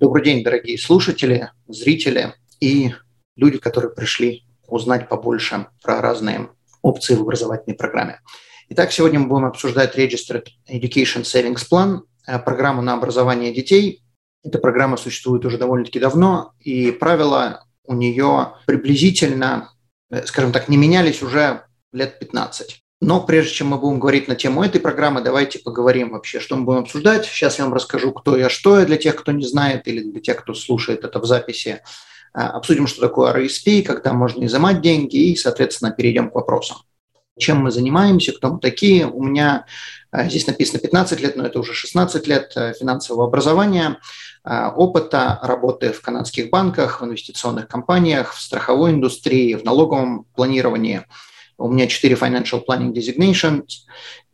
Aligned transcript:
Добрый 0.00 0.24
день, 0.24 0.42
дорогие 0.42 0.78
слушатели, 0.78 1.50
зрители 1.68 2.32
и 2.58 2.94
люди, 3.36 3.58
которые 3.58 3.92
пришли 3.92 4.44
узнать 4.66 5.10
побольше 5.10 5.66
про 5.82 6.00
разные 6.00 6.48
опции 6.80 7.14
в 7.14 7.20
образовательной 7.20 7.76
программе. 7.76 8.22
Итак, 8.70 8.92
сегодня 8.92 9.20
мы 9.20 9.28
будем 9.28 9.44
обсуждать 9.44 9.98
Registered 9.98 10.46
Education 10.66 11.24
Savings 11.24 11.68
Plan, 11.70 11.98
э, 12.26 12.38
программу 12.38 12.80
на 12.80 12.94
образование 12.94 13.52
детей. 13.52 14.02
Эта 14.42 14.58
программа 14.58 14.96
существует 14.96 15.44
уже 15.44 15.58
довольно-таки 15.58 16.00
давно, 16.00 16.54
и 16.60 16.92
правила 16.92 17.66
у 17.84 17.92
нее 17.92 18.54
приблизительно, 18.66 19.70
э, 20.08 20.24
скажем 20.24 20.52
так, 20.52 20.70
не 20.70 20.78
менялись 20.78 21.22
уже 21.22 21.66
лет 21.92 22.18
15. 22.18 22.82
Но 23.00 23.22
прежде 23.22 23.54
чем 23.54 23.68
мы 23.68 23.78
будем 23.78 23.98
говорить 23.98 24.28
на 24.28 24.36
тему 24.36 24.62
этой 24.62 24.78
программы, 24.78 25.22
давайте 25.22 25.58
поговорим 25.58 26.10
вообще, 26.10 26.38
что 26.38 26.56
мы 26.56 26.64
будем 26.64 26.80
обсуждать. 26.80 27.24
Сейчас 27.24 27.58
я 27.58 27.64
вам 27.64 27.72
расскажу, 27.72 28.12
кто 28.12 28.36
я, 28.36 28.50
что 28.50 28.78
я, 28.78 28.84
для 28.84 28.98
тех, 28.98 29.16
кто 29.16 29.32
не 29.32 29.46
знает, 29.46 29.88
или 29.88 30.02
для 30.02 30.20
тех, 30.20 30.36
кто 30.36 30.52
слушает 30.52 31.02
это 31.02 31.18
в 31.18 31.24
записи. 31.24 31.80
А, 32.34 32.50
обсудим, 32.50 32.86
что 32.86 33.00
такое 33.00 33.32
RSP, 33.32 33.82
когда 33.82 34.12
можно 34.12 34.44
изымать 34.44 34.82
деньги, 34.82 35.16
и, 35.16 35.36
соответственно, 35.36 35.92
перейдем 35.92 36.30
к 36.30 36.34
вопросам. 36.34 36.76
Чем 37.38 37.62
мы 37.62 37.70
занимаемся, 37.70 38.32
кто 38.32 38.52
мы 38.52 38.60
такие. 38.60 39.06
У 39.06 39.22
меня 39.22 39.64
а, 40.10 40.28
здесь 40.28 40.46
написано 40.46 40.78
15 40.78 41.20
лет, 41.20 41.36
но 41.36 41.46
это 41.46 41.58
уже 41.58 41.72
16 41.72 42.26
лет 42.26 42.52
э, 42.54 42.74
финансового 42.78 43.24
образования, 43.24 43.98
а, 44.44 44.74
опыта 44.74 45.38
работы 45.42 45.94
в 45.94 46.02
канадских 46.02 46.50
банках, 46.50 47.00
в 47.00 47.04
инвестиционных 47.06 47.66
компаниях, 47.66 48.34
в 48.34 48.40
страховой 48.42 48.90
индустрии, 48.90 49.54
в 49.54 49.64
налоговом 49.64 50.26
планировании– 50.34 51.06
у 51.60 51.68
меня 51.70 51.86
4 51.86 52.14
Financial 52.14 52.62
Planning 52.66 52.92
Designations, 52.92 53.66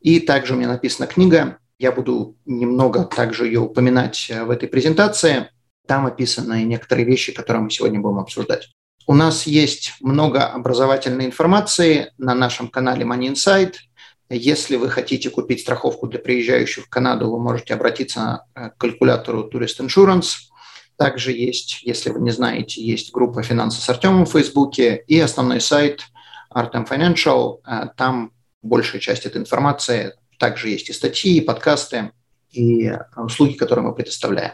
и 0.01 0.21
также 0.21 0.55
у 0.55 0.57
меня 0.57 0.69
написана 0.69 1.07
книга. 1.07 1.59
Я 1.79 1.93
буду 1.93 2.37
немного 2.47 3.05
также 3.05 3.47
ее 3.47 3.61
упоминать 3.61 4.29
э, 4.31 4.45
в 4.45 4.51
этой 4.51 4.69
презентации. 4.69 5.51
Там 5.87 6.07
описаны 6.07 6.63
некоторые 6.63 7.05
вещи, 7.05 7.33
которые 7.33 7.65
мы 7.65 7.71
сегодня 7.71 8.01
будем 8.01 8.19
обсуждать. 8.19 8.69
У 9.07 9.15
нас 9.15 9.47
есть 9.47 9.95
много 10.01 10.47
образовательной 10.47 11.27
информации 11.27 12.13
на 12.19 12.35
нашем 12.35 12.69
канале 12.69 13.05
Money 13.05 13.33
Insight. 13.33 13.75
Если 14.31 14.77
вы 14.77 14.89
хотите 14.89 15.31
купить 15.31 15.61
страховку 15.61 16.09
для 16.09 16.19
приезжающих 16.19 16.87
в 16.87 16.89
Канаду, 16.89 17.31
вы 17.31 17.39
можете 17.39 17.75
обратиться 17.75 18.45
э, 18.55 18.71
к 18.71 18.79
калькулятору 18.79 19.51
Tourist 19.53 19.81
Insurance. 19.81 20.35
Также 20.97 21.33
есть, 21.33 21.83
если 21.83 22.11
вы 22.11 22.21
не 22.21 22.31
знаете, 22.31 22.83
есть 22.83 23.13
группа 23.13 23.43
«Финансы 23.43 23.83
с 23.83 23.89
Артемом» 23.89 24.25
в 24.25 24.31
Фейсбуке 24.31 25.05
и 25.07 25.19
основной 25.19 25.61
сайт– 25.61 26.01
Artem 26.57 26.89
Financial. 26.89 27.61
Э, 27.67 27.89
там 27.97 28.33
большая 28.62 29.01
часть 29.01 29.27
этой 29.27 29.39
информации. 29.39 30.15
Также 30.39 30.71
есть 30.71 30.89
и 30.89 30.93
статьи, 30.93 31.37
и 31.37 31.41
подкасты, 31.41 32.13
и 32.51 32.87
э, 32.87 32.98
услуги, 33.17 33.53
которые 33.53 33.85
мы 33.85 33.95
предоставляем. 33.95 34.53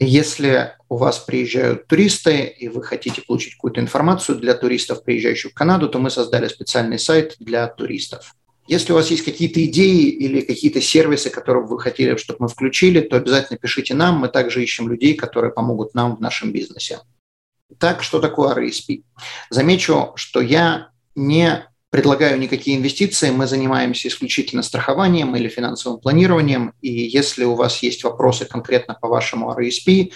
Если 0.00 0.72
у 0.88 0.96
вас 0.96 1.20
приезжают 1.20 1.86
туристы, 1.86 2.44
и 2.44 2.68
вы 2.68 2.82
хотите 2.82 3.22
получить 3.22 3.54
какую-то 3.54 3.80
информацию 3.80 4.38
для 4.38 4.54
туристов, 4.54 5.04
приезжающих 5.04 5.52
в 5.52 5.54
Канаду, 5.54 5.88
то 5.88 6.00
мы 6.00 6.10
создали 6.10 6.48
специальный 6.48 6.98
сайт 6.98 7.36
для 7.38 7.68
туристов. 7.68 8.34
Если 8.66 8.92
у 8.92 8.96
вас 8.96 9.10
есть 9.10 9.24
какие-то 9.24 9.64
идеи 9.66 10.08
или 10.08 10.40
какие-то 10.40 10.80
сервисы, 10.80 11.30
которые 11.30 11.64
вы 11.64 11.78
хотели, 11.78 12.16
чтобы 12.16 12.38
мы 12.40 12.48
включили, 12.48 13.00
то 13.00 13.16
обязательно 13.16 13.58
пишите 13.58 13.94
нам. 13.94 14.18
Мы 14.18 14.28
также 14.28 14.62
ищем 14.62 14.88
людей, 14.88 15.14
которые 15.14 15.52
помогут 15.52 15.94
нам 15.94 16.16
в 16.16 16.20
нашем 16.20 16.50
бизнесе. 16.50 17.00
Так, 17.78 18.02
что 18.02 18.20
такое 18.20 18.54
RSP? 18.54 19.04
Замечу, 19.50 20.12
что 20.16 20.40
я 20.40 20.90
не 21.14 21.66
предлагаю 21.94 22.40
никакие 22.40 22.76
инвестиции, 22.76 23.30
мы 23.30 23.46
занимаемся 23.46 24.08
исключительно 24.08 24.64
страхованием 24.64 25.36
или 25.36 25.48
финансовым 25.48 26.00
планированием, 26.00 26.72
и 26.82 26.90
если 26.90 27.44
у 27.44 27.54
вас 27.54 27.84
есть 27.84 28.02
вопросы 28.02 28.46
конкретно 28.46 28.98
по 29.00 29.06
вашему 29.06 29.52
RSP, 29.52 30.10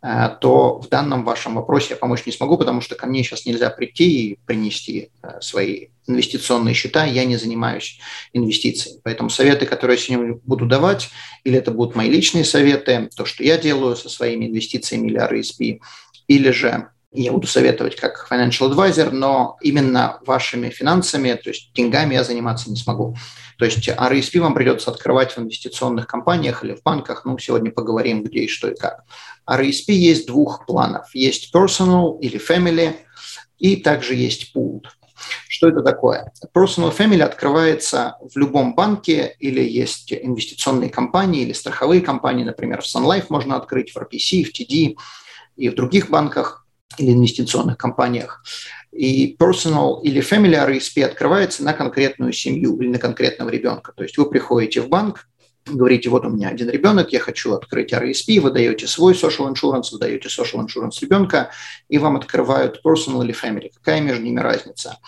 э, 0.00 0.28
то 0.40 0.78
в 0.78 0.88
данном 0.88 1.24
вашем 1.24 1.56
вопросе 1.56 1.88
я 1.90 1.96
помочь 1.96 2.24
не 2.24 2.30
смогу, 2.30 2.56
потому 2.56 2.80
что 2.80 2.94
ко 2.94 3.08
мне 3.08 3.24
сейчас 3.24 3.46
нельзя 3.46 3.70
прийти 3.70 4.28
и 4.28 4.38
принести 4.46 5.10
э, 5.24 5.40
свои 5.40 5.88
инвестиционные 6.06 6.72
счета, 6.72 7.04
я 7.04 7.24
не 7.24 7.36
занимаюсь 7.36 7.98
инвестициями. 8.32 9.00
Поэтому 9.02 9.28
советы, 9.28 9.66
которые 9.66 9.96
я 9.96 10.02
сегодня 10.04 10.38
буду 10.44 10.66
давать, 10.66 11.10
или 11.42 11.58
это 11.58 11.72
будут 11.72 11.96
мои 11.96 12.08
личные 12.08 12.44
советы, 12.44 13.10
то, 13.16 13.24
что 13.24 13.42
я 13.42 13.58
делаю 13.58 13.96
со 13.96 14.08
своими 14.08 14.46
инвестициями 14.46 15.08
или 15.08 15.20
RSP, 15.20 15.80
или 16.28 16.50
же 16.50 16.90
я 17.22 17.32
буду 17.32 17.46
советовать 17.46 17.96
как 17.96 18.26
financial 18.30 18.70
advisor, 18.70 19.10
но 19.10 19.56
именно 19.60 20.18
вашими 20.26 20.68
финансами, 20.70 21.34
то 21.34 21.50
есть 21.50 21.72
деньгами 21.72 22.14
я 22.14 22.24
заниматься 22.24 22.70
не 22.70 22.76
смогу. 22.76 23.16
То 23.56 23.64
есть 23.64 23.88
RSP 23.88 24.40
вам 24.40 24.54
придется 24.54 24.90
открывать 24.90 25.32
в 25.32 25.38
инвестиционных 25.38 26.08
компаниях 26.08 26.64
или 26.64 26.74
в 26.74 26.82
банках. 26.82 27.24
Ну, 27.24 27.38
сегодня 27.38 27.70
поговорим, 27.70 28.24
где 28.24 28.40
и 28.40 28.48
что 28.48 28.68
и 28.68 28.76
как. 28.76 29.04
RSP 29.48 29.92
есть 29.92 30.26
двух 30.26 30.66
планов. 30.66 31.14
Есть 31.14 31.54
personal 31.54 32.18
или 32.20 32.40
family, 32.40 32.96
и 33.58 33.76
также 33.76 34.14
есть 34.14 34.52
pooled. 34.54 34.86
Что 35.48 35.68
это 35.68 35.82
такое? 35.82 36.32
Personal 36.54 36.94
Family 36.94 37.22
открывается 37.22 38.16
в 38.20 38.36
любом 38.36 38.74
банке 38.74 39.36
или 39.38 39.62
есть 39.62 40.12
инвестиционные 40.12 40.90
компании 40.90 41.42
или 41.42 41.52
страховые 41.52 42.00
компании, 42.00 42.44
например, 42.44 42.82
в 42.82 42.84
Sun 42.84 43.04
Life 43.04 43.26
можно 43.28 43.56
открыть, 43.56 43.92
в 43.92 43.96
RPC, 43.96 44.42
в 44.42 44.52
TD 44.52 44.96
и 45.56 45.68
в 45.68 45.74
других 45.74 46.10
банках 46.10 46.63
или 46.98 47.12
инвестиционных 47.12 47.76
компаниях. 47.76 48.42
И 48.92 49.36
personal 49.38 50.00
или 50.02 50.20
family 50.20 50.54
RSP 50.54 51.02
открывается 51.02 51.64
на 51.64 51.72
конкретную 51.72 52.32
семью 52.32 52.76
или 52.80 52.88
на 52.88 52.98
конкретного 52.98 53.50
ребенка. 53.50 53.92
То 53.92 54.04
есть 54.04 54.16
вы 54.16 54.28
приходите 54.30 54.80
в 54.80 54.88
банк, 54.88 55.28
говорите, 55.66 56.10
вот 56.10 56.24
у 56.24 56.30
меня 56.30 56.48
один 56.48 56.68
ребенок, 56.70 57.12
я 57.12 57.20
хочу 57.20 57.54
открыть 57.54 57.92
RSP, 57.92 58.40
вы 58.40 58.50
даете 58.50 58.86
свой 58.86 59.14
social 59.14 59.52
insurance, 59.52 59.88
вы 59.92 59.98
даете 59.98 60.28
social 60.28 60.64
insurance 60.64 61.00
ребенка, 61.00 61.50
и 61.88 61.98
вам 61.98 62.16
открывают 62.16 62.80
personal 62.84 63.24
или 63.24 63.34
family. 63.34 63.70
Какая 63.74 64.00
между 64.00 64.22
ними 64.22 64.40
разница? 64.40 64.98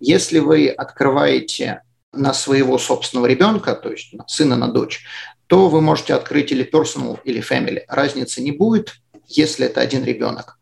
Если 0.00 0.38
вы 0.38 0.68
открываете 0.68 1.82
на 2.12 2.32
своего 2.32 2.78
собственного 2.78 3.26
ребенка, 3.26 3.74
то 3.74 3.90
есть 3.90 4.12
на 4.12 4.26
сына, 4.26 4.56
на 4.56 4.68
дочь, 4.68 5.04
то 5.46 5.68
вы 5.68 5.80
можете 5.80 6.14
открыть 6.14 6.50
или 6.50 6.68
personal, 6.68 7.18
или 7.24 7.42
family. 7.42 7.82
Разницы 7.88 8.42
не 8.42 8.52
будет, 8.52 8.94
если 9.28 9.66
это 9.66 9.80
один 9.80 10.04
ребенок. 10.04 10.58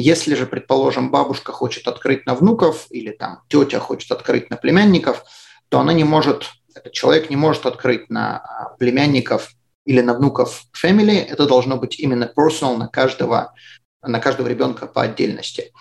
Если 0.00 0.36
же, 0.36 0.46
предположим, 0.46 1.10
бабушка 1.10 1.50
хочет 1.50 1.88
открыть 1.88 2.24
на 2.24 2.36
внуков 2.36 2.86
или 2.90 3.10
там 3.10 3.40
тетя 3.48 3.80
хочет 3.80 4.12
открыть 4.12 4.48
на 4.48 4.56
племянников, 4.56 5.24
то 5.70 5.80
она 5.80 5.92
не 5.92 6.04
может, 6.04 6.44
этот 6.72 6.92
человек 6.92 7.30
не 7.30 7.36
может 7.36 7.66
открыть 7.66 8.08
на 8.08 8.36
а, 8.36 8.76
племянников 8.78 9.50
или 9.84 10.00
на 10.00 10.14
внуков 10.14 10.62
family. 10.80 11.18
Это 11.18 11.46
должно 11.46 11.78
быть 11.78 11.98
именно 11.98 12.32
personal 12.32 12.76
на 12.76 12.86
каждого, 12.86 13.52
на 14.00 14.20
каждого 14.20 14.46
ребенка 14.46 14.86
по 14.86 15.02
отдельности. 15.02 15.72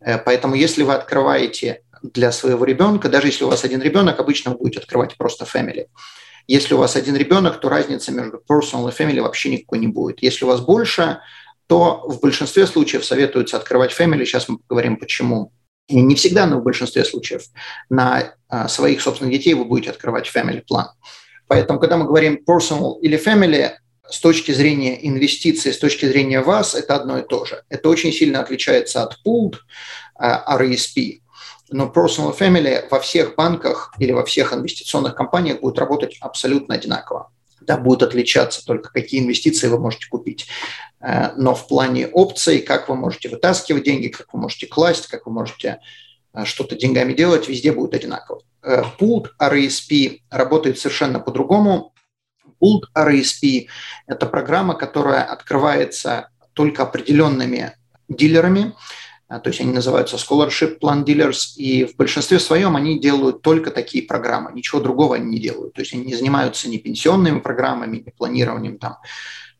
Э, 0.00 0.18
поэтому 0.18 0.54
если 0.54 0.82
вы 0.82 0.92
открываете 0.92 1.82
для 2.02 2.30
своего 2.30 2.66
ребенка, 2.66 3.08
даже 3.08 3.28
если 3.28 3.44
у 3.44 3.48
вас 3.48 3.64
один 3.64 3.80
ребенок, 3.80 4.20
обычно 4.20 4.50
вы 4.50 4.58
будете 4.58 4.80
открывать 4.80 5.16
просто 5.16 5.46
family. 5.46 5.86
Если 6.46 6.74
у 6.74 6.78
вас 6.78 6.94
один 6.94 7.16
ребенок, 7.16 7.58
то 7.58 7.70
разницы 7.70 8.12
между 8.12 8.36
personal 8.36 8.86
и 8.90 8.92
family 8.92 9.22
вообще 9.22 9.48
никакой 9.48 9.78
не 9.78 9.86
будет. 9.86 10.22
Если 10.22 10.44
у 10.44 10.48
вас 10.48 10.60
больше, 10.60 11.20
то 11.72 12.04
в 12.06 12.20
большинстве 12.20 12.66
случаев 12.66 13.02
советуется 13.02 13.56
открывать 13.56 13.98
family. 13.98 14.26
Сейчас 14.26 14.46
мы 14.46 14.58
поговорим, 14.58 14.98
почему. 14.98 15.54
И 15.88 16.02
не 16.02 16.14
всегда, 16.16 16.44
но 16.44 16.58
в 16.58 16.62
большинстве 16.62 17.02
случаев 17.02 17.44
на 17.88 18.34
а, 18.50 18.68
своих 18.68 19.00
собственных 19.00 19.32
детей 19.32 19.54
вы 19.54 19.64
будете 19.64 19.88
открывать 19.88 20.30
family 20.30 20.60
план. 20.68 20.88
Поэтому, 21.46 21.80
когда 21.80 21.96
мы 21.96 22.04
говорим 22.04 22.42
personal 22.46 23.00
или 23.00 23.18
family, 23.18 23.70
с 24.06 24.20
точки 24.20 24.52
зрения 24.52 24.98
инвестиций, 25.08 25.72
с 25.72 25.78
точки 25.78 26.04
зрения 26.04 26.42
вас, 26.42 26.74
это 26.74 26.94
одно 26.94 27.18
и 27.18 27.26
то 27.26 27.46
же. 27.46 27.62
Это 27.70 27.88
очень 27.88 28.12
сильно 28.12 28.40
отличается 28.40 29.02
от 29.02 29.16
pooled 29.26 29.54
а, 30.14 30.58
RESP. 30.58 31.22
Но 31.70 31.86
personal 31.86 32.38
family 32.38 32.86
во 32.90 33.00
всех 33.00 33.34
банках 33.34 33.94
или 33.98 34.12
во 34.12 34.26
всех 34.26 34.52
инвестиционных 34.52 35.14
компаниях 35.14 35.60
будет 35.60 35.78
работать 35.78 36.18
абсолютно 36.20 36.74
одинаково 36.74 37.30
да, 37.66 37.76
будут 37.76 38.02
отличаться 38.02 38.64
только 38.64 38.90
какие 38.90 39.20
инвестиции 39.20 39.68
вы 39.68 39.78
можете 39.78 40.06
купить. 40.08 40.46
Э, 41.00 41.32
но 41.36 41.54
в 41.54 41.66
плане 41.68 42.06
опций, 42.08 42.60
как 42.60 42.88
вы 42.88 42.96
можете 42.96 43.28
вытаскивать 43.28 43.84
деньги, 43.84 44.08
как 44.08 44.32
вы 44.32 44.40
можете 44.40 44.66
класть, 44.66 45.08
как 45.08 45.26
вы 45.26 45.32
можете 45.32 45.80
э, 46.32 46.44
что-то 46.44 46.76
деньгами 46.76 47.12
делать, 47.12 47.48
везде 47.48 47.72
будет 47.72 47.94
одинаково. 47.94 48.42
Pooled 48.62 49.28
э, 49.38 49.48
RESP 49.48 50.20
работает 50.30 50.78
совершенно 50.78 51.20
по-другому. 51.20 51.94
Pooled 52.62 52.84
RESP– 52.96 53.66
это 54.06 54.26
программа, 54.26 54.74
которая 54.74 55.24
открывается 55.24 56.28
только 56.52 56.82
определенными 56.82 57.76
дилерами, 58.08 58.74
то 59.38 59.48
есть 59.48 59.60
они 59.60 59.72
называются 59.72 60.16
Scholarship 60.16 60.78
Plan 60.80 61.04
Dealers, 61.04 61.56
и 61.56 61.84
в 61.84 61.96
большинстве 61.96 62.38
своем 62.38 62.76
они 62.76 62.98
делают 62.98 63.42
только 63.42 63.70
такие 63.70 64.04
программы, 64.04 64.52
ничего 64.52 64.80
другого 64.80 65.16
они 65.16 65.30
не 65.30 65.38
делают. 65.38 65.74
То 65.74 65.80
есть 65.80 65.94
они 65.94 66.04
не 66.04 66.14
занимаются 66.14 66.68
ни 66.68 66.76
пенсионными 66.76 67.40
программами, 67.40 67.98
ни 67.98 68.10
планированием 68.10 68.78
там, 68.78 68.98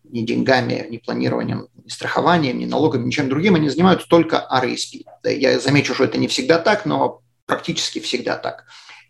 ни 0.05 0.23
деньгами, 0.23 0.87
ни 0.91 0.99
планированием, 0.99 1.69
ни 1.75 1.89
страхованием, 1.89 2.59
ни 2.59 2.67
налогами, 2.67 3.07
ничем 3.07 3.29
другим, 3.29 3.55
они 3.55 3.69
занимаются 3.69 4.07
только 4.09 4.47
RSP. 4.53 5.05
Я 5.25 5.59
замечу, 5.59 5.95
что 5.95 6.05
это 6.05 6.19
не 6.19 6.29
всегда 6.29 6.59
так, 6.59 6.85
но 6.85 7.23
практически 7.47 7.99
всегда 8.01 8.37
так. 8.37 8.65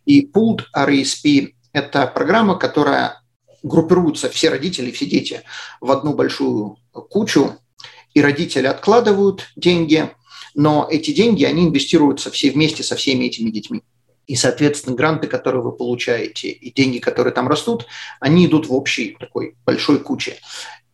И 0.05 0.27
Pooled 0.27 0.63
RSP– 0.77 1.55
это 1.73 2.07
программа, 2.07 2.57
которая 2.57 3.23
группируются 3.63 4.29
все 4.29 4.51
родители, 4.51 4.91
все 4.91 5.07
дети 5.07 5.43
в 5.81 5.91
одну 5.91 6.15
большую 6.15 6.79
кучу, 6.93 7.57
и 8.15 8.21
родители 8.21 8.67
откладывают 8.67 9.49
деньги, 9.57 10.11
но 10.55 10.87
эти 10.91 11.13
деньги, 11.13 11.45
они 11.45 11.65
инвестируются 11.65 12.31
все 12.31 12.51
вместе 12.51 12.83
со 12.83 12.97
всеми 12.97 13.25
этими 13.25 13.51
детьми. 13.51 13.83
И, 14.27 14.37
соответственно, 14.37 14.97
гранты, 14.97 15.27
которые 15.27 15.63
вы 15.63 15.73
получаете, 15.73 16.49
и 16.49 16.73
деньги, 16.73 16.99
которые 16.99 17.33
там 17.33 17.49
растут, 17.49 17.87
они 18.21 18.47
идут 18.47 18.69
в 18.69 18.73
общей 18.73 19.17
такой 19.19 19.57
большой 19.67 19.99
куче. 19.99 20.39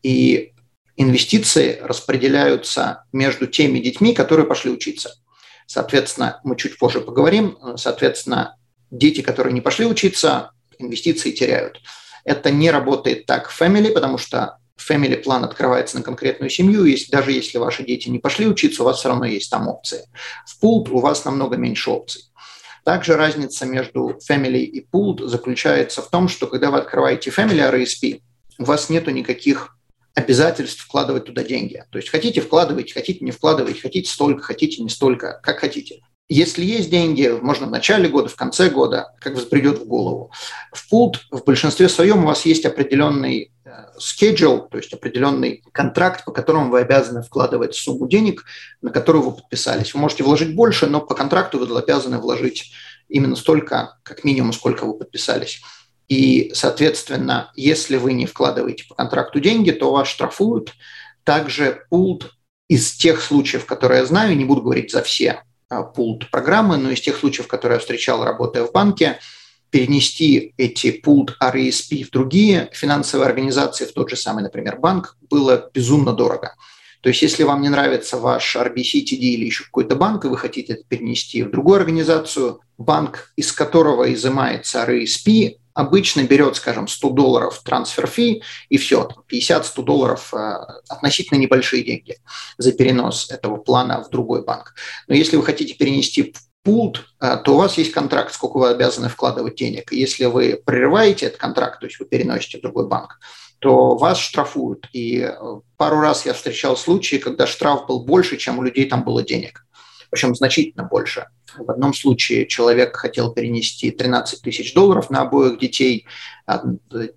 И 0.02 0.52
инвестиции 0.96 1.78
распределяются 1.80 3.04
между 3.12 3.46
теми 3.46 3.78
детьми, 3.78 4.14
которые 4.14 4.46
пошли 4.46 4.70
учиться. 4.70 5.14
Соответственно, 5.66 6.40
мы 6.44 6.56
чуть 6.56 6.78
позже 6.78 7.00
поговорим. 7.00 7.58
Соответственно, 7.76 8.56
дети, 8.90 9.20
которые 9.20 9.52
не 9.52 9.60
пошли 9.60 9.86
учиться, 9.86 10.52
инвестиции 10.78 11.30
теряют. 11.30 11.80
Это 12.24 12.50
не 12.50 12.70
работает 12.70 13.26
так 13.26 13.50
в 13.50 13.60
Family, 13.60 13.92
потому 13.92 14.18
что 14.18 14.58
Family 14.78 15.16
план 15.16 15.44
открывается 15.44 15.96
на 15.96 16.02
конкретную 16.02 16.50
семью, 16.50 16.84
и 16.84 16.96
даже 17.10 17.32
если 17.32 17.58
ваши 17.58 17.84
дети 17.84 18.08
не 18.08 18.18
пошли 18.18 18.46
учиться, 18.46 18.82
у 18.82 18.86
вас 18.86 18.98
все 18.98 19.08
равно 19.08 19.26
есть 19.26 19.50
там 19.50 19.68
опции. 19.68 20.08
В 20.46 20.62
Pooled 20.62 20.90
у 20.90 21.00
вас 21.00 21.24
намного 21.24 21.56
меньше 21.56 21.90
опций. 21.90 22.22
Также 22.84 23.16
разница 23.16 23.66
между 23.66 24.18
Family 24.30 24.60
и 24.60 24.86
Pooled 24.86 25.26
заключается 25.26 26.00
в 26.00 26.08
том, 26.08 26.28
что 26.28 26.46
когда 26.46 26.70
вы 26.70 26.78
открываете 26.78 27.30
Family 27.30 27.70
RSP, 27.70 28.22
у 28.58 28.64
вас 28.64 28.88
нету 28.88 29.10
никаких 29.10 29.76
обязательств 30.14 30.82
вкладывать 30.82 31.26
туда 31.26 31.44
деньги. 31.44 31.84
То 31.90 31.98
есть 31.98 32.10
хотите 32.10 32.40
вкладывать, 32.40 32.92
хотите 32.92 33.24
не 33.24 33.30
вкладывать, 33.30 33.80
хотите 33.80 34.10
столько, 34.10 34.42
хотите 34.42 34.82
не 34.82 34.88
столько, 34.88 35.40
как 35.42 35.60
хотите. 35.60 36.00
Если 36.28 36.64
есть 36.64 36.90
деньги, 36.90 37.28
можно 37.40 37.66
в 37.66 37.70
начале 37.70 38.08
года, 38.08 38.28
в 38.28 38.36
конце 38.36 38.68
года, 38.68 39.14
как 39.20 39.34
взбредет 39.34 39.78
в 39.78 39.86
голову. 39.86 40.30
В 40.72 40.88
пулт 40.90 41.20
в 41.30 41.42
большинстве 41.44 41.88
своем 41.88 42.24
у 42.24 42.26
вас 42.26 42.44
есть 42.44 42.66
определенный 42.66 43.50
schedule, 43.98 44.68
то 44.68 44.76
есть 44.78 44.92
определенный 44.92 45.62
контракт, 45.72 46.24
по 46.24 46.32
которому 46.32 46.70
вы 46.70 46.80
обязаны 46.80 47.22
вкладывать 47.22 47.74
сумму 47.74 48.08
денег, 48.08 48.44
на 48.82 48.90
которую 48.90 49.24
вы 49.24 49.32
подписались. 49.32 49.94
Вы 49.94 50.00
можете 50.00 50.24
вложить 50.24 50.54
больше, 50.54 50.86
но 50.86 51.00
по 51.00 51.14
контракту 51.14 51.58
вы 51.58 51.78
обязаны 51.78 52.18
вложить 52.18 52.72
именно 53.08 53.36
столько, 53.36 53.98
как 54.02 54.24
минимум, 54.24 54.52
сколько 54.52 54.84
вы 54.84 54.94
подписались. 54.98 55.60
И, 56.08 56.50
соответственно, 56.54 57.52
если 57.54 57.96
вы 57.96 58.14
не 58.14 58.26
вкладываете 58.26 58.84
по 58.88 58.94
контракту 58.94 59.40
деньги, 59.40 59.70
то 59.70 59.92
вас 59.92 60.08
штрафуют. 60.08 60.72
Также 61.24 61.84
пулт 61.90 62.32
из 62.68 62.92
тех 62.92 63.20
случаев, 63.20 63.66
которые 63.66 64.00
я 64.00 64.06
знаю, 64.06 64.36
не 64.36 64.44
буду 64.44 64.62
говорить 64.62 64.90
за 64.90 65.02
все, 65.02 65.42
пулт 65.94 66.30
программы, 66.30 66.78
но 66.78 66.90
из 66.90 67.00
тех 67.00 67.16
случаев, 67.16 67.46
которые 67.46 67.76
я 67.76 67.80
встречал, 67.80 68.24
работая 68.24 68.64
в 68.64 68.72
банке, 68.72 69.18
перенести 69.70 70.54
эти 70.56 70.90
пулт 70.90 71.36
RESP 71.42 72.04
в 72.04 72.10
другие 72.10 72.70
финансовые 72.72 73.26
организации, 73.26 73.84
в 73.84 73.92
тот 73.92 74.10
же 74.10 74.16
самый, 74.16 74.42
например, 74.42 74.78
банк, 74.78 75.16
было 75.28 75.70
безумно 75.72 76.12
дорого. 76.12 76.54
То 77.00 77.10
есть, 77.10 77.22
если 77.22 77.44
вам 77.44 77.62
не 77.62 77.68
нравится 77.68 78.18
ваш 78.18 78.56
RBC, 78.56 79.04
TD 79.04 79.20
или 79.20 79.44
еще 79.44 79.64
какой-то 79.64 79.94
банк, 79.94 80.24
и 80.24 80.28
вы 80.28 80.36
хотите 80.36 80.74
это 80.74 80.82
перенести 80.88 81.42
в 81.42 81.50
другую 81.50 81.78
организацию, 81.78 82.60
банк, 82.76 83.32
из 83.36 83.52
которого 83.52 84.12
изымается 84.12 84.84
RESP, 84.84 85.58
обычно 85.78 86.24
берет, 86.24 86.56
скажем, 86.56 86.88
100 86.88 87.10
долларов 87.10 87.62
трансфер 87.64 88.08
фи 88.08 88.42
и 88.68 88.78
все, 88.78 89.08
50-100 89.32 89.82
долларов 89.84 90.34
э, 90.34 90.56
относительно 90.88 91.38
небольшие 91.38 91.84
деньги 91.84 92.16
за 92.56 92.72
перенос 92.72 93.30
этого 93.30 93.58
плана 93.58 94.02
в 94.02 94.10
другой 94.10 94.42
банк. 94.42 94.74
Но 95.06 95.14
если 95.14 95.36
вы 95.36 95.44
хотите 95.44 95.74
перенести 95.74 96.34
пулт, 96.62 97.06
э, 97.20 97.36
то 97.44 97.54
у 97.54 97.58
вас 97.58 97.78
есть 97.78 97.92
контракт, 97.92 98.32
сколько 98.32 98.58
вы 98.58 98.70
обязаны 98.70 99.08
вкладывать 99.08 99.56
денег. 99.56 99.92
Если 99.92 100.26
вы 100.26 100.60
прерываете 100.64 101.26
этот 101.26 101.38
контракт, 101.38 101.80
то 101.80 101.86
есть 101.86 101.98
вы 101.98 102.06
переносите 102.06 102.58
в 102.58 102.62
другой 102.62 102.88
банк, 102.88 103.18
то 103.58 103.96
вас 103.96 104.18
штрафуют. 104.18 104.88
И 104.92 105.20
э, 105.20 105.60
пару 105.76 106.00
раз 106.00 106.26
я 106.26 106.34
встречал 106.34 106.76
случаи, 106.76 107.16
когда 107.16 107.46
штраф 107.46 107.86
был 107.86 108.04
больше, 108.04 108.36
чем 108.36 108.58
у 108.58 108.62
людей 108.62 108.88
там 108.88 109.04
было 109.04 109.22
денег. 109.22 109.64
Причем 110.10 110.34
значительно 110.34 110.84
больше. 110.84 111.26
В 111.56 111.70
одном 111.70 111.94
случае 111.94 112.46
человек 112.46 112.96
хотел 112.96 113.32
перенести 113.32 113.90
13 113.90 114.42
тысяч 114.42 114.74
долларов 114.74 115.10
на 115.10 115.22
обоих 115.22 115.58
детей. 115.58 116.06
А, 116.46 116.62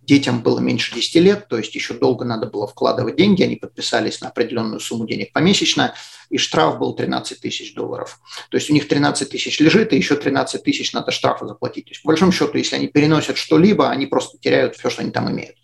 детям 0.01 0.41
было 0.41 0.59
меньше 0.59 0.95
10 0.95 1.15
лет, 1.15 1.47
то 1.47 1.57
есть 1.57 1.73
еще 1.75 1.93
долго 1.93 2.25
надо 2.25 2.47
было 2.47 2.67
вкладывать 2.67 3.15
деньги. 3.15 3.43
Они 3.43 3.55
подписались 3.55 4.21
на 4.21 4.29
определенную 4.29 4.79
сумму 4.79 5.05
денег 5.05 5.31
помесячно, 5.31 5.93
и 6.29 6.37
штраф 6.37 6.79
был 6.79 6.93
13 6.93 7.39
тысяч 7.39 7.73
долларов. 7.73 8.19
То 8.49 8.57
есть 8.57 8.69
у 8.69 8.73
них 8.73 8.87
13 8.87 9.29
тысяч 9.29 9.59
лежит, 9.59 9.93
и 9.93 9.97
еще 9.97 10.15
13 10.15 10.63
тысяч 10.63 10.93
надо 10.93 11.11
штрафа 11.11 11.45
заплатить. 11.45 11.85
То 11.85 11.91
есть, 11.91 12.03
по 12.03 12.07
большому 12.07 12.31
счету, 12.31 12.57
если 12.57 12.75
они 12.75 12.87
переносят 12.87 13.37
что-либо, 13.37 13.89
они 13.89 14.07
просто 14.07 14.37
теряют 14.37 14.75
все, 14.75 14.89
что 14.89 15.01
они 15.01 15.11
там 15.11 15.29
имеют. 15.31 15.55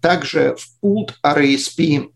Также 0.00 0.56
в 0.56 0.84
Pooled 0.84 1.12
RASP 1.24 2.10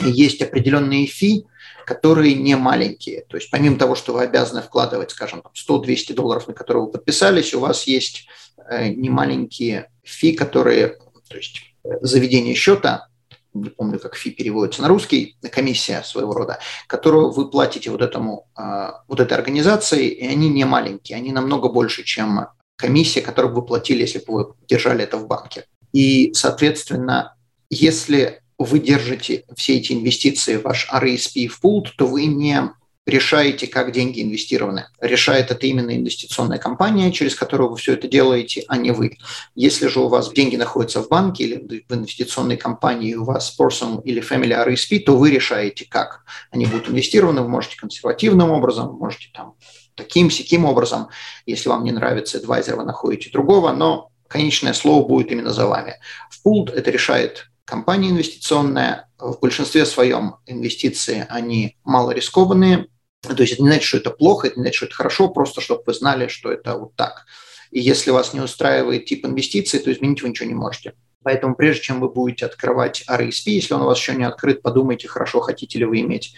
есть 0.00 0.40
определенные 0.40 1.06
фи, 1.06 1.44
которые 1.84 2.34
не 2.34 2.56
маленькие. 2.56 3.24
То 3.28 3.36
есть 3.36 3.50
помимо 3.50 3.78
того, 3.78 3.94
что 3.94 4.12
вы 4.12 4.22
обязаны 4.22 4.62
вкладывать, 4.62 5.10
скажем, 5.10 5.42
100-200 5.54 6.14
долларов, 6.14 6.48
на 6.48 6.54
которые 6.54 6.84
вы 6.84 6.90
подписались, 6.90 7.54
у 7.54 7.60
вас 7.60 7.86
есть 7.86 8.26
э, 8.68 8.88
немаленькие 8.88 9.90
фи, 10.02 10.32
которые, 10.32 10.98
то 11.28 11.36
есть 11.36 11.60
э, 11.84 11.88
заведение 12.00 12.54
счета, 12.54 13.08
не 13.54 13.68
помню, 13.68 13.98
как 13.98 14.16
фи 14.16 14.30
переводится 14.30 14.82
на 14.82 14.88
русский, 14.88 15.36
комиссия 15.50 16.02
своего 16.02 16.32
рода, 16.32 16.58
которую 16.86 17.30
вы 17.30 17.50
платите 17.50 17.90
вот, 17.90 18.00
этому, 18.00 18.48
э, 18.58 18.90
вот 19.08 19.20
этой 19.20 19.34
организации, 19.34 20.08
и 20.08 20.26
они 20.26 20.48
не 20.48 20.64
маленькие, 20.64 21.16
они 21.16 21.32
намного 21.32 21.68
больше, 21.68 22.02
чем 22.02 22.46
комиссия, 22.76 23.20
которую 23.20 23.54
вы 23.54 23.62
платили, 23.62 24.00
если 24.00 24.18
бы 24.18 24.34
вы 24.34 24.54
держали 24.68 25.04
это 25.04 25.16
в 25.16 25.26
банке. 25.26 25.66
И, 25.92 26.32
соответственно, 26.34 27.36
если 27.70 28.41
вы 28.64 28.78
держите 28.78 29.44
все 29.56 29.76
эти 29.76 29.92
инвестиции 29.92 30.56
в 30.56 30.62
ваш 30.62 30.88
RSP 30.92 31.46
в 31.48 31.60
пулт, 31.60 31.94
то 31.96 32.06
вы 32.06 32.26
не 32.26 32.70
решаете, 33.06 33.66
как 33.66 33.92
деньги 33.92 34.22
инвестированы. 34.22 34.86
Решает 35.00 35.50
это 35.50 35.66
именно 35.66 35.94
инвестиционная 35.96 36.58
компания, 36.58 37.10
через 37.10 37.34
которую 37.34 37.70
вы 37.70 37.76
все 37.76 37.94
это 37.94 38.06
делаете, 38.06 38.64
а 38.68 38.76
не 38.76 38.92
вы. 38.92 39.18
Если 39.54 39.88
же 39.88 40.00
у 40.00 40.08
вас 40.08 40.32
деньги 40.32 40.56
находятся 40.56 41.02
в 41.02 41.08
банке 41.08 41.44
или 41.44 41.84
в 41.88 41.94
инвестиционной 41.94 42.56
компании, 42.56 43.14
у 43.14 43.24
вас 43.24 43.56
personal 43.58 44.02
или 44.04 44.22
family 44.22 44.66
RSP, 44.66 45.00
то 45.00 45.16
вы 45.16 45.30
решаете, 45.30 45.86
как 45.88 46.24
они 46.50 46.66
будут 46.66 46.88
инвестированы. 46.88 47.42
Вы 47.42 47.48
можете 47.48 47.76
консервативным 47.76 48.50
образом, 48.50 48.94
можете 48.94 49.28
там 49.34 49.54
таким, 49.96 50.30
сяким 50.30 50.64
образом. 50.64 51.08
Если 51.44 51.68
вам 51.68 51.84
не 51.84 51.92
нравится 51.92 52.38
адвайзер, 52.38 52.76
вы 52.76 52.84
находите 52.84 53.30
другого, 53.30 53.72
но 53.72 54.10
конечное 54.28 54.72
слово 54.74 55.06
будет 55.06 55.32
именно 55.32 55.50
за 55.50 55.66
вами. 55.66 55.96
В 56.30 56.40
пулт 56.42 56.70
это 56.70 56.90
решает 56.90 57.51
компания 57.72 58.10
инвестиционная. 58.10 59.08
В 59.18 59.40
большинстве 59.40 59.86
своем 59.86 60.34
инвестиции, 60.44 61.26
они 61.30 61.78
мало 61.84 62.10
рискованные. 62.10 62.88
То 63.22 63.42
есть 63.42 63.54
это 63.54 63.62
не 63.62 63.68
значит, 63.68 63.84
что 63.84 63.96
это 63.96 64.10
плохо, 64.10 64.48
это 64.48 64.56
не 64.56 64.64
значит, 64.64 64.76
что 64.76 64.86
это 64.86 64.94
хорошо, 64.94 65.28
просто 65.30 65.62
чтобы 65.62 65.82
вы 65.86 65.94
знали, 65.94 66.28
что 66.28 66.52
это 66.52 66.76
вот 66.76 66.94
так. 66.96 67.24
И 67.70 67.80
если 67.80 68.10
вас 68.10 68.34
не 68.34 68.40
устраивает 68.40 69.06
тип 69.06 69.24
инвестиций, 69.24 69.80
то 69.80 69.90
изменить 69.90 70.20
вы 70.20 70.28
ничего 70.28 70.48
не 70.48 70.54
можете. 70.54 70.92
Поэтому 71.22 71.54
прежде 71.54 71.84
чем 71.84 72.00
вы 72.00 72.10
будете 72.10 72.44
открывать 72.44 73.04
RSP, 73.08 73.46
если 73.46 73.72
он 73.72 73.80
у 73.82 73.86
вас 73.86 73.96
еще 73.96 74.14
не 74.16 74.24
открыт, 74.24 74.60
подумайте 74.60 75.08
хорошо, 75.08 75.40
хотите 75.40 75.78
ли 75.78 75.86
вы 75.86 76.00
иметь 76.00 76.34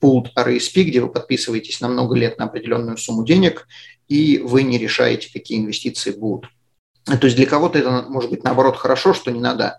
pooled 0.00 0.28
RSP, 0.34 0.84
где 0.84 1.02
вы 1.02 1.12
подписываетесь 1.12 1.82
на 1.82 1.88
много 1.88 2.16
лет 2.16 2.38
на 2.38 2.46
определенную 2.46 2.96
сумму 2.96 3.26
денег, 3.26 3.68
и 4.08 4.38
вы 4.38 4.62
не 4.62 4.78
решаете, 4.78 5.28
какие 5.30 5.58
инвестиции 5.58 6.12
будут. 6.12 6.50
То 7.16 7.24
есть 7.26 7.36
для 7.36 7.46
кого-то 7.46 7.78
это 7.78 8.04
может 8.08 8.30
быть 8.30 8.44
наоборот 8.44 8.76
хорошо, 8.76 9.14
что 9.14 9.30
не 9.30 9.40
надо, 9.40 9.78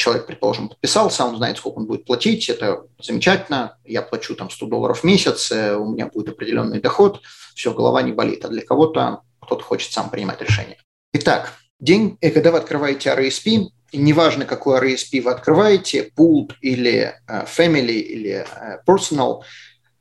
человек, 0.00 0.26
предположим, 0.26 0.70
подписался, 0.70 1.24
он 1.24 1.36
знает, 1.36 1.58
сколько 1.58 1.78
он 1.78 1.86
будет 1.86 2.06
платить, 2.06 2.48
это 2.48 2.84
замечательно, 3.00 3.76
я 3.84 4.00
плачу 4.00 4.34
там 4.34 4.48
100 4.48 4.66
долларов 4.66 5.00
в 5.00 5.04
месяц, 5.04 5.52
э, 5.52 5.76
у 5.76 5.90
меня 5.90 6.06
будет 6.06 6.30
определенный 6.30 6.80
доход, 6.80 7.20
все, 7.54 7.74
голова 7.74 8.00
не 8.00 8.12
болит, 8.12 8.44
а 8.44 8.48
для 8.48 8.62
кого-то 8.62 9.20
кто-то 9.42 9.62
хочет 9.62 9.92
сам 9.92 10.08
принимать 10.08 10.40
решение. 10.40 10.78
Итак, 11.12 11.52
день, 11.78 12.16
э, 12.22 12.30
когда 12.30 12.50
вы 12.50 12.58
открываете 12.58 13.10
RSP, 13.10 13.66
неважно, 13.92 14.46
какой 14.46 14.78
RSP 14.80 15.20
вы 15.20 15.32
открываете, 15.32 16.10
pooled 16.16 16.52
или 16.62 17.14
э, 17.28 17.44
family 17.44 17.98
или 17.98 18.46
personal, 18.86 19.42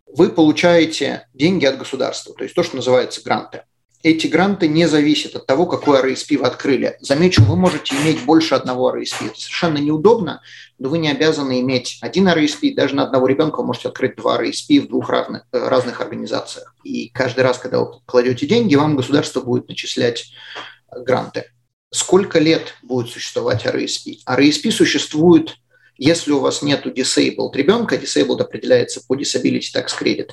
вы 0.08 0.30
получаете 0.30 1.28
деньги 1.34 1.66
от 1.66 1.78
государства, 1.78 2.34
то 2.34 2.44
есть 2.44 2.56
то, 2.56 2.64
что 2.64 2.78
называется 2.78 3.22
гранты. 3.22 3.64
Эти 4.02 4.28
гранты 4.28 4.68
не 4.68 4.88
зависят 4.88 5.36
от 5.36 5.46
того, 5.46 5.66
какой 5.66 6.00
RSP 6.00 6.38
вы 6.38 6.46
открыли. 6.46 6.98
Замечу, 7.02 7.44
вы 7.44 7.58
можете 7.58 7.96
иметь 7.98 8.24
больше 8.24 8.56
одного 8.56 8.96
RSP. 8.96 9.28
Это 9.28 9.40
совершенно 9.40 9.78
неудобно, 9.78 10.42
но 10.78 10.90
вы 10.90 11.00
не 11.00 11.12
обязаны 11.12 11.60
иметь 11.60 11.98
один 12.02 12.30
RSP. 12.30 12.76
Даже 12.76 12.96
на 12.96 13.04
одного 13.04 13.28
ребенка 13.28 13.60
вы 13.60 13.68
можете 13.68 13.90
открыть 13.90 14.16
два 14.16 14.42
RSP 14.42 14.82
в 14.82 14.88
двух 14.88 15.10
разных, 15.10 15.44
э, 15.52 15.68
разных 15.68 16.00
организациях. 16.00 16.74
И 16.86 17.10
каждый 17.10 17.42
раз, 17.42 17.58
когда 17.58 17.80
вы 17.80 18.00
кладете 18.06 18.48
деньги, 18.48 18.76
вам 18.76 18.96
государство 18.96 19.42
будет 19.42 19.68
начислять 19.68 20.32
гранты. 20.90 21.52
Сколько 21.92 22.40
лет 22.40 22.76
будет 22.82 23.10
существовать 23.10 23.66
RSP? 23.66 24.20
RSP 24.26 24.72
существует, 24.72 25.58
если 25.98 26.32
у 26.32 26.40
вас 26.40 26.62
нет 26.62 26.86
disabled 26.86 27.54
ребенка, 27.54 27.96
disabled 27.96 28.40
определяется 28.40 29.02
по 29.06 29.18
disability 29.18 29.66
tax 29.76 29.88
credit. 30.00 30.30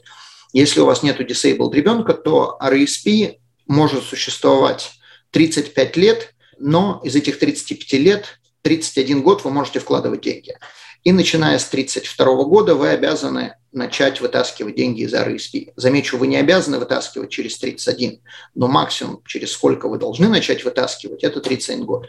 Если 0.53 0.79
у 0.79 0.87
вас 0.87 1.03
нет 1.03 1.21
disabled 1.21 1.75
ребенка, 1.75 2.15
то 2.15 2.57
RSP 2.63 3.39
может 3.67 4.05
существовать 4.05 4.93
35 5.31 5.97
лет, 5.97 6.35
но 6.59 7.01
из 7.05 7.15
этих 7.17 7.39
35 7.39 7.93
лет 8.01 8.39
31 8.63 9.23
год 9.23 9.45
вы 9.45 9.51
можете 9.51 9.79
вкладывать 9.79 10.23
деньги. 10.23 10.57
И 11.05 11.13
начиная 11.13 11.59
с 11.59 11.67
32 11.67 12.45
года 12.45 12.75
вы 12.75 12.89
обязаны 12.89 13.55
начать 13.71 14.21
вытаскивать 14.21 14.75
деньги 14.75 15.03
из 15.03 15.15
RSP. 15.15 15.73
Замечу, 15.77 16.19
вы 16.19 16.27
не 16.27 16.37
обязаны 16.37 16.79
вытаскивать 16.79 17.31
через 17.31 17.59
31, 17.59 18.21
но 18.57 18.67
максимум, 18.67 19.23
через 19.25 19.53
сколько 19.53 19.89
вы 19.89 19.99
должны 19.99 20.29
начать 20.29 20.65
вытаскивать, 20.65 21.23
это 21.23 21.41
31 21.41 21.85
год. 21.85 22.09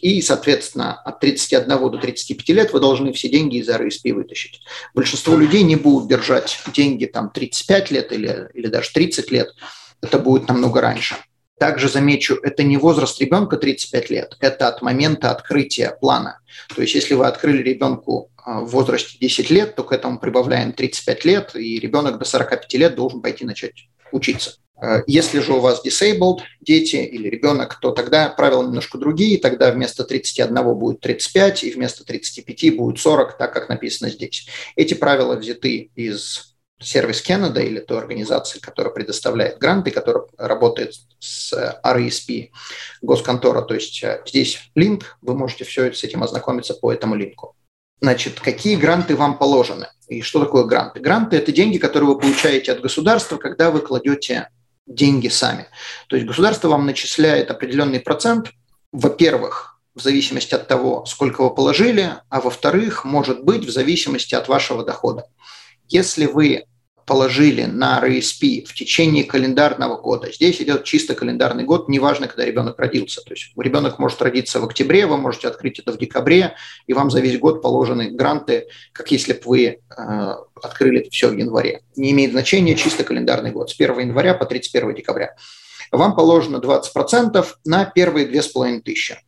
И, 0.00 0.20
соответственно, 0.22 0.94
от 0.94 1.20
31 1.20 1.68
до 1.68 1.98
35 1.98 2.48
лет 2.50 2.72
вы 2.72 2.80
должны 2.80 3.12
все 3.12 3.28
деньги 3.28 3.56
из 3.56 3.68
RSP 3.68 4.12
вытащить. 4.12 4.60
Большинство 4.94 5.36
людей 5.36 5.62
не 5.62 5.76
будут 5.76 6.08
держать 6.08 6.60
деньги 6.72 7.06
там 7.06 7.30
35 7.30 7.90
лет 7.90 8.12
или, 8.12 8.48
или 8.54 8.66
даже 8.68 8.92
30 8.92 9.30
лет 9.30 9.48
это 10.00 10.18
будет 10.18 10.48
намного 10.48 10.80
раньше. 10.80 11.16
Также 11.58 11.88
замечу, 11.88 12.38
это 12.42 12.62
не 12.62 12.76
возраст 12.76 13.18
ребенка 13.18 13.56
35 13.56 14.10
лет, 14.10 14.36
это 14.40 14.68
от 14.68 14.82
момента 14.82 15.30
открытия 15.30 15.96
плана. 15.98 16.40
То 16.74 16.82
есть 16.82 16.94
если 16.94 17.14
вы 17.14 17.26
открыли 17.26 17.62
ребенку 17.62 18.30
а, 18.36 18.60
в 18.60 18.66
возрасте 18.68 19.16
10 19.18 19.50
лет, 19.50 19.74
то 19.74 19.82
к 19.82 19.92
этому 19.92 20.18
прибавляем 20.18 20.72
35 20.72 21.24
лет, 21.24 21.56
и 21.56 21.80
ребенок 21.80 22.18
до 22.18 22.26
45 22.26 22.74
лет 22.74 22.94
должен 22.94 23.22
пойти 23.22 23.46
начать 23.46 23.88
учиться. 24.12 24.56
А, 24.76 25.02
если 25.06 25.40
же 25.40 25.54
у 25.54 25.60
вас 25.60 25.82
disabled 25.84 26.40
дети 26.60 26.96
или 26.96 27.28
ребенок, 27.28 27.80
то 27.80 27.90
тогда 27.90 28.28
правила 28.28 28.62
немножко 28.62 28.98
другие, 28.98 29.38
тогда 29.38 29.72
вместо 29.72 30.04
31 30.04 30.78
будет 30.78 31.00
35, 31.00 31.64
и 31.64 31.70
вместо 31.72 32.04
35 32.04 32.76
будет 32.76 33.00
40, 33.00 33.38
так 33.38 33.52
как 33.54 33.70
написано 33.70 34.10
здесь. 34.10 34.46
Эти 34.76 34.92
правила 34.92 35.36
взяты 35.36 35.90
из 35.94 36.55
сервис 36.78 37.22
Canada 37.26 37.62
или 37.62 37.80
той 37.80 37.98
организации, 37.98 38.58
которая 38.58 38.92
предоставляет 38.92 39.58
гранты, 39.58 39.90
которая 39.90 40.24
работает 40.36 40.94
с 41.18 41.52
RESP 41.84 42.50
госконтора. 43.02 43.62
То 43.62 43.74
есть 43.74 44.02
э, 44.02 44.22
здесь 44.26 44.70
линк, 44.74 45.16
вы 45.22 45.34
можете 45.34 45.64
все 45.64 45.92
с 45.92 46.04
этим 46.04 46.22
ознакомиться 46.22 46.74
по 46.74 46.92
этому 46.92 47.14
линку. 47.14 47.56
Значит, 48.00 48.40
какие 48.40 48.76
гранты 48.76 49.16
вам 49.16 49.38
положены? 49.38 49.88
И 50.08 50.20
что 50.20 50.44
такое 50.44 50.64
гранты? 50.64 51.00
Гранты– 51.00 51.36
это 51.38 51.50
деньги, 51.50 51.78
которые 51.78 52.10
вы 52.10 52.18
получаете 52.18 52.72
от 52.72 52.80
государства, 52.80 53.38
когда 53.38 53.70
вы 53.70 53.80
кладете 53.80 54.50
деньги 54.86 55.28
сами. 55.28 55.66
То 56.08 56.16
есть 56.16 56.28
государство 56.28 56.68
вам 56.68 56.86
начисляет 56.86 57.50
определенный 57.50 58.00
процент, 58.00 58.50
во-первых, 58.92 59.80
в 59.94 60.02
зависимости 60.02 60.54
от 60.54 60.68
того, 60.68 61.06
сколько 61.06 61.42
вы 61.42 61.54
положили, 61.54 62.16
а 62.28 62.40
во-вторых, 62.42 63.04
может 63.04 63.42
быть, 63.42 63.64
в 63.64 63.70
зависимости 63.70 64.34
от 64.34 64.46
вашего 64.46 64.84
дохода. 64.84 65.24
Если 65.88 66.26
вы 66.26 66.64
положили 67.06 67.62
на 67.62 68.02
RSP 68.04 68.66
в 68.66 68.74
течение 68.74 69.24
календарного 69.24 69.96
года. 69.96 70.30
Здесь 70.32 70.60
идет 70.60 70.84
чисто 70.84 71.14
календарный 71.14 71.62
год, 71.62 71.88
неважно, 71.88 72.26
когда 72.26 72.44
ребенок 72.44 72.78
родился. 72.78 73.22
То 73.22 73.32
есть 73.32 73.52
ребенок 73.56 74.00
может 74.00 74.20
родиться 74.20 74.60
в 74.60 74.64
октябре, 74.64 75.06
вы 75.06 75.16
можете 75.16 75.46
открыть 75.46 75.78
это 75.78 75.92
в 75.92 75.98
декабре, 75.98 76.56
и 76.88 76.92
вам 76.92 77.10
за 77.10 77.20
весь 77.20 77.38
год 77.38 77.62
положены 77.62 78.10
гранты, 78.10 78.66
как 78.92 79.12
если 79.12 79.34
бы 79.34 79.40
вы 79.44 79.64
э, 79.66 80.34
открыли 80.60 81.02
это 81.02 81.10
все 81.10 81.28
в 81.28 81.36
январе. 81.36 81.82
Не 81.94 82.10
имеет 82.10 82.32
значения 82.32 82.74
чисто 82.74 83.04
календарный 83.04 83.52
год, 83.52 83.70
с 83.70 83.74
1 83.78 84.00
января 84.00 84.34
по 84.34 84.44
31 84.44 84.96
декабря. 84.96 85.36
Вам 85.92 86.16
положено 86.16 86.56
20% 86.56 87.46
на 87.64 87.84
первые 87.84 88.26
2500. 88.26 89.18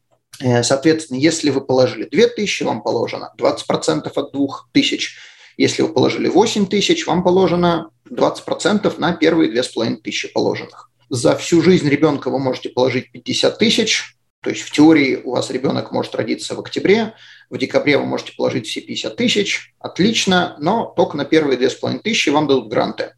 Э, 0.40 0.62
соответственно, 0.64 1.18
если 1.18 1.50
вы 1.50 1.60
положили 1.60 2.08
2000, 2.10 2.64
вам 2.64 2.82
положено 2.82 3.32
20% 3.38 4.10
от 4.12 4.32
2000 4.32 5.27
если 5.58 5.82
вы 5.82 5.92
положили 5.92 6.28
8 6.28 6.66
тысяч, 6.66 7.06
вам 7.06 7.22
положено 7.22 7.90
20% 8.08 8.98
на 8.98 9.12
первые 9.12 9.50
2500 9.50 10.32
положенных. 10.32 10.90
За 11.10 11.36
всю 11.36 11.60
жизнь 11.60 11.88
ребенка 11.88 12.30
вы 12.30 12.38
можете 12.38 12.68
положить 12.70 13.10
50 13.12 13.58
тысяч, 13.58 14.16
то 14.40 14.50
есть 14.50 14.62
в 14.62 14.70
теории 14.70 15.20
у 15.22 15.32
вас 15.32 15.50
ребенок 15.50 15.90
может 15.90 16.14
родиться 16.14 16.54
в 16.54 16.60
октябре, 16.60 17.14
в 17.50 17.58
декабре 17.58 17.98
вы 17.98 18.06
можете 18.06 18.32
положить 18.36 18.66
все 18.66 18.80
50 18.80 19.16
тысяч, 19.16 19.74
отлично, 19.80 20.56
но 20.60 20.86
только 20.96 21.16
на 21.16 21.24
первые 21.24 21.58
2500 21.58 22.32
вам 22.32 22.46
дадут 22.46 22.70
гранты. 22.70 23.14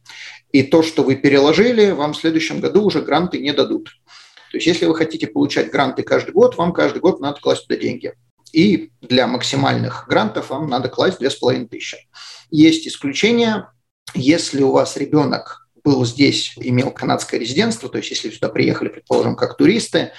И 0.51 0.63
то, 0.63 0.83
что 0.83 1.03
вы 1.03 1.17
переложили, 1.17 1.91
вам 1.91 2.15
в 2.15 2.17
следующем 2.17 2.61
году 2.61 2.85
уже 2.85 3.03
гранты 3.03 3.39
не 3.39 3.53
дадут. 3.53 3.91
То 4.51 4.57
есть 4.57 4.67
если 4.67 4.87
вы 4.87 4.97
хотите 4.97 5.27
получать 5.27 5.71
гранты 5.71 6.03
каждый 6.03 6.33
год, 6.33 6.57
вам 6.57 6.73
каждый 6.73 7.01
год 7.01 7.21
надо 7.21 7.39
класть 7.41 7.67
туда 7.67 7.79
деньги. 7.79 8.15
И 8.53 8.91
для 9.01 9.27
максимальных 9.27 10.07
грантов 10.09 10.51
вам 10.51 10.69
надо 10.69 10.89
класть 10.89 11.19
2500. 11.19 12.01
Есть 12.51 12.87
исключения. 12.87 13.73
Если 14.15 14.63
у 14.63 14.73
вас 14.73 14.97
ребенок 14.97 15.69
был 15.85 16.05
здесь, 16.05 16.53
имел 16.57 16.91
канадское 16.91 17.41
резидентство, 17.41 17.89
то 17.89 17.99
есть 17.99 18.11
если 18.11 18.31
сюда 18.31 18.49
приехали, 18.49 18.89
предположим, 18.89 19.37
как 19.37 19.57
туристы, 19.57 20.13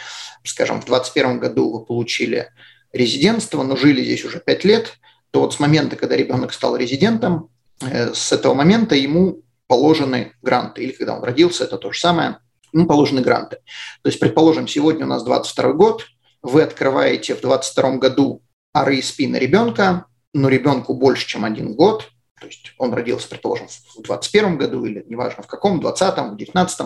скажем, 0.43 0.81
в 0.81 0.85
2021 0.85 1.39
году 1.39 1.71
вы 1.71 1.85
получили 1.85 2.49
резидентство, 2.93 3.63
но 3.63 3.75
жили 3.75 4.03
здесь 4.03 4.25
уже 4.25 4.39
5 4.39 4.63
лет, 4.65 4.93
то 5.31 5.41
вот 5.41 5.53
с 5.53 5.59
момента, 5.59 5.95
когда 5.95 6.15
ребенок 6.15 6.53
стал 6.53 6.75
резидентом, 6.75 7.49
э, 7.81 8.13
с 8.13 8.31
этого 8.31 8.53
момента 8.53 8.95
ему 8.95 9.43
положены 9.67 10.33
гранты. 10.41 10.83
Или 10.83 10.91
когда 10.91 11.15
он 11.15 11.23
родился, 11.23 11.63
это 11.63 11.77
то 11.77 11.91
же 11.91 11.99
самое, 11.99 12.39
ему 12.73 12.85
положены 12.87 13.21
гранты. 13.21 13.57
То 14.01 14.09
есть, 14.09 14.19
предположим, 14.19 14.67
сегодня 14.67 15.05
у 15.05 15.09
нас 15.09 15.23
22 15.23 15.73
год, 15.73 16.05
вы 16.41 16.63
открываете 16.63 17.35
в 17.35 17.41
22 17.41 17.97
году 17.97 18.41
RSP 18.75 19.27
на 19.27 19.37
ребенка, 19.37 20.05
но 20.33 20.49
ребенку 20.49 20.93
больше, 20.93 21.27
чем 21.27 21.45
один 21.45 21.73
год, 21.73 22.09
то 22.39 22.47
есть 22.47 22.73
он 22.77 22.93
родился, 22.93 23.27
предположим, 23.29 23.67
в 23.95 24.01
21 24.01 24.57
году 24.57 24.83
или 24.85 25.05
неважно 25.07 25.43
в 25.43 25.47
каком, 25.47 25.77
в 25.77 25.81
20 25.81 26.17
в 26.17 26.37
19 26.37 26.79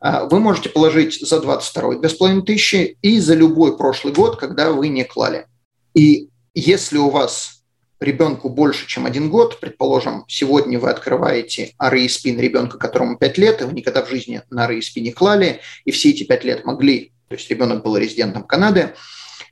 а, 0.00 0.24
вы 0.24 0.40
можете 0.40 0.70
положить 0.70 1.20
за 1.20 1.40
22 1.40 1.96
2,5 1.96 2.42
тысячи 2.42 2.96
и 3.02 3.20
за 3.20 3.34
любой 3.34 3.76
прошлый 3.76 4.14
год, 4.14 4.36
когда 4.36 4.72
вы 4.72 4.88
не 4.88 5.04
клали. 5.04 5.46
И 5.92 6.30
если 6.54 6.96
у 6.96 7.10
вас 7.10 7.62
ребенку 8.00 8.48
больше, 8.48 8.86
чем 8.86 9.04
один 9.04 9.28
год, 9.28 9.60
предположим, 9.60 10.24
сегодня 10.26 10.78
вы 10.78 10.88
открываете 10.88 11.74
RESP 11.78 12.34
на 12.34 12.40
ребенка, 12.40 12.78
которому 12.78 13.18
5 13.18 13.38
лет, 13.38 13.60
и 13.60 13.64
вы 13.64 13.72
никогда 13.74 14.02
в 14.02 14.08
жизни 14.08 14.40
на 14.48 14.70
RESP 14.70 15.00
не 15.00 15.12
клали, 15.12 15.60
и 15.84 15.90
все 15.90 16.10
эти 16.10 16.24
5 16.24 16.44
лет 16.44 16.64
могли 16.64 17.12
то 17.30 17.36
есть 17.36 17.48
ребенок 17.48 17.84
был 17.84 17.96
резидентом 17.96 18.42
Канады, 18.42 18.96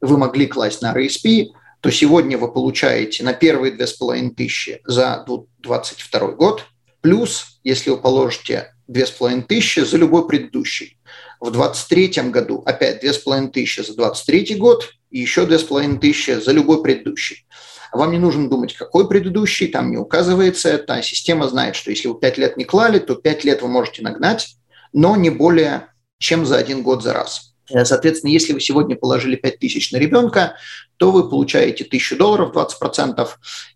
вы 0.00 0.18
могли 0.18 0.48
класть 0.48 0.82
на 0.82 0.92
RSP, 0.92 1.50
то 1.80 1.92
сегодня 1.92 2.36
вы 2.36 2.52
получаете 2.52 3.22
на 3.22 3.32
первые 3.32 3.72
2500 3.72 4.80
за 4.84 5.24
2022 5.24 6.32
год, 6.32 6.64
плюс, 7.00 7.60
если 7.62 7.90
вы 7.90 7.98
положите 7.98 8.74
2500 8.88 9.86
за 9.86 9.96
любой 9.96 10.26
предыдущий. 10.26 10.98
В 11.38 11.52
2023 11.52 12.30
году 12.30 12.64
опять 12.66 12.98
2500 13.00 13.86
за 13.86 13.94
2023 13.94 14.56
год 14.56 14.90
и 15.12 15.20
еще 15.20 15.46
2500 15.46 16.42
за 16.42 16.50
любой 16.50 16.82
предыдущий. 16.82 17.46
Вам 17.92 18.10
не 18.10 18.18
нужно 18.18 18.50
думать, 18.50 18.74
какой 18.74 19.08
предыдущий, 19.08 19.68
там 19.68 19.92
не 19.92 19.98
указывается 19.98 20.68
это. 20.68 20.94
А 20.94 21.02
система 21.02 21.46
знает, 21.46 21.76
что 21.76 21.90
если 21.90 22.08
вы 22.08 22.18
5 22.18 22.38
лет 22.38 22.56
не 22.56 22.64
клали, 22.64 22.98
то 22.98 23.14
5 23.14 23.44
лет 23.44 23.62
вы 23.62 23.68
можете 23.68 24.02
нагнать, 24.02 24.56
но 24.92 25.14
не 25.14 25.30
более 25.30 25.86
чем 26.18 26.44
за 26.44 26.56
один 26.56 26.82
год 26.82 27.04
за 27.04 27.12
раз. 27.12 27.54
Э, 27.70 27.84
соответственно, 27.84 28.30
если 28.30 28.52
вы 28.52 28.60
сегодня 28.60 28.96
положили 28.96 29.36
5 29.36 29.58
тысяч 29.58 29.92
на 29.92 29.98
ребенка, 29.98 30.56
то 30.96 31.10
вы 31.10 31.28
получаете 31.28 31.84
1000 31.84 32.16
долларов, 32.16 32.54
20%, 32.54 33.28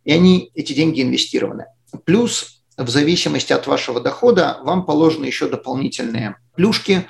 и 0.04 0.12
они, 0.12 0.50
эти 0.54 0.72
деньги 0.72 1.02
инвестированы. 1.02 1.66
Плюс 2.04 2.62
в 2.76 2.88
зависимости 2.88 3.52
от 3.52 3.66
вашего 3.66 4.00
дохода 4.00 4.58
вам 4.62 4.87
положены 4.87 5.26
еще 5.26 5.49
дополнительные 5.49 6.37
плюшки, 6.54 7.08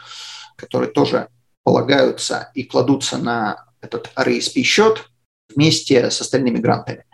которые 0.56 0.90
тоже 0.90 1.28
полагаются 1.62 2.50
и 2.54 2.64
кладутся 2.64 3.18
на 3.18 3.66
этот 3.80 4.10
RSP-счет 4.16 5.08
вместе 5.54 6.10
с 6.10 6.20
остальными 6.20 6.58
грантами. 6.58 7.04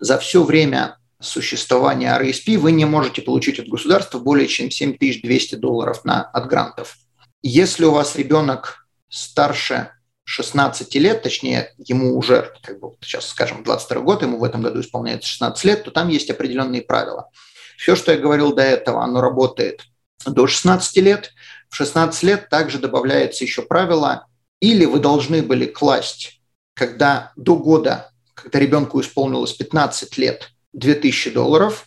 За 0.00 0.18
все 0.18 0.42
время 0.42 0.98
существования 1.20 2.16
RSP 2.18 2.58
вы 2.58 2.72
не 2.72 2.84
можете 2.84 3.22
получить 3.22 3.58
от 3.58 3.68
государства 3.68 4.18
более 4.18 4.46
чем 4.46 4.70
7200 4.70 5.56
долларов 5.56 6.04
на, 6.04 6.22
от 6.22 6.46
грантов. 6.48 6.96
Если 7.42 7.84
у 7.84 7.92
вас 7.92 8.16
ребенок 8.16 8.77
старше 9.08 9.90
16 10.24 10.94
лет, 10.96 11.22
точнее, 11.22 11.72
ему 11.78 12.16
уже, 12.16 12.52
как 12.62 12.78
бы 12.80 12.92
сейчас 13.00 13.28
скажем, 13.28 13.64
22 13.64 14.00
год, 14.02 14.22
ему 14.22 14.38
в 14.38 14.44
этом 14.44 14.62
году 14.62 14.80
исполняется 14.80 15.28
16 15.28 15.64
лет, 15.64 15.84
то 15.84 15.90
там 15.90 16.08
есть 16.08 16.28
определенные 16.30 16.82
правила. 16.82 17.30
Все, 17.78 17.96
что 17.96 18.12
я 18.12 18.18
говорил 18.18 18.54
до 18.54 18.62
этого, 18.62 19.02
оно 19.02 19.20
работает 19.20 19.84
до 20.26 20.46
16 20.46 20.96
лет, 20.98 21.32
в 21.70 21.76
16 21.76 22.22
лет 22.24 22.48
также 22.50 22.78
добавляется 22.78 23.44
еще 23.44 23.62
правило, 23.62 24.26
или 24.60 24.84
вы 24.84 24.98
должны 24.98 25.42
были 25.42 25.66
класть, 25.66 26.42
когда 26.74 27.32
до 27.36 27.56
года, 27.56 28.10
когда 28.34 28.58
ребенку 28.58 29.00
исполнилось 29.00 29.52
15 29.52 30.18
лет, 30.18 30.50
2000 30.72 31.30
долларов, 31.30 31.86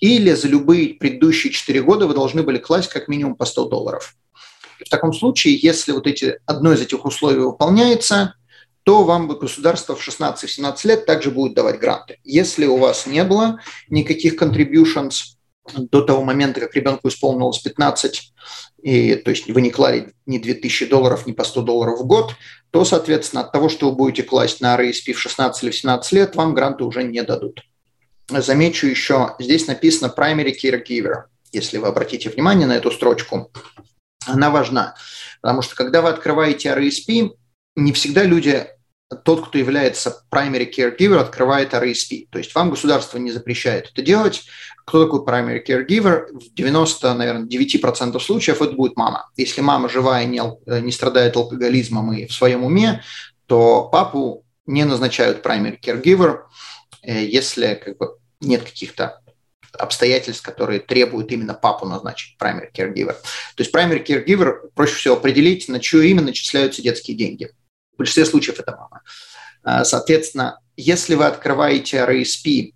или 0.00 0.32
за 0.32 0.48
любые 0.48 0.94
предыдущие 0.94 1.52
4 1.52 1.82
года 1.82 2.06
вы 2.06 2.14
должны 2.14 2.42
были 2.42 2.58
класть 2.58 2.88
как 2.88 3.08
минимум 3.08 3.36
по 3.36 3.44
100 3.44 3.68
долларов. 3.68 4.16
И 4.80 4.84
в 4.84 4.88
таком 4.88 5.12
случае, 5.12 5.56
если 5.56 5.92
вот 5.92 6.06
эти, 6.06 6.40
одно 6.46 6.72
из 6.72 6.80
этих 6.80 7.04
условий 7.04 7.40
выполняется, 7.40 8.34
то 8.82 9.04
вам 9.04 9.28
государство 9.28 9.94
в 9.94 10.06
16-17 10.06 10.74
лет 10.84 11.06
также 11.06 11.30
будет 11.30 11.54
давать 11.54 11.78
гранты. 11.78 12.18
Если 12.24 12.66
у 12.66 12.76
вас 12.76 13.06
не 13.06 13.22
было 13.24 13.60
никаких 13.88 14.40
contributions 14.40 15.36
до 15.76 16.02
того 16.02 16.24
момента, 16.24 16.60
как 16.60 16.74
ребенку 16.74 17.08
исполнилось 17.08 17.58
15, 17.58 18.32
и, 18.82 19.14
то 19.16 19.30
есть 19.30 19.48
вы 19.48 19.60
не 19.60 19.70
клали 19.70 20.12
ни 20.26 20.38
2000 20.38 20.86
долларов, 20.86 21.26
ни 21.26 21.32
по 21.32 21.44
100 21.44 21.62
долларов 21.62 22.00
в 22.00 22.06
год, 22.06 22.34
то, 22.70 22.84
соответственно, 22.84 23.42
от 23.42 23.52
того, 23.52 23.68
что 23.68 23.90
вы 23.90 23.96
будете 23.96 24.22
класть 24.22 24.60
на 24.60 24.76
RSP 24.80 25.12
в 25.12 25.20
16 25.20 25.62
или 25.62 25.70
17 25.70 26.12
лет, 26.12 26.34
вам 26.34 26.54
гранты 26.54 26.84
уже 26.84 27.02
не 27.02 27.22
дадут. 27.22 27.62
Замечу 28.28 28.86
еще, 28.86 29.34
здесь 29.38 29.66
написано 29.66 30.12
primary 30.16 30.54
caregiver, 30.56 31.24
если 31.52 31.78
вы 31.78 31.88
обратите 31.88 32.30
внимание 32.30 32.66
на 32.66 32.76
эту 32.76 32.90
строчку. 32.90 33.50
Она 34.26 34.50
важна, 34.50 34.94
потому 35.40 35.62
что 35.62 35.74
когда 35.74 36.02
вы 36.02 36.10
открываете 36.10 36.70
RSP, 36.70 37.30
не 37.76 37.92
всегда 37.92 38.24
люди 38.24 38.66
тот, 39.24 39.48
кто 39.48 39.58
является 39.58 40.22
primary 40.30 40.70
caregiver, 40.70 41.18
открывает 41.18 41.74
RSP. 41.74 42.28
То 42.30 42.38
есть 42.38 42.54
вам 42.54 42.70
государство 42.70 43.18
не 43.18 43.32
запрещает 43.32 43.90
это 43.92 44.02
делать. 44.02 44.44
Кто 44.86 45.04
такой 45.04 45.20
primary 45.24 45.64
caregiver? 45.66 46.26
В 46.32 46.54
90, 46.54 47.14
наверное, 47.14 47.46
9% 47.46 48.20
случаев 48.20 48.62
это 48.62 48.72
будет 48.72 48.96
мама. 48.96 49.28
Если 49.36 49.62
мама 49.62 49.88
живая, 49.88 50.26
не, 50.26 50.40
не 50.66 50.92
страдает 50.92 51.36
алкоголизмом 51.36 52.12
и 52.12 52.26
в 52.26 52.32
своем 52.32 52.64
уме, 52.64 53.02
то 53.46 53.88
папу 53.90 54.44
не 54.66 54.84
назначают 54.84 55.44
primary 55.44 55.78
caregiver, 55.80 56.42
э, 57.02 57.24
если 57.24 57.74
как 57.84 57.98
бы, 57.98 58.16
нет 58.40 58.62
каких-то 58.62 59.20
обстоятельств, 59.72 60.42
которые 60.42 60.80
требуют 60.80 61.30
именно 61.32 61.54
папу 61.54 61.86
назначить 61.86 62.36
primary 62.40 62.70
caregiver. 62.74 63.14
То 63.54 63.62
есть 63.62 63.74
primary 63.74 64.04
caregiver 64.04 64.70
проще 64.74 64.94
всего 64.94 65.14
определить, 65.16 65.68
на 65.68 65.80
чье 65.80 66.08
имя 66.08 66.22
начисляются 66.22 66.82
детские 66.82 67.16
деньги. 67.16 67.50
В 67.94 67.98
большинстве 67.98 68.24
случаев 68.24 68.60
это 68.60 68.76
мама. 68.76 69.02
А, 69.62 69.84
соответственно, 69.84 70.60
если 70.76 71.14
вы 71.14 71.26
открываете 71.26 71.98
RSP 71.98 72.72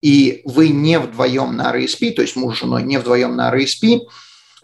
и 0.00 0.42
вы 0.44 0.68
не 0.68 0.98
вдвоем 0.98 1.56
на 1.56 1.74
RSP, 1.74 2.12
то 2.12 2.22
есть 2.22 2.36
муж 2.36 2.56
с 2.56 2.60
женой 2.60 2.82
не 2.82 2.98
вдвоем 2.98 3.34
на 3.34 3.52
RSP, 3.54 4.00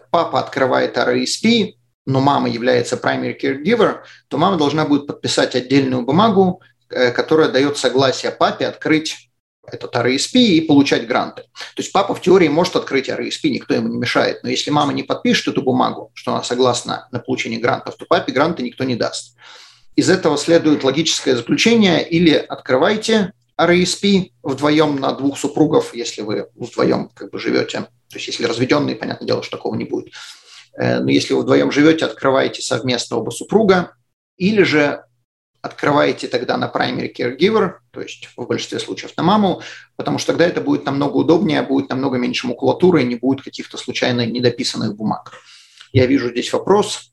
папа 0.09 0.39
открывает 0.39 0.97
RSP, 0.97 1.73
но 2.05 2.21
мама 2.21 2.49
является 2.49 2.95
primary 2.95 3.37
caregiver, 3.39 3.99
то 4.27 4.37
мама 4.37 4.57
должна 4.57 4.85
будет 4.85 5.07
подписать 5.07 5.55
отдельную 5.55 6.03
бумагу, 6.03 6.61
э, 6.89 7.11
которая 7.11 7.49
дает 7.49 7.77
согласие 7.77 8.31
папе 8.31 8.67
открыть 8.67 9.29
этот 9.71 9.95
RSP 9.95 10.39
и 10.39 10.61
получать 10.61 11.07
гранты. 11.07 11.43
То 11.43 11.81
есть 11.81 11.91
папа 11.91 12.13
в 12.15 12.21
теории 12.21 12.47
может 12.47 12.75
открыть 12.75 13.09
RSP, 13.09 13.49
никто 13.49 13.73
ему 13.73 13.87
не 13.87 13.97
мешает. 13.97 14.43
Но 14.43 14.49
если 14.49 14.71
мама 14.71 14.93
не 14.93 15.03
подпишет 15.03 15.49
эту 15.49 15.61
бумагу, 15.61 16.11
что 16.13 16.33
она 16.33 16.43
согласна 16.43 17.07
на 17.11 17.19
получение 17.19 17.59
грантов, 17.59 17.95
то 17.95 18.05
папе 18.05 18.31
гранты 18.31 18.63
никто 18.63 18.83
не 18.83 18.95
даст. 18.95 19.35
Из 19.95 20.09
этого 20.09 20.37
следует 20.37 20.83
логическое 20.83 21.35
заключение 21.35 22.07
или 22.07 22.33
открывайте 22.33 23.31
RSP 23.59 24.31
вдвоем 24.43 24.97
на 24.97 25.13
двух 25.13 25.37
супругов, 25.37 25.93
если 25.95 26.21
вы 26.21 26.47
вдвоем 26.55 27.09
как 27.13 27.31
бы 27.31 27.39
живете. 27.39 27.87
То 28.09 28.15
есть 28.15 28.27
если 28.27 28.45
разведенные, 28.45 28.95
понятное 28.95 29.27
дело, 29.27 29.43
что 29.43 29.57
такого 29.57 29.75
не 29.75 29.85
будет. 29.85 30.13
Э, 30.77 30.99
но 30.99 31.09
если 31.09 31.33
вы 31.33 31.41
вдвоем 31.41 31.71
живете, 31.71 32.05
открываете 32.05 32.61
совместно 32.61 33.17
оба 33.17 33.31
супруга, 33.31 33.93
или 34.37 34.63
же 34.63 35.04
открываете 35.65 36.27
тогда 36.27 36.57
на 36.57 36.71
primary 36.73 37.11
caregiver, 37.13 37.73
то 37.91 38.01
есть 38.01 38.29
в 38.37 38.45
большинстве 38.45 38.79
случаев 38.79 39.17
на 39.17 39.23
маму, 39.23 39.61
потому 39.95 40.19
что 40.19 40.31
тогда 40.33 40.45
это 40.45 40.61
будет 40.61 40.85
намного 40.85 41.17
удобнее, 41.17 41.63
будет 41.63 41.89
намного 41.89 42.17
меньше 42.17 42.47
макулатуры, 42.47 43.03
не 43.03 43.15
будет 43.15 43.43
каких-то 43.43 43.77
случайно 43.77 44.25
недописанных 44.25 44.95
бумаг. 44.95 45.33
Я 45.91 46.05
вижу 46.05 46.29
здесь 46.29 46.53
вопрос. 46.53 47.09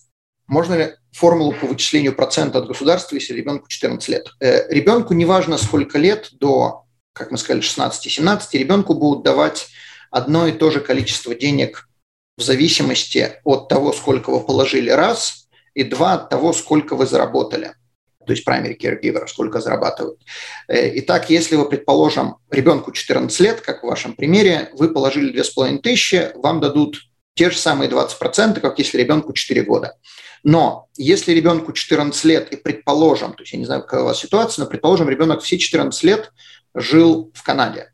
Можно 0.46 0.74
ли 0.74 0.94
формулу 1.12 1.52
по 1.52 1.66
вычислению 1.66 2.14
процента 2.14 2.58
от 2.58 2.66
государства, 2.66 3.14
если 3.14 3.32
ребенку 3.32 3.68
14 3.68 4.08
лет? 4.08 4.28
Э, 4.40 4.70
ребенку 4.72 5.14
неважно 5.14 5.56
сколько 5.56 5.98
лет, 5.98 6.28
до, 6.32 6.84
как 7.14 7.30
мы 7.30 7.38
сказали, 7.38 7.62
16-17, 7.62 8.40
ребенку 8.52 8.94
будут 8.94 9.24
давать 9.24 9.68
одно 10.10 10.46
и 10.46 10.52
то 10.52 10.70
же 10.70 10.80
количество 10.80 11.34
денег 11.34 11.88
в 12.36 12.42
зависимости 12.42 13.40
от 13.44 13.68
того, 13.68 13.92
сколько 13.92 14.30
вы 14.30 14.40
положили 14.40 14.90
раз, 14.90 15.48
и 15.74 15.84
два 15.84 16.14
от 16.14 16.28
того, 16.28 16.52
сколько 16.52 16.96
вы 16.96 17.06
заработали 17.06 17.74
то 18.26 18.32
есть 18.32 18.46
primary 18.46 18.78
caregiver, 18.78 19.26
сколько 19.26 19.60
зарабатывают. 19.60 20.20
Э, 20.68 20.98
итак, 20.98 21.30
если 21.30 21.56
вы, 21.56 21.68
предположим, 21.68 22.36
ребенку 22.50 22.92
14 22.92 23.40
лет, 23.40 23.60
как 23.60 23.82
в 23.82 23.86
вашем 23.86 24.14
примере, 24.14 24.70
вы 24.74 24.92
положили 24.92 25.32
2500, 25.32 26.36
вам 26.36 26.60
дадут 26.60 26.98
те 27.34 27.50
же 27.50 27.56
самые 27.56 27.90
20%, 27.90 28.60
как 28.60 28.78
если 28.78 28.98
ребенку 28.98 29.32
4 29.32 29.62
года. 29.62 29.96
Но 30.44 30.88
если 30.96 31.32
ребенку 31.32 31.72
14 31.72 32.24
лет 32.24 32.52
и 32.52 32.56
предположим, 32.56 33.32
то 33.32 33.42
есть 33.42 33.52
я 33.52 33.58
не 33.58 33.64
знаю, 33.64 33.82
какая 33.82 34.02
у 34.02 34.06
вас 34.06 34.18
ситуация, 34.18 34.64
но 34.64 34.70
предположим, 34.70 35.08
ребенок 35.08 35.42
все 35.42 35.58
14 35.58 36.02
лет 36.02 36.32
жил 36.74 37.30
в 37.34 37.42
Канаде. 37.42 37.90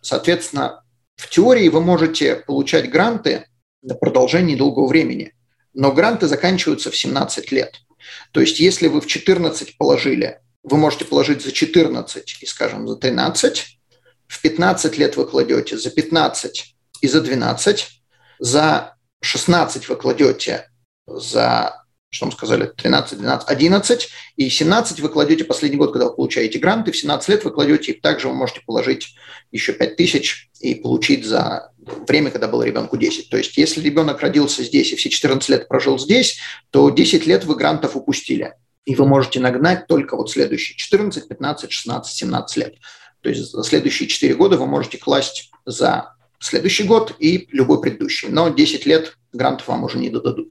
Соответственно, 0.00 0.84
в 1.16 1.28
теории 1.28 1.68
вы 1.68 1.80
можете 1.80 2.36
получать 2.36 2.90
гранты 2.90 3.46
на 3.82 3.94
продолжение 3.94 4.56
долгого 4.56 4.86
времени, 4.86 5.32
но 5.74 5.92
гранты 5.92 6.26
заканчиваются 6.26 6.90
в 6.90 6.96
17 6.96 7.52
лет– 7.52 7.80
то 8.32 8.40
есть 8.40 8.60
если 8.60 8.88
вы 8.88 9.00
в 9.00 9.06
14 9.06 9.76
положили, 9.76 10.40
вы 10.62 10.76
можете 10.76 11.04
положить 11.04 11.42
за 11.42 11.52
14 11.52 12.38
и, 12.40 12.46
скажем, 12.46 12.86
за 12.86 12.96
13, 12.96 13.78
в 14.26 14.42
15 14.42 14.98
лет 14.98 15.16
вы 15.16 15.26
кладете 15.26 15.78
за 15.78 15.90
15 15.90 16.76
и 17.00 17.08
за 17.08 17.20
12, 17.20 18.02
за 18.38 18.94
16 19.20 19.88
вы 19.88 19.96
кладете 19.96 20.70
за 21.06 21.84
что 22.10 22.26
мы 22.26 22.32
сказали, 22.32 22.72
13, 22.74 23.18
12, 23.18 23.48
11, 23.48 24.08
и 24.36 24.48
17 24.48 25.00
вы 25.00 25.08
кладете 25.10 25.44
последний 25.44 25.76
год, 25.76 25.92
когда 25.92 26.06
вы 26.06 26.14
получаете 26.14 26.58
гранты, 26.58 26.92
в 26.92 26.96
17 26.96 27.28
лет 27.28 27.44
вы 27.44 27.50
кладете, 27.50 27.92
и 27.92 28.00
также 28.00 28.28
вы 28.28 28.34
можете 28.34 28.60
положить 28.66 29.14
еще 29.52 29.72
5 29.72 29.96
тысяч 29.96 30.48
и 30.60 30.74
получить 30.74 31.26
за 31.26 31.72
время, 32.06 32.30
когда 32.30 32.48
было 32.48 32.62
ребенку 32.62 32.96
10. 32.96 33.28
То 33.28 33.36
есть 33.36 33.56
если 33.56 33.80
ребенок 33.80 34.20
родился 34.20 34.62
здесь 34.62 34.92
и 34.92 34.96
все 34.96 35.10
14 35.10 35.48
лет 35.50 35.68
прожил 35.68 35.98
здесь, 35.98 36.38
то 36.70 36.88
10 36.88 37.26
лет 37.26 37.44
вы 37.44 37.56
грантов 37.56 37.96
упустили. 37.96 38.54
И 38.84 38.94
вы 38.94 39.06
можете 39.06 39.38
нагнать 39.40 39.86
только 39.86 40.16
вот 40.16 40.30
следующие 40.30 40.76
14, 40.76 41.28
15, 41.28 41.70
16, 41.70 42.16
17 42.16 42.56
лет. 42.56 42.74
То 43.20 43.28
есть 43.28 43.50
за 43.50 43.62
следующие 43.62 44.08
4 44.08 44.34
года 44.34 44.56
вы 44.56 44.66
можете 44.66 44.96
класть 44.96 45.50
за 45.66 46.14
следующий 46.38 46.84
год 46.84 47.14
и 47.18 47.48
любой 47.52 47.82
предыдущий. 47.82 48.28
Но 48.28 48.48
10 48.48 48.86
лет 48.86 49.18
грантов 49.32 49.68
вам 49.68 49.84
уже 49.84 49.98
не 49.98 50.08
дадут 50.08 50.50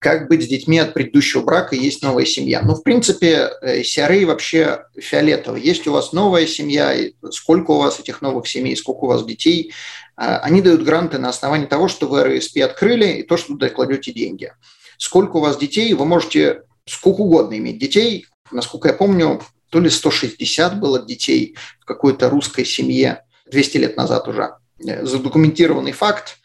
как 0.00 0.28
быть 0.28 0.42
с 0.42 0.48
детьми 0.48 0.78
от 0.78 0.94
предыдущего 0.94 1.42
брака, 1.42 1.76
есть 1.76 2.02
новая 2.02 2.24
семья. 2.24 2.62
Ну, 2.62 2.74
в 2.74 2.82
принципе, 2.82 3.50
CRA 3.62 4.22
э, 4.22 4.24
вообще 4.24 4.86
фиолетово. 4.98 5.56
Есть 5.56 5.86
у 5.86 5.92
вас 5.92 6.12
новая 6.12 6.46
семья, 6.46 6.96
сколько 7.30 7.72
у 7.72 7.78
вас 7.78 8.00
этих 8.00 8.22
новых 8.22 8.48
семей, 8.48 8.74
сколько 8.76 9.04
у 9.04 9.08
вас 9.08 9.24
детей. 9.26 9.74
А, 10.16 10.38
они 10.38 10.62
дают 10.62 10.84
гранты 10.84 11.18
на 11.18 11.28
основании 11.28 11.66
того, 11.66 11.86
что 11.88 12.08
вы 12.08 12.24
РСП 12.24 12.60
открыли 12.64 13.18
и 13.18 13.22
то, 13.22 13.36
что 13.36 13.48
туда 13.48 13.68
кладете 13.68 14.10
деньги. 14.10 14.54
Сколько 14.96 15.36
у 15.36 15.40
вас 15.40 15.58
детей, 15.58 15.92
вы 15.92 16.06
можете 16.06 16.62
сколько 16.86 17.20
угодно 17.20 17.58
иметь 17.58 17.78
детей. 17.78 18.26
Насколько 18.50 18.88
я 18.88 18.94
помню, 18.94 19.42
то 19.68 19.80
ли 19.80 19.90
160 19.90 20.80
было 20.80 21.04
детей 21.04 21.56
в 21.78 21.84
какой-то 21.84 22.30
русской 22.30 22.64
семье 22.64 23.24
200 23.50 23.76
лет 23.76 23.96
назад 23.98 24.26
уже. 24.28 24.54
Э, 24.82 25.04
задокументированный 25.04 25.92
факт, 25.92 26.38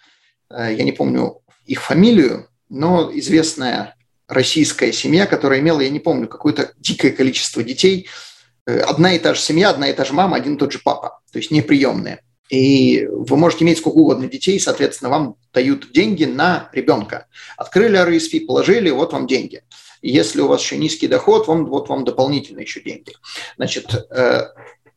э, 0.50 0.76
я 0.78 0.84
не 0.84 0.92
помню 0.92 1.40
их 1.66 1.82
фамилию, 1.82 2.50
но 2.70 3.12
известная 3.14 3.96
российская 4.28 4.92
семья, 4.92 5.26
которая 5.26 5.60
имела, 5.60 5.82
я 5.82 5.90
не 5.90 6.00
помню, 6.00 6.28
какое-то 6.28 6.74
дикое 6.78 7.12
количество 7.12 7.64
детей. 7.64 8.08
Э, 8.66 8.80
одна 8.80 9.14
и 9.14 9.20
та 9.20 9.34
же 9.34 9.42
семья, 9.42 9.70
одна 9.70 9.90
и 9.90 9.94
та 9.94 10.06
же 10.06 10.14
мама, 10.14 10.38
один 10.38 10.56
и 10.56 10.58
тот 10.58 10.72
же 10.72 10.80
папа, 10.84 11.20
то 11.32 11.40
есть 11.40 11.52
неприемные. 11.52 12.22
И 12.50 13.08
вы 13.10 13.38
можете 13.38 13.66
иметь 13.66 13.80
сколько 13.80 13.98
угодно 13.98 14.28
детей, 14.28 14.60
соответственно, 14.60 15.10
вам 15.10 15.36
дают 15.54 15.92
деньги 15.92 16.26
на 16.26 16.70
ребенка. 16.74 17.28
Открыли 17.58 18.00
RSP, 18.00 18.46
положили, 18.46 18.90
вот 18.92 19.14
вам 19.14 19.26
деньги. 19.26 19.64
Если 20.02 20.42
у 20.42 20.48
вас 20.48 20.62
еще 20.62 20.78
низкий 20.78 21.08
доход, 21.08 21.48
вам, 21.48 21.66
вот 21.66 21.90
вам 21.90 22.06
дополнительно 22.06 22.60
еще 22.60 22.82
деньги. 22.82 23.14
Значит, 23.58 23.92
э, 24.12 24.44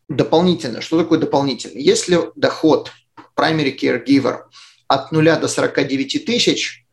дополнительно, 0.08 0.82
что 0.82 0.98
такое 0.98 1.18
дополнительно? 1.18 1.78
Если 1.78 2.18
доход 2.36 2.92
primary 3.34 3.74
caregiver 3.78 4.40
от 4.86 5.10
0 5.10 5.24
до 5.36 5.48
49 5.48 6.26
тысяч, 6.26 6.84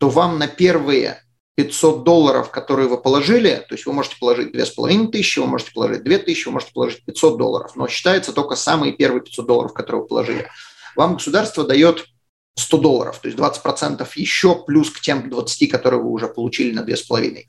то 0.00 0.08
вам 0.08 0.38
на 0.38 0.48
первые 0.48 1.22
500 1.56 2.04
долларов, 2.04 2.50
которые 2.50 2.88
вы 2.88 2.96
положили, 2.96 3.62
то 3.68 3.74
есть 3.74 3.84
вы 3.84 3.92
можете 3.92 4.16
положить 4.18 4.50
2500, 4.52 5.44
вы 5.44 5.50
можете 5.50 5.72
положить 5.72 6.02
2000, 6.04 6.46
вы 6.46 6.52
можете 6.52 6.72
положить 6.72 7.04
500 7.04 7.36
долларов, 7.36 7.72
но 7.76 7.86
считается 7.86 8.32
только 8.32 8.56
самые 8.56 8.94
первые 8.94 9.20
500 9.20 9.46
долларов, 9.46 9.74
которые 9.74 10.02
вы 10.02 10.08
положили. 10.08 10.48
Вам 10.96 11.14
государство 11.16 11.64
дает 11.64 12.06
100 12.54 12.78
долларов, 12.78 13.18
то 13.18 13.28
есть 13.28 13.38
20% 13.38 14.08
еще 14.14 14.64
плюс 14.64 14.90
к 14.90 15.00
тем 15.00 15.28
20, 15.28 15.70
которые 15.70 16.00
вы 16.00 16.10
уже 16.10 16.28
получили 16.28 16.72
на 16.72 16.80
2,5. 16.80 17.44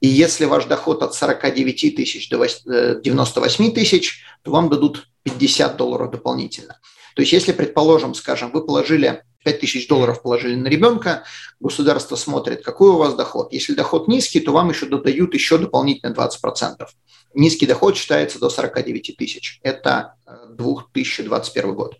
И 0.00 0.06
если 0.06 0.44
ваш 0.44 0.66
доход 0.66 1.02
от 1.02 1.14
49 1.14 1.96
тысяч 1.96 2.28
до 2.28 2.36
98 2.36 3.64
э, 3.64 3.70
тысяч, 3.70 4.22
то 4.42 4.50
вам 4.50 4.68
дадут 4.68 5.08
50 5.22 5.78
долларов 5.78 6.10
дополнительно. 6.10 6.78
То 7.16 7.22
есть 7.22 7.32
если, 7.32 7.52
предположим, 7.52 8.12
скажем, 8.14 8.50
вы 8.50 8.66
положили 8.66 9.22
5 9.44 9.60
тысяч 9.60 9.88
долларов 9.88 10.22
положили 10.22 10.54
на 10.54 10.68
ребенка, 10.68 11.24
государство 11.60 12.16
смотрит, 12.16 12.62
какой 12.62 12.90
у 12.90 12.96
вас 12.96 13.14
доход. 13.14 13.52
Если 13.52 13.74
доход 13.74 14.08
низкий, 14.08 14.40
то 14.40 14.52
вам 14.52 14.70
еще 14.70 14.86
додают 14.86 15.34
еще 15.34 15.58
дополнительно 15.58 16.12
20%. 16.12 16.86
Низкий 17.34 17.66
доход 17.66 17.96
считается 17.96 18.38
до 18.38 18.50
49 18.50 19.16
тысяч. 19.16 19.60
Это 19.62 20.14
2021 20.50 21.70
э, 21.70 21.72
год. 21.72 21.96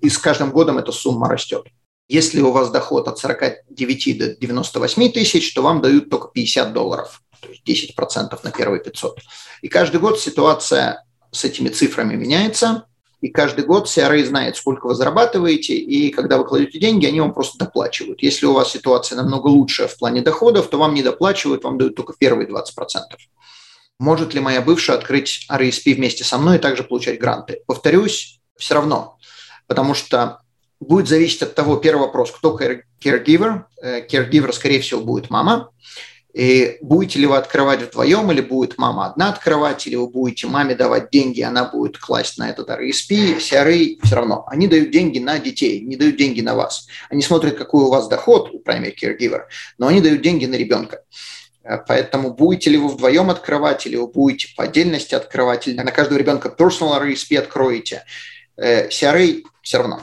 И 0.00 0.10
с 0.10 0.18
каждым 0.18 0.50
годом 0.50 0.78
эта 0.78 0.92
сумма 0.92 1.28
растет. 1.28 1.66
Если 2.08 2.40
у 2.40 2.50
вас 2.50 2.70
доход 2.70 3.08
от 3.08 3.18
49 3.18 4.18
до 4.18 4.36
98 4.36 5.12
тысяч, 5.12 5.54
то 5.54 5.62
вам 5.62 5.80
дают 5.80 6.10
только 6.10 6.28
50 6.28 6.72
долларов, 6.72 7.22
то 7.40 7.48
есть 7.48 7.96
10% 7.96 8.38
на 8.42 8.50
первые 8.50 8.82
500. 8.82 9.20
И 9.62 9.68
каждый 9.68 10.00
год 10.00 10.20
ситуация 10.20 11.04
с 11.30 11.44
этими 11.44 11.68
цифрами 11.68 12.16
меняется, 12.16 12.86
и 13.22 13.28
каждый 13.28 13.64
год 13.64 13.86
CRA 13.86 14.22
знает, 14.24 14.56
сколько 14.56 14.86
вы 14.88 14.96
зарабатываете, 14.96 15.74
и 15.74 16.10
когда 16.10 16.38
вы 16.38 16.44
кладете 16.44 16.80
деньги, 16.80 17.06
они 17.06 17.20
вам 17.20 17.32
просто 17.32 17.56
доплачивают. 17.56 18.20
Если 18.20 18.46
у 18.46 18.52
вас 18.52 18.72
ситуация 18.72 19.16
намного 19.16 19.46
лучше 19.46 19.86
в 19.86 19.96
плане 19.96 20.22
доходов, 20.22 20.68
то 20.68 20.76
вам 20.76 20.92
не 20.92 21.04
доплачивают, 21.04 21.62
вам 21.62 21.78
дают 21.78 21.94
только 21.94 22.14
первые 22.18 22.48
20%. 22.48 22.64
Может 24.00 24.34
ли 24.34 24.40
моя 24.40 24.60
бывшая 24.60 24.94
открыть 24.94 25.46
RSP 25.48 25.94
вместе 25.94 26.24
со 26.24 26.36
мной 26.36 26.56
и 26.56 26.60
также 26.60 26.82
получать 26.82 27.20
гранты? 27.20 27.60
Повторюсь, 27.66 28.40
все 28.56 28.74
равно, 28.74 29.18
потому 29.68 29.94
что 29.94 30.40
будет 30.80 31.06
зависеть 31.06 31.42
от 31.42 31.54
того, 31.54 31.76
первый 31.76 32.00
вопрос, 32.00 32.32
кто 32.32 32.58
caregiver. 32.58 33.62
Э, 33.80 34.04
caregiver, 34.04 34.52
скорее 34.52 34.80
всего, 34.80 35.00
будет 35.00 35.30
мама. 35.30 35.70
И 36.32 36.78
будете 36.80 37.18
ли 37.18 37.26
вы 37.26 37.36
открывать 37.36 37.82
вдвоем, 37.82 38.30
или 38.32 38.40
будет 38.40 38.78
мама 38.78 39.06
одна 39.06 39.30
открывать, 39.30 39.86
или 39.86 39.96
вы 39.96 40.08
будете 40.08 40.46
маме 40.46 40.74
давать 40.74 41.10
деньги, 41.10 41.42
она 41.42 41.64
будет 41.64 41.98
класть 41.98 42.38
на 42.38 42.48
этот 42.48 42.70
RSP, 42.70 43.36
CRA, 43.36 43.98
все 44.02 44.14
равно. 44.14 44.44
Они 44.46 44.66
дают 44.66 44.90
деньги 44.90 45.18
на 45.18 45.38
детей, 45.38 45.80
не 45.80 45.96
дают 45.96 46.16
деньги 46.16 46.40
на 46.40 46.54
вас. 46.54 46.86
Они 47.10 47.20
смотрят, 47.20 47.56
какой 47.56 47.84
у 47.84 47.90
вас 47.90 48.08
доход 48.08 48.50
у 48.52 48.60
primary 48.60 48.94
caregiver, 49.00 49.42
но 49.76 49.88
они 49.88 50.00
дают 50.00 50.22
деньги 50.22 50.46
на 50.46 50.54
ребенка. 50.54 51.02
Э, 51.64 51.78
поэтому 51.86 52.32
будете 52.32 52.70
ли 52.70 52.78
вы 52.78 52.88
вдвоем 52.88 53.30
открывать, 53.30 53.86
или 53.86 53.96
вы 53.96 54.06
будете 54.06 54.48
по 54.56 54.64
отдельности 54.64 55.14
открывать, 55.14 55.68
или 55.68 55.76
на 55.76 55.92
каждого 55.92 56.18
ребенка 56.18 56.54
personal 56.56 56.98
RSP 57.02 57.38
откроете, 57.38 58.04
CRA 58.58 59.40
э, 59.40 59.42
все 59.62 59.78
равно. 59.78 60.00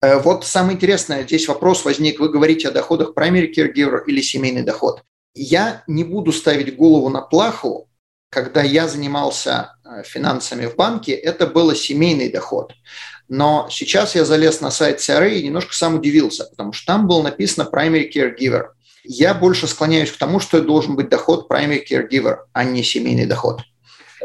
Э, 0.00 0.18
вот 0.18 0.46
самое 0.46 0.76
интересное, 0.76 1.24
здесь 1.24 1.48
вопрос 1.48 1.84
возник, 1.84 2.20
вы 2.20 2.28
говорите 2.28 2.68
о 2.68 2.70
доходах 2.70 3.12
primary 3.16 3.52
caregiver 3.52 4.02
или 4.06 4.20
семейный 4.20 4.62
доход. 4.62 5.02
Я 5.40 5.84
не 5.86 6.02
буду 6.02 6.32
ставить 6.32 6.76
голову 6.76 7.08
на 7.08 7.20
плаху, 7.20 7.88
когда 8.28 8.62
я 8.62 8.88
занимался 8.88 9.76
финансами 10.04 10.66
в 10.66 10.74
банке, 10.74 11.12
это 11.12 11.46
был 11.46 11.74
семейный 11.74 12.28
доход. 12.28 12.72
Но 13.28 13.68
сейчас 13.70 14.14
я 14.14 14.24
залез 14.24 14.60
на 14.60 14.70
сайт 14.70 14.98
CRA 14.98 15.30
и 15.30 15.44
немножко 15.44 15.74
сам 15.74 15.94
удивился, 15.94 16.44
потому 16.44 16.72
что 16.72 16.86
там 16.86 17.06
было 17.06 17.22
написано 17.22 17.68
primary 17.72 18.10
caregiver. 18.12 18.68
Я 19.04 19.32
больше 19.32 19.66
склоняюсь 19.68 20.10
к 20.10 20.18
тому, 20.18 20.40
что 20.40 20.58
это 20.58 20.66
должен 20.66 20.96
быть 20.96 21.08
доход 21.08 21.50
primary 21.50 21.82
caregiver, 21.88 22.38
а 22.52 22.64
не 22.64 22.82
семейный 22.82 23.26
доход. 23.26 23.60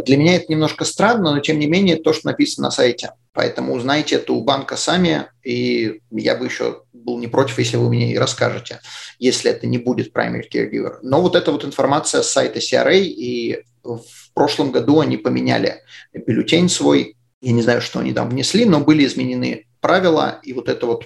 Для 0.01 0.17
меня 0.17 0.35
это 0.35 0.45
немножко 0.49 0.85
странно, 0.85 1.33
но 1.33 1.39
тем 1.39 1.59
не 1.59 1.67
менее 1.67 1.97
то, 1.97 2.13
что 2.13 2.27
написано 2.27 2.67
на 2.67 2.71
сайте. 2.71 3.11
Поэтому 3.33 3.73
узнайте 3.73 4.15
это 4.15 4.33
у 4.33 4.43
банка 4.43 4.77
сами, 4.77 5.25
и 5.43 6.01
я 6.11 6.35
бы 6.35 6.45
еще 6.45 6.83
был 6.91 7.17
не 7.19 7.27
против, 7.27 7.59
если 7.59 7.77
вы 7.77 7.89
мне 7.89 8.13
и 8.13 8.17
расскажете, 8.17 8.79
если 9.19 9.51
это 9.51 9.67
не 9.67 9.77
будет 9.77 10.15
primary 10.15 10.43
caregiver. 10.51 10.97
Но 11.01 11.21
вот 11.21 11.35
эта 11.35 11.51
вот 11.51 11.65
информация 11.65 12.21
с 12.21 12.31
сайта 12.31 12.59
CRA, 12.59 12.99
и 12.99 13.63
в 13.83 14.33
прошлом 14.33 14.71
году 14.71 14.99
они 14.99 15.17
поменяли 15.17 15.81
бюллетень 16.13 16.69
свой, 16.69 17.17
я 17.41 17.51
не 17.51 17.61
знаю, 17.61 17.81
что 17.81 17.99
они 17.99 18.13
там 18.13 18.29
внесли, 18.29 18.65
но 18.65 18.79
были 18.79 19.05
изменены 19.05 19.65
правила, 19.81 20.39
и 20.43 20.53
вот 20.53 20.69
это 20.69 20.85
вот 20.85 21.03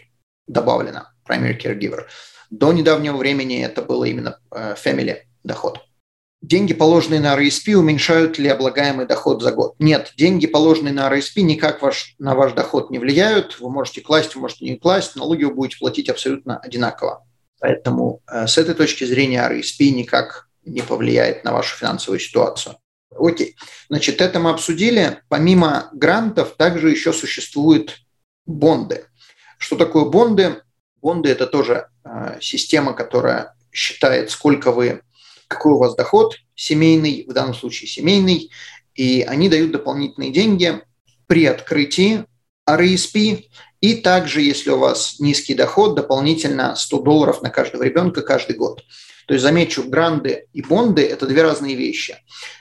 добавлено, 0.47 1.07
primary 1.27 1.59
caregiver. 1.59 2.03
До 2.49 2.71
недавнего 2.71 3.17
времени 3.17 3.63
это 3.63 3.81
было 3.81 4.05
именно 4.05 4.39
э, 4.51 4.75
family 4.81 5.17
доход. 5.43 5.86
Деньги, 6.41 6.73
положенные 6.73 7.19
на 7.19 7.35
RSP, 7.35 7.73
уменьшают 7.73 8.37
ли 8.37 8.47
облагаемый 8.47 9.07
доход 9.07 9.41
за 9.41 9.51
год? 9.51 9.75
Нет, 9.79 10.13
деньги, 10.17 10.45
положенные 10.45 10.93
на 10.93 11.11
RSP, 11.11 11.41
никак 11.41 11.81
ваш, 11.81 12.15
на 12.19 12.35
ваш 12.35 12.53
доход 12.53 12.91
не 12.91 12.99
влияют. 12.99 13.59
Вы 13.59 13.71
можете 13.71 14.01
класть, 14.01 14.35
вы 14.35 14.41
можете 14.41 14.65
не 14.65 14.75
класть, 14.75 15.15
налоги 15.15 15.45
вы 15.45 15.53
будете 15.53 15.79
платить 15.79 16.09
абсолютно 16.09 16.59
одинаково. 16.59 17.25
Поэтому 17.59 18.21
э, 18.31 18.45
с 18.45 18.59
этой 18.59 18.75
точки 18.75 19.03
зрения 19.03 19.49
RSP 19.49 19.89
никак 19.89 20.47
не 20.63 20.81
повлияет 20.81 21.43
на 21.43 21.53
вашу 21.53 21.75
финансовую 21.75 22.19
ситуацию. 22.19 22.77
Окей, 23.17 23.55
значит, 23.89 24.21
это 24.21 24.39
мы 24.39 24.51
обсудили. 24.51 25.23
Помимо 25.29 25.89
грантов 25.93 26.55
также 26.55 26.91
еще 26.91 27.13
существуют 27.13 27.97
бонды. 28.45 29.05
Что 29.57 29.75
такое 29.75 30.05
бонды? 30.05 30.61
Бонды– 31.01 31.29
это 31.31 31.47
тоже 31.47 31.87
э, 32.03 32.37
система, 32.41 32.93
которая 32.93 33.55
считает, 33.71 34.29
сколько 34.29 34.71
вы, 34.71 35.01
какой 35.47 35.73
у 35.73 35.77
вас 35.77 35.95
доход 35.95 36.35
семейный, 36.55 37.25
в 37.27 37.33
данном 37.33 37.53
случае 37.53 37.87
семейный, 37.87 38.51
и 38.95 39.21
они 39.21 39.49
дают 39.49 39.71
дополнительные 39.71 40.31
деньги 40.31 40.81
при 41.27 41.45
открытии 41.45 42.25
RSP, 42.67 43.45
и 43.79 43.95
также, 43.95 44.41
если 44.41 44.71
у 44.71 44.79
вас 44.79 45.19
низкий 45.19 45.53
доход, 45.53 45.95
дополнительно 45.95 46.75
100 46.75 47.01
долларов 47.01 47.41
на 47.41 47.49
каждого 47.49 47.83
ребенка 47.83 48.21
каждый 48.21 48.55
год. 48.55 48.83
То 49.27 49.33
есть, 49.33 49.43
замечу, 49.43 49.83
гранды 49.83 50.47
и 50.53 50.61
бонды– 50.61 51.01
это 51.05 51.27
две 51.27 51.43
разные 51.43 51.75
вещи. 51.75 52.15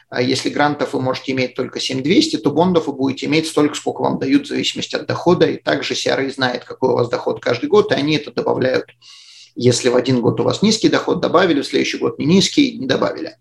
А 0.09 0.21
если 0.21 0.51
грантов 0.51 0.93
вы 0.93 1.01
можете 1.01 1.33
иметь 1.33 1.55
только 1.55 1.81
7200, 1.81 2.39
то 2.39 2.51
бондов 2.51 2.87
вы 2.87 2.93
будете 2.93 3.27
иметь 3.27 3.49
столько, 3.49 3.75
сколько 3.75 4.03
вам 4.03 4.19
дают 4.19 4.45
в 4.45 4.49
зависимости 4.49 4.95
от 4.95 5.07
дохода. 5.07 5.47
И 5.47 5.57
также 5.57 5.95
CRA 5.95 6.31
знает, 6.31 6.65
какой 6.65 6.91
у 6.91 6.95
вас 6.95 7.09
доход 7.09 7.41
каждый 7.41 7.69
год, 7.69 7.93
и 7.93 7.95
они 7.95 8.17
это 8.17 8.33
добавляют. 8.33 8.87
Если 9.57 9.89
в 9.89 9.97
один 9.97 10.21
год 10.21 10.39
у 10.41 10.45
вас 10.45 10.63
низкий 10.63 10.89
доход, 10.89 11.21
добавили, 11.21 11.63
в 11.63 11.67
следующий 11.67 11.99
год 11.99 12.19
не 12.19 12.27
низкий, 12.27 12.79
не 12.79 12.87
добавили. 12.87 13.37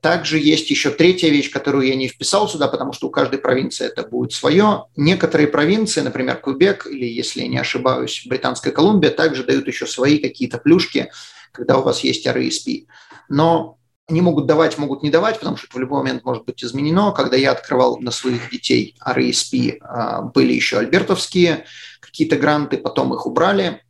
Также 0.00 0.38
есть 0.38 0.68
еще 0.68 0.90
третья 0.90 1.30
вещь, 1.30 1.50
которую 1.50 1.86
я 1.86 1.94
не 1.94 2.08
вписал 2.08 2.48
сюда, 2.48 2.68
потому 2.68 2.92
что 2.92 3.06
у 3.06 3.10
каждой 3.10 3.38
провинции 3.38 3.86
это 3.86 4.02
будет 4.02 4.32
свое. 4.32 4.84
Некоторые 4.96 5.48
провинции, 5.48 6.02
например, 6.02 6.36
Квебек 6.36 6.86
или, 6.86 7.06
если 7.06 7.40
я 7.40 7.48
не 7.48 7.58
ошибаюсь, 7.58 8.22
Британская 8.26 8.70
Колумбия, 8.70 9.10
также 9.10 9.44
дают 9.44 9.66
еще 9.66 9.86
свои 9.86 10.18
какие-то 10.18 10.58
плюшки, 10.58 11.10
когда 11.52 11.78
у 11.78 11.82
вас 11.82 12.00
есть 12.00 12.26
RSP. 12.26 12.86
Но 13.30 13.78
они 14.06 14.20
могут 14.20 14.46
давать, 14.46 14.76
могут 14.76 15.02
не 15.02 15.08
давать, 15.08 15.38
потому 15.38 15.56
что 15.56 15.66
это 15.68 15.78
в 15.78 15.80
любой 15.80 16.00
момент 16.00 16.24
может 16.24 16.44
быть 16.44 16.62
изменено. 16.62 17.12
Когда 17.12 17.36
я 17.36 17.52
открывал 17.52 17.98
на 17.98 18.10
своих 18.10 18.50
детей 18.50 18.96
RSP, 19.06 19.78
а, 19.80 20.22
были 20.22 20.52
еще 20.52 20.78
альбертовские 20.78 21.64
какие-то 22.00 22.36
гранты, 22.36 22.76
потом 22.76 23.14
их 23.14 23.24
убрали. 23.24 23.83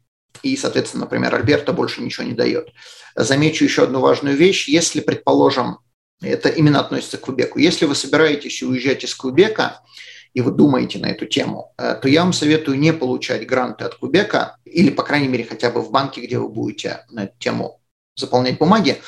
И, 0.45 0.57
соответственно, 0.57 1.05
например, 1.05 1.35
Альберта 1.35 1.73
больше 1.73 2.03
ничего 2.03 2.27
не 2.27 2.35
дает. 2.35 2.69
Замечу 3.17 3.65
еще 3.65 3.85
одну 3.85 4.01
важную 4.01 4.37
вещь. 4.37 4.69
Если, 4.69 5.01
предположим, 5.01 5.79
это 6.21 6.49
именно 6.49 6.81
относится 6.81 7.19
к 7.19 7.23
Квебеку, 7.23 7.59
если 7.59 7.87
вы 7.87 7.95
собираетесь 7.95 8.63
уезжать 8.63 9.05
из 9.05 9.15
Квебека, 9.15 9.81
и 10.33 10.41
вы 10.41 10.51
думаете 10.51 10.99
на 10.99 11.07
эту 11.07 11.27
тему, 11.27 11.73
э, 11.79 11.97
то 12.01 12.09
я 12.09 12.23
вам 12.23 12.33
советую 12.33 12.79
не 12.79 12.93
получать 12.93 13.47
гранты 13.47 13.85
от 13.85 13.97
Квебека, 13.97 14.57
или, 14.65 14.91
по 14.91 15.05
крайней 15.05 15.29
мере, 15.29 15.45
хотя 15.45 15.71
бы 15.71 15.81
в 15.81 15.91
банке, 15.91 16.21
где 16.21 16.39
вы 16.39 16.49
будете 16.49 17.05
на 17.09 17.25
эту 17.25 17.39
тему 17.39 17.81
заполнять 18.17 18.59
бумаги, 18.59 19.01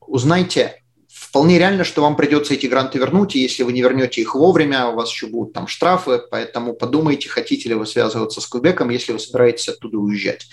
узнайте, 0.00 0.82
вполне 1.08 1.58
реально, 1.58 1.84
что 1.84 2.02
вам 2.02 2.16
придется 2.16 2.54
эти 2.54 2.66
гранты 2.66 2.98
вернуть, 2.98 3.34
и 3.34 3.40
если 3.40 3.64
вы 3.64 3.72
не 3.72 3.82
вернете 3.82 4.20
их 4.20 4.34
вовремя, 4.34 4.86
у 4.88 4.94
вас 4.94 5.10
еще 5.10 5.26
будут 5.26 5.52
там 5.54 5.66
штрафы, 5.66 6.20
поэтому 6.30 6.74
подумайте, 6.74 7.28
хотите 7.28 7.68
ли 7.68 7.74
вы 7.74 7.86
связываться 7.86 8.40
с 8.40 8.46
Квебеком, 8.46 8.90
если 8.90 9.12
вы 9.12 9.18
собираетесь 9.18 9.68
оттуда 9.68 9.98
уезжать. 9.98 10.46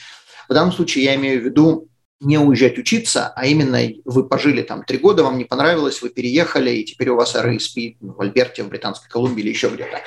В 0.47 0.53
данном 0.53 0.71
случае 0.71 1.05
я 1.05 1.15
имею 1.15 1.41
в 1.41 1.45
виду 1.45 1.87
не 2.19 2.39
уезжать 2.39 2.77
учиться, 2.77 3.31
а 3.35 3.45
именно 3.45 3.79
вы 4.05 4.27
пожили 4.27 4.63
там 4.63 4.83
три 4.83 4.97
года, 4.97 5.23
вам 5.23 5.37
не 5.37 5.45
понравилось, 5.45 6.01
вы 6.01 6.09
переехали, 6.09 6.71
и 6.71 6.83
теперь 6.83 7.09
у 7.09 7.15
вас 7.15 7.35
RSP 7.35 7.97
в 7.99 8.21
Альберте, 8.21 8.63
в 8.63 8.69
Британской 8.69 9.09
Колумбии 9.09 9.41
или 9.41 9.49
еще 9.49 9.69
где-то. 9.69 10.01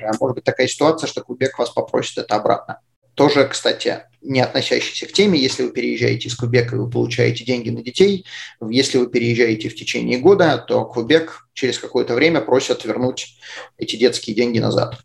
Э, 0.00 0.10
может 0.18 0.34
быть 0.34 0.44
такая 0.44 0.66
ситуация, 0.66 1.06
что 1.06 1.22
Кубек 1.22 1.58
вас 1.58 1.70
попросит 1.70 2.18
это 2.18 2.34
обратно. 2.34 2.80
Тоже, 3.14 3.46
кстати, 3.46 4.00
не 4.20 4.40
относящийся 4.40 5.06
к 5.06 5.12
теме, 5.12 5.38
если 5.38 5.62
вы 5.62 5.70
переезжаете 5.70 6.28
из 6.28 6.34
Кубека 6.34 6.74
и 6.74 6.78
вы 6.78 6.90
получаете 6.90 7.44
деньги 7.44 7.70
на 7.70 7.82
детей, 7.82 8.26
если 8.68 8.98
вы 8.98 9.06
переезжаете 9.06 9.68
в 9.68 9.76
течение 9.76 10.18
года, 10.18 10.58
то 10.58 10.84
Кубек 10.84 11.43
через 11.54 11.78
какое-то 11.78 12.14
время 12.14 12.40
просят 12.40 12.84
вернуть 12.84 13.38
эти 13.78 13.96
детские 13.96 14.36
деньги 14.36 14.58
назад. 14.58 14.98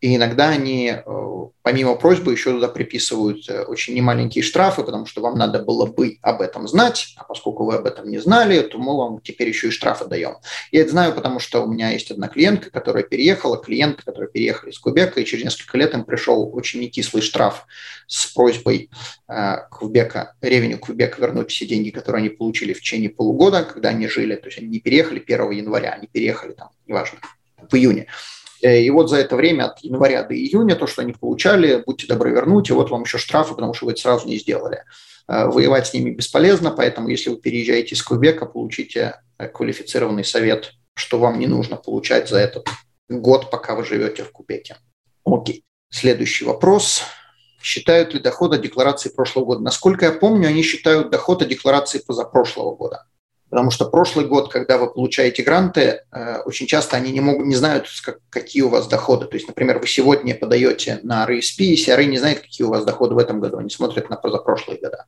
И 0.00 0.14
иногда 0.14 0.50
они, 0.50 0.92
э, 0.94 1.02
помимо 1.62 1.96
просьбы, 1.96 2.32
еще 2.32 2.52
туда 2.52 2.68
приписывают 2.68 3.48
э, 3.48 3.64
очень 3.64 3.94
немаленькие 3.94 4.44
штрафы, 4.44 4.84
потому 4.84 5.06
что 5.06 5.20
вам 5.20 5.36
надо 5.36 5.62
было 5.62 5.86
бы 5.86 6.18
об 6.22 6.42
этом 6.42 6.68
знать, 6.68 7.14
а 7.16 7.24
поскольку 7.24 7.64
вы 7.64 7.74
об 7.74 7.86
этом 7.86 8.08
не 8.08 8.18
знали, 8.18 8.60
то 8.60 8.78
мы 8.78 8.96
вам 8.96 9.20
теперь 9.20 9.48
еще 9.48 9.68
и 9.68 9.70
штрафы 9.70 10.04
даем. 10.04 10.36
Я 10.70 10.82
это 10.82 10.90
знаю, 10.90 11.12
потому 11.12 11.40
что 11.40 11.64
у 11.64 11.66
меня 11.66 11.90
есть 11.90 12.10
одна 12.10 12.28
клиентка, 12.28 12.70
которая 12.70 13.02
переехала, 13.02 13.56
клиенты, 13.56 14.02
которые 14.04 14.30
переехали 14.30 14.70
из 14.70 14.78
Кубека, 14.78 15.20
и 15.20 15.24
через 15.24 15.44
несколько 15.44 15.76
лет 15.76 15.92
им 15.94 16.04
пришел 16.04 16.50
очень 16.54 16.80
некислый 16.80 17.20
штраф 17.20 17.66
с 18.06 18.26
просьбой 18.26 18.90
Квебека, 19.28 20.34
ревеню 20.40 20.78
Квебека 20.78 21.20
вернуть 21.20 21.50
все 21.50 21.66
деньги, 21.66 21.90
которые 21.90 22.20
они 22.20 22.28
получили 22.28 22.72
в 22.72 22.80
течение 22.80 23.10
полугода, 23.10 23.64
когда 23.64 23.88
они 23.88 24.06
жили, 24.06 24.36
то 24.36 24.46
есть 24.46 24.58
они 24.58 24.68
не 24.68 24.78
переехали 24.78 25.18
1 25.18 25.50
января, 25.50 25.92
они 25.92 26.06
переехали 26.06 26.52
там, 26.52 26.70
неважно, 26.86 27.18
в 27.68 27.74
июне. 27.74 28.06
Э, 28.62 28.80
и 28.80 28.90
вот 28.90 29.10
за 29.10 29.16
это 29.16 29.36
время 29.36 29.64
от 29.64 29.78
января 29.80 30.22
до 30.22 30.34
июня 30.34 30.76
то, 30.76 30.86
что 30.86 31.02
они 31.02 31.12
получали, 31.12 31.82
будьте 31.84 32.06
добры 32.06 32.30
вернуть, 32.30 32.70
и 32.70 32.72
вот 32.72 32.90
вам 32.90 33.02
еще 33.02 33.18
штрафы, 33.18 33.54
потому 33.54 33.74
что 33.74 33.86
вы 33.86 33.92
это 33.92 34.00
сразу 34.00 34.28
не 34.28 34.38
сделали. 34.38 34.84
Э, 35.28 35.46
воевать 35.46 35.88
с 35.88 35.94
ними 35.94 36.10
бесполезно, 36.10 36.70
поэтому 36.70 37.08
если 37.08 37.30
вы 37.30 37.36
переезжаете 37.36 37.94
из 37.94 38.02
Квебека, 38.02 38.46
получите 38.46 39.20
э, 39.38 39.48
квалифицированный 39.48 40.24
совет, 40.24 40.72
что 40.94 41.18
вам 41.18 41.38
не 41.38 41.46
нужно 41.46 41.76
получать 41.76 42.28
за 42.28 42.38
этот 42.38 42.68
год, 43.08 43.50
пока 43.50 43.74
вы 43.74 43.84
живете 43.84 44.24
в 44.24 44.32
Кубеке. 44.32 44.76
Окей. 45.24 45.64
Следующий 45.90 46.44
вопрос. 46.44 47.02
Считают 47.62 48.14
ли 48.14 48.20
доходы 48.20 48.58
декларации 48.58 49.08
прошлого 49.08 49.44
года? 49.44 49.60
Насколько 49.62 50.06
я 50.06 50.12
помню, 50.12 50.48
они 50.48 50.62
считают 50.62 51.10
доходы 51.10 51.46
декларации 51.46 51.98
позапрошлого 51.98 52.74
года. 52.76 53.06
Потому 53.48 53.70
что 53.70 53.84
прошлый 53.84 54.26
год, 54.26 54.50
когда 54.50 54.76
вы 54.76 54.92
получаете 54.92 55.42
гранты, 55.42 56.02
э, 56.10 56.38
очень 56.44 56.66
часто 56.66 56.96
они 56.96 57.12
не, 57.12 57.20
могут, 57.20 57.46
не 57.46 57.54
знают, 57.54 57.86
какие 58.28 58.62
у 58.62 58.68
вас 58.68 58.88
доходы. 58.88 59.26
То 59.26 59.36
есть, 59.36 59.46
например, 59.46 59.78
вы 59.78 59.86
сегодня 59.86 60.34
подаете 60.34 60.98
на 61.04 61.24
RSP, 61.26 61.60
и 61.60 61.76
CRA 61.76 62.04
не 62.04 62.18
знает, 62.18 62.40
какие 62.40 62.66
у 62.66 62.70
вас 62.70 62.84
доходы 62.84 63.14
в 63.14 63.18
этом 63.18 63.40
году. 63.40 63.58
Они 63.58 63.70
смотрят 63.70 64.10
на 64.10 64.16
позапрошлые 64.16 64.80
года. 64.80 65.06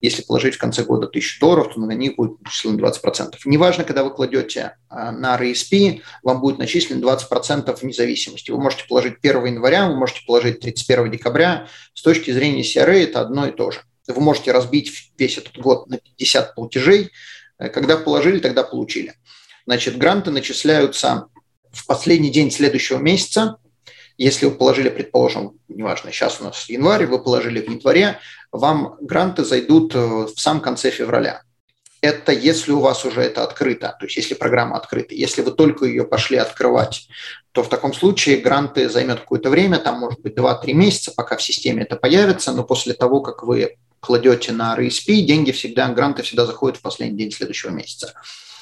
Если 0.00 0.22
положить 0.22 0.54
в 0.54 0.58
конце 0.58 0.82
года 0.82 1.06
1000 1.06 1.40
долларов, 1.40 1.74
то 1.74 1.80
на 1.80 1.92
них 1.92 2.16
будет 2.16 2.40
начислено 2.40 2.78
20%. 2.78 3.34
Неважно, 3.44 3.84
когда 3.84 4.02
вы 4.02 4.10
кладете 4.10 4.76
э, 4.90 5.10
на 5.10 5.38
RSP, 5.38 6.00
вам 6.22 6.40
будет 6.40 6.58
начислено 6.58 7.00
20% 7.00 7.78
вне 7.80 7.92
зависимости. 7.92 8.50
Вы 8.50 8.60
можете 8.60 8.84
положить 8.88 9.14
1 9.22 9.44
января, 9.46 9.88
вы 9.88 9.96
можете 9.96 10.20
положить 10.26 10.60
31 10.60 11.10
декабря. 11.10 11.68
С 11.94 12.02
точки 12.02 12.30
зрения 12.30 12.62
CRA 12.62 13.04
это 13.04 13.20
одно 13.20 13.46
и 13.46 13.52
то 13.52 13.70
же. 13.70 13.80
Вы 14.06 14.20
можете 14.20 14.52
разбить 14.52 15.12
весь 15.18 15.38
этот 15.38 15.58
год 15.58 15.88
на 15.88 15.98
50 15.98 16.54
платежей, 16.54 17.10
Э, 17.60 17.68
когда 17.68 17.96
положили, 17.96 18.40
тогда 18.40 18.64
получили. 18.64 19.14
Значит, 19.66 19.98
гранты 19.98 20.30
начисляются 20.30 21.26
в 21.70 21.86
последний 21.86 22.30
день 22.30 22.50
следующего 22.50 22.98
месяца. 22.98 23.58
Если 24.20 24.44
вы 24.44 24.52
положили, 24.52 24.90
предположим, 24.90 25.52
неважно, 25.68 26.12
сейчас 26.12 26.42
у 26.42 26.44
нас 26.44 26.68
январь, 26.68 27.06
вы 27.06 27.22
положили 27.22 27.58
в 27.62 27.70
январе, 27.70 28.18
вам 28.52 28.96
гранты 29.00 29.46
зайдут 29.46 29.94
э, 29.94 29.98
в 29.98 30.34
самом 30.36 30.60
конце 30.60 30.90
февраля. 30.90 31.40
Это 32.02 32.30
если 32.30 32.72
у 32.72 32.80
вас 32.80 33.06
уже 33.06 33.22
это 33.22 33.44
открыто, 33.44 33.96
то 33.98 34.04
есть 34.04 34.18
если 34.18 34.34
программа 34.34 34.76
открыта. 34.76 35.14
Если 35.14 35.40
вы 35.40 35.52
только 35.52 35.86
ее 35.86 36.04
пошли 36.04 36.36
открывать, 36.36 37.08
то 37.52 37.62
в 37.62 37.70
таком 37.70 37.94
случае 37.94 38.36
гранты 38.36 38.90
займет 38.90 39.20
какое-то 39.20 39.48
время, 39.48 39.78
там 39.78 39.98
может 39.98 40.20
быть 40.20 40.36
2-3 40.36 40.74
месяца, 40.74 41.12
пока 41.16 41.38
в 41.38 41.42
системе 41.42 41.84
это 41.84 41.96
появится, 41.96 42.52
но 42.52 42.62
после 42.62 42.92
того, 42.92 43.22
как 43.22 43.42
вы 43.42 43.78
кладете 44.00 44.52
на 44.52 44.76
RSP, 44.76 45.22
деньги 45.22 45.50
всегда, 45.50 45.88
гранты 45.88 46.24
всегда 46.24 46.44
заходят 46.44 46.76
в 46.76 46.82
последний 46.82 47.16
день 47.16 47.32
следующего 47.32 47.70
месяца. 47.70 48.12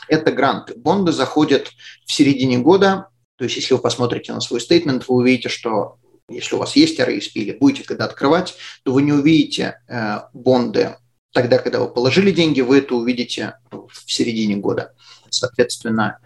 Это 0.06 0.30
гранты. 0.30 0.74
Бонды 0.76 1.10
заходят 1.10 1.72
в 2.06 2.12
середине 2.12 2.58
года, 2.58 3.08
то 3.38 3.44
есть 3.44 3.56
если 3.56 3.74
вы 3.74 3.80
посмотрите 3.80 4.32
на 4.32 4.40
свой 4.40 4.60
стейтмент, 4.60 5.08
вы 5.08 5.14
увидите, 5.16 5.48
что 5.48 5.96
если 6.28 6.56
у 6.56 6.58
вас 6.58 6.74
есть 6.76 6.98
RSP 6.98 7.30
или 7.34 7.52
будете 7.52 7.84
когда 7.84 8.04
открывать, 8.04 8.56
то 8.82 8.92
вы 8.92 9.02
не 9.02 9.12
увидите 9.12 9.80
э, 9.88 10.22
бонды 10.34 10.96
тогда, 11.32 11.58
когда 11.58 11.78
вы 11.80 11.88
положили 11.88 12.32
деньги, 12.32 12.60
вы 12.60 12.78
это 12.78 12.96
увидите 12.96 13.54
в 13.70 14.10
середине 14.10 14.56
года. 14.56 14.92
Соответственно, 15.30 16.18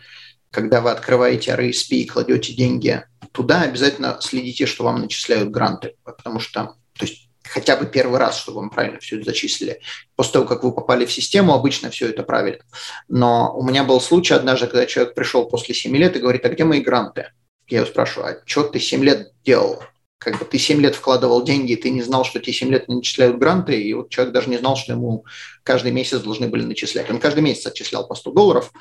когда 0.51 0.81
вы 0.81 0.91
открываете 0.91 1.53
RSP 1.53 1.97
и 1.97 2.07
кладете 2.07 2.55
деньги 2.55 3.05
туда, 3.33 3.63
обязательно 3.63 4.19
следите, 4.21 4.67
что 4.67 4.85
вам 4.85 5.03
начисляют 5.03 5.51
гранты, 5.51 5.97
потому 6.03 6.41
что 6.41 6.77
то 6.95 7.05
есть 7.05 7.29
хотя 7.53 7.77
бы 7.77 7.87
первый 7.87 8.19
раз, 8.19 8.39
чтобы 8.39 8.61
вам 8.61 8.71
правильно 8.71 8.99
все 8.99 9.17
это 9.17 9.27
зачислили. 9.27 9.81
После 10.17 10.33
того, 10.33 10.47
как 10.47 10.65
вы 10.65 10.73
попали 10.73 11.05
в 11.05 11.13
систему, 11.13 11.53
обычно 11.53 11.91
все 11.91 12.09
это 12.09 12.23
правильно. 12.23 12.65
Но 13.09 13.55
у 13.55 13.63
меня 13.63 13.85
был 13.85 14.01
случай 14.01 14.33
однажды, 14.33 14.67
когда 14.69 14.87
человек 14.87 15.15
пришел 15.15 15.47
после 15.47 15.75
7 15.75 15.95
лет 15.97 16.17
и 16.17 16.21
говорит, 16.21 16.45
а 16.47 16.49
где 16.49 16.65
мои 16.65 16.81
гранты? 16.81 17.31
Я 17.69 17.79
его 17.79 17.87
спрашиваю, 17.87 18.35
а 18.35 18.43
что 18.47 18.65
ты 18.65 18.81
7 18.81 19.05
лет 19.05 19.33
делал? 19.45 19.83
Как 20.17 20.39
бы 20.39 20.45
ты 20.47 20.57
7 20.59 20.81
лет 20.81 20.95
вкладывал 20.95 21.43
деньги, 21.43 21.75
ты 21.75 21.91
не 21.91 22.01
знал, 22.01 22.25
что 22.25 22.39
тебе 22.41 22.55
7 22.55 22.71
лет 22.71 22.89
не 22.89 22.97
начисляют 22.97 23.39
гранты, 23.39 23.81
и 23.81 23.93
вот 23.93 24.09
человек 24.09 24.33
даже 24.33 24.49
не 24.49 24.57
знал, 24.57 24.77
что 24.77 24.93
ему 24.93 25.27
каждый 25.63 25.93
месяц 25.93 26.21
должны 26.21 26.49
были 26.49 26.63
начислять. 26.63 27.11
Он 27.11 27.19
каждый 27.19 27.43
месяц 27.43 27.67
отчислял 27.67 28.07
по 28.07 28.15
100 28.15 28.33
долларов, 28.33 28.73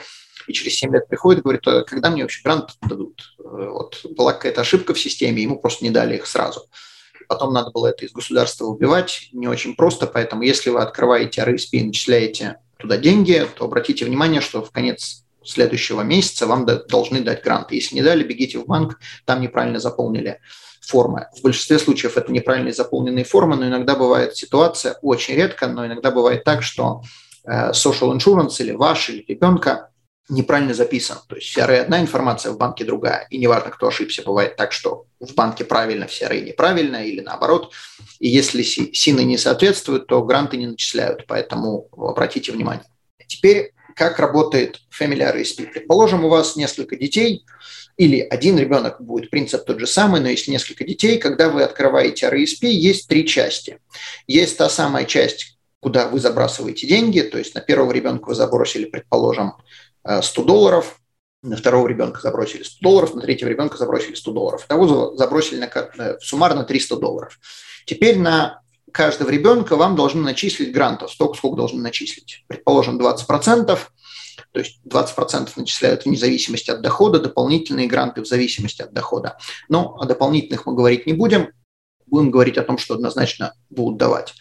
и 0.47 0.53
через 0.53 0.75
7 0.75 0.93
лет 0.93 1.07
приходит 1.09 1.39
и 1.39 1.43
говорит, 1.43 1.67
а 1.67 1.83
когда 1.83 2.09
мне 2.09 2.21
вообще 2.21 2.41
грант 2.43 2.69
дадут? 2.81 3.35
Вот 3.37 3.99
была 4.11 4.31
какая-то 4.31 4.61
ошибка 4.61 4.93
в 4.93 4.99
системе, 4.99 5.43
ему 5.43 5.59
просто 5.59 5.83
не 5.83 5.89
дали 5.89 6.15
их 6.15 6.25
сразу 6.25 6.69
потом 7.31 7.53
надо 7.53 7.71
было 7.71 7.87
это 7.87 8.03
из 8.03 8.11
государства 8.11 8.65
убивать, 8.65 9.29
не 9.31 9.47
очень 9.47 9.73
просто, 9.73 10.05
поэтому 10.05 10.41
если 10.41 10.69
вы 10.69 10.81
открываете 10.81 11.41
RSP 11.41 11.69
и 11.71 11.83
начисляете 11.85 12.57
туда 12.75 12.97
деньги, 12.97 13.47
то 13.55 13.63
обратите 13.63 14.03
внимание, 14.03 14.41
что 14.41 14.61
в 14.61 14.69
конец 14.69 15.23
следующего 15.41 16.01
месяца 16.01 16.45
вам 16.45 16.65
должны 16.65 17.21
дать 17.21 17.41
грант. 17.41 17.71
Если 17.71 17.95
не 17.95 18.01
дали, 18.01 18.25
бегите 18.25 18.59
в 18.59 18.65
банк, 18.65 18.99
там 19.23 19.39
неправильно 19.39 19.79
заполнили 19.79 20.41
формы. 20.81 21.27
В 21.37 21.41
большинстве 21.41 21.79
случаев 21.79 22.17
это 22.17 22.33
неправильно 22.33 22.73
заполненные 22.73 23.23
формы, 23.23 23.55
но 23.55 23.65
иногда 23.65 23.95
бывает 23.95 24.35
ситуация, 24.35 24.97
очень 25.01 25.35
редко, 25.35 25.67
но 25.67 25.85
иногда 25.85 26.11
бывает 26.11 26.43
так, 26.43 26.63
что 26.63 27.01
э, 27.45 27.71
social 27.71 28.13
insurance 28.13 28.55
или 28.59 28.73
ваш, 28.73 29.09
или 29.09 29.23
ребенка 29.25 29.90
неправильно 30.31 30.73
записан. 30.73 31.17
То 31.27 31.35
есть 31.35 31.49
в 31.49 31.57
CRA 31.57 31.81
одна 31.81 32.01
информация, 32.01 32.51
в 32.51 32.57
банке 32.57 32.85
другая. 32.85 33.27
И 33.29 33.37
неважно, 33.37 33.69
кто 33.69 33.87
ошибся, 33.87 34.23
бывает 34.23 34.55
так, 34.55 34.71
что 34.71 35.05
в 35.19 35.33
банке 35.35 35.65
правильно, 35.65 36.07
в 36.07 36.11
CRA 36.11 36.41
неправильно 36.41 37.05
или 37.05 37.21
наоборот. 37.21 37.73
И 38.19 38.29
если 38.29 38.63
СИНы 38.63 39.23
не 39.23 39.37
соответствуют, 39.37 40.07
то 40.07 40.23
гранты 40.23 40.57
не 40.57 40.67
начисляют. 40.67 41.25
Поэтому 41.27 41.87
обратите 41.91 42.51
внимание. 42.51 42.85
Теперь 43.27 43.73
как 43.95 44.19
работает 44.19 44.79
Family 44.97 45.21
RSP. 45.35 45.67
Предположим, 45.67 46.25
у 46.25 46.29
вас 46.29 46.55
несколько 46.55 46.95
детей, 46.95 47.45
или 47.97 48.19
один 48.19 48.57
ребенок 48.57 49.01
будет 49.01 49.29
принцип 49.29 49.65
тот 49.65 49.79
же 49.79 49.87
самый, 49.87 50.21
но 50.21 50.29
есть 50.29 50.47
несколько 50.47 50.83
детей, 50.83 51.17
когда 51.17 51.49
вы 51.49 51.63
открываете 51.63 52.27
RSP, 52.27 52.67
есть 52.67 53.07
три 53.07 53.27
части. 53.27 53.79
Есть 54.27 54.57
та 54.57 54.69
самая 54.69 55.05
часть, 55.05 55.57
куда 55.79 56.07
вы 56.07 56.19
забрасываете 56.19 56.87
деньги, 56.87 57.21
то 57.21 57.37
есть 57.37 57.53
на 57.53 57.61
первого 57.61 57.91
ребенка 57.91 58.29
вы 58.29 58.35
забросили, 58.35 58.85
предположим, 58.85 59.53
100 60.05 60.41
э, 60.41 60.45
долларов, 60.45 60.99
на 61.43 61.57
второго 61.57 61.87
ребенка 61.87 62.21
забросили 62.21 62.63
100 62.63 62.77
долларов, 62.81 63.15
на 63.15 63.21
третьего 63.21 63.49
ребенка 63.49 63.77
забросили 63.77 64.13
100 64.13 64.31
долларов. 64.31 64.65
Того 64.67 65.15
забросили 65.15 65.59
на, 65.59 65.65
э, 65.65 66.17
суммарно 66.19 66.63
300 66.63 66.97
долларов. 66.97 67.39
Теперь 67.85 68.19
на 68.19 68.61
каждого 68.91 69.29
ребенка 69.29 69.75
вам 69.75 69.95
должны 69.95 70.21
начислить 70.21 70.71
грантов, 70.71 71.11
столько, 71.11 71.35
сколько 71.35 71.57
должны 71.57 71.81
начислить. 71.81 72.43
Предположим, 72.47 72.99
20%, 72.99 73.77
то 74.51 74.59
есть 74.59 74.79
20% 74.85 75.49
начисляют 75.55 76.05
вне 76.05 76.17
зависимости 76.17 76.69
от 76.69 76.81
дохода, 76.81 77.19
дополнительные 77.19 77.87
гранты 77.87 78.21
в 78.21 78.27
зависимости 78.27 78.81
от 78.81 78.93
дохода. 78.93 79.37
Но 79.69 79.95
о 79.99 80.05
дополнительных 80.05 80.65
мы 80.65 80.75
говорить 80.75 81.07
не 81.07 81.13
будем, 81.13 81.49
будем 82.05 82.29
говорить 82.31 82.57
о 82.57 82.63
том, 82.63 82.77
что 82.77 82.95
однозначно 82.95 83.53
будут 83.69 83.97
давать 83.97 84.33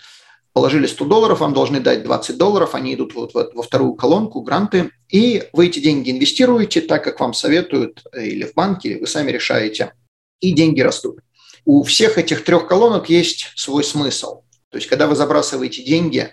положили 0.53 0.87
100 0.87 1.05
долларов, 1.05 1.41
вам 1.41 1.55
должны 1.55 1.81
дать 1.81 2.03
20 2.03 2.37
долларов, 2.37 2.75
они 2.75 2.95
идут 2.95 3.15
вот 3.15 3.33
во 3.33 3.63
вторую 3.63 3.95
колонку, 3.95 4.43
гранты, 4.43 4.91
и 5.11 5.49
вы 5.53 5.67
эти 5.67 5.81
деньги 5.81 6.11
инвестируете 6.11 6.81
так, 6.81 7.05
как 7.05 7.21
вам 7.21 7.35
советуют, 7.35 8.05
э, 8.13 8.25
или 8.27 8.45
в 8.45 8.55
банке, 8.55 8.91
или 8.91 9.01
вы 9.01 9.07
сами 9.07 9.31
решаете, 9.31 9.93
и 10.41 10.53
деньги 10.53 10.81
растут. 10.81 11.21
У 11.65 11.83
всех 11.83 12.17
этих 12.17 12.45
трех 12.45 12.67
колонок 12.67 13.11
есть 13.11 13.53
свой 13.57 13.85
смысл. 13.85 14.43
То 14.71 14.79
есть, 14.79 14.89
когда 14.89 15.07
вы 15.07 15.17
забрасываете 15.17 15.83
деньги, 15.83 16.31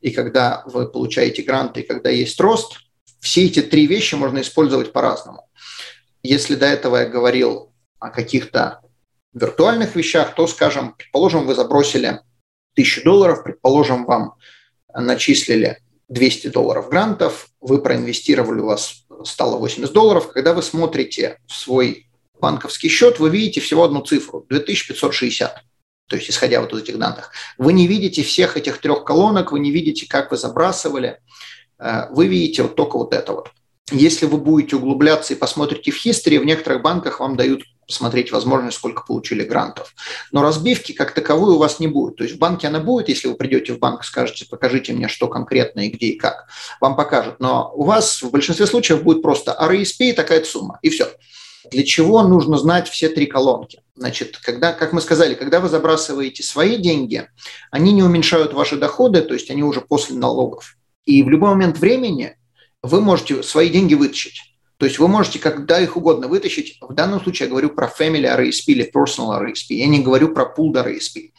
и 0.00 0.10
когда 0.10 0.62
вы 0.66 0.88
получаете 0.88 1.42
гранты, 1.42 1.80
и 1.80 1.86
когда 1.86 2.08
есть 2.08 2.40
рост, 2.40 2.78
все 3.20 3.44
эти 3.44 3.60
три 3.60 3.86
вещи 3.86 4.14
можно 4.14 4.40
использовать 4.40 4.92
по-разному. 4.92 5.48
Если 6.22 6.54
до 6.54 6.66
этого 6.66 6.96
я 6.96 7.06
говорил 7.06 7.72
о 7.98 8.10
каких-то 8.10 8.80
виртуальных 9.34 9.94
вещах, 9.96 10.34
то, 10.34 10.46
скажем, 10.46 10.94
предположим, 10.94 11.46
вы 11.46 11.54
забросили 11.54 12.20
1000 12.74 13.02
долларов, 13.04 13.42
предположим, 13.44 14.04
вам 14.04 14.34
начислили 14.94 15.78
200 16.10 16.48
долларов 16.48 16.90
грантов, 16.90 17.48
вы 17.60 17.80
проинвестировали, 17.80 18.60
у 18.60 18.66
вас 18.66 19.04
стало 19.24 19.56
80 19.58 19.92
долларов. 19.92 20.32
Когда 20.32 20.52
вы 20.52 20.62
смотрите 20.62 21.38
в 21.46 21.54
свой 21.54 22.06
банковский 22.40 22.88
счет, 22.88 23.18
вы 23.18 23.30
видите 23.30 23.60
всего 23.60 23.84
одну 23.84 24.02
цифру– 24.02 24.44
2560 24.48 25.64
то 26.10 26.16
есть 26.16 26.28
исходя 26.28 26.60
вот 26.60 26.72
из 26.72 26.82
этих 26.82 26.98
данных. 26.98 27.30
Вы 27.56 27.72
не 27.72 27.86
видите 27.86 28.24
всех 28.24 28.56
этих 28.56 28.78
трех 28.78 29.04
колонок, 29.04 29.52
вы 29.52 29.60
не 29.60 29.70
видите, 29.70 30.08
как 30.08 30.32
вы 30.32 30.36
забрасывали, 30.36 31.20
э, 31.78 32.08
вы 32.10 32.26
видите 32.26 32.62
вот 32.62 32.74
только 32.74 32.98
вот 32.98 33.14
это 33.14 33.32
вот. 33.32 33.52
Если 33.92 34.26
вы 34.26 34.38
будете 34.38 34.74
углубляться 34.74 35.34
и 35.34 35.36
посмотрите 35.36 35.92
в 35.92 36.04
history, 36.04 36.40
в 36.40 36.44
некоторых 36.44 36.82
банках 36.82 37.20
вам 37.20 37.36
дают 37.36 37.62
посмотреть 37.90 38.30
возможность, 38.30 38.76
сколько 38.76 39.04
получили 39.04 39.42
грантов. 39.42 39.92
Но 40.30 40.42
разбивки 40.42 40.92
как 40.92 41.10
таковой 41.12 41.54
у 41.54 41.58
вас 41.58 41.80
не 41.80 41.88
будет. 41.88 42.16
То 42.16 42.22
есть 42.22 42.36
в 42.36 42.38
банке 42.38 42.68
она 42.68 42.78
будет, 42.78 43.08
если 43.08 43.26
вы 43.26 43.34
придете 43.34 43.72
в 43.72 43.80
банк 43.80 44.02
и 44.02 44.06
скажете, 44.06 44.46
покажите 44.48 44.92
мне, 44.92 45.08
что 45.08 45.26
конкретно 45.26 45.80
и 45.80 45.90
где 45.90 46.06
и 46.06 46.16
как. 46.16 46.46
Вам 46.80 46.94
покажут. 46.94 47.40
Но 47.40 47.72
у 47.74 47.82
вас 47.82 48.22
в 48.22 48.30
большинстве 48.30 48.66
случаев 48.66 49.02
будет 49.02 49.22
просто 49.22 49.56
RSP 49.60 50.10
и 50.10 50.12
такая 50.12 50.44
сумма, 50.44 50.78
и 50.82 50.90
все. 50.90 51.08
Для 51.72 51.82
чего 51.84 52.22
нужно 52.22 52.58
знать 52.58 52.88
все 52.88 53.08
три 53.08 53.26
колонки? 53.26 53.82
Значит, 53.96 54.38
когда, 54.38 54.72
как 54.72 54.92
мы 54.92 55.00
сказали, 55.00 55.34
когда 55.34 55.58
вы 55.58 55.68
забрасываете 55.68 56.44
свои 56.44 56.76
деньги, 56.76 57.28
они 57.72 57.92
не 57.92 58.04
уменьшают 58.04 58.54
ваши 58.54 58.76
доходы, 58.76 59.20
то 59.20 59.34
есть 59.34 59.50
они 59.50 59.64
уже 59.64 59.80
после 59.80 60.16
налогов. 60.16 60.76
И 61.04 61.24
в 61.24 61.28
любой 61.28 61.50
момент 61.50 61.78
времени 61.78 62.36
вы 62.82 63.00
можете 63.00 63.42
свои 63.42 63.68
деньги 63.68 63.94
вытащить. 63.94 64.49
То 64.80 64.86
есть 64.86 64.98
вы 64.98 65.08
можете 65.08 65.38
когда 65.38 65.78
их 65.78 65.98
угодно 65.98 66.26
вытащить. 66.26 66.78
В 66.80 66.94
данном 66.94 67.20
случае 67.20 67.48
я 67.48 67.50
говорю 67.50 67.68
про 67.68 67.86
Family 67.86 68.24
RSP 68.24 68.62
или 68.68 68.90
Personal 68.90 69.38
RSP. 69.38 69.74
Я 69.74 69.86
не 69.86 70.00
говорю 70.00 70.32
про 70.32 70.44
Pooled 70.44 70.82
RSP. 70.82 71.32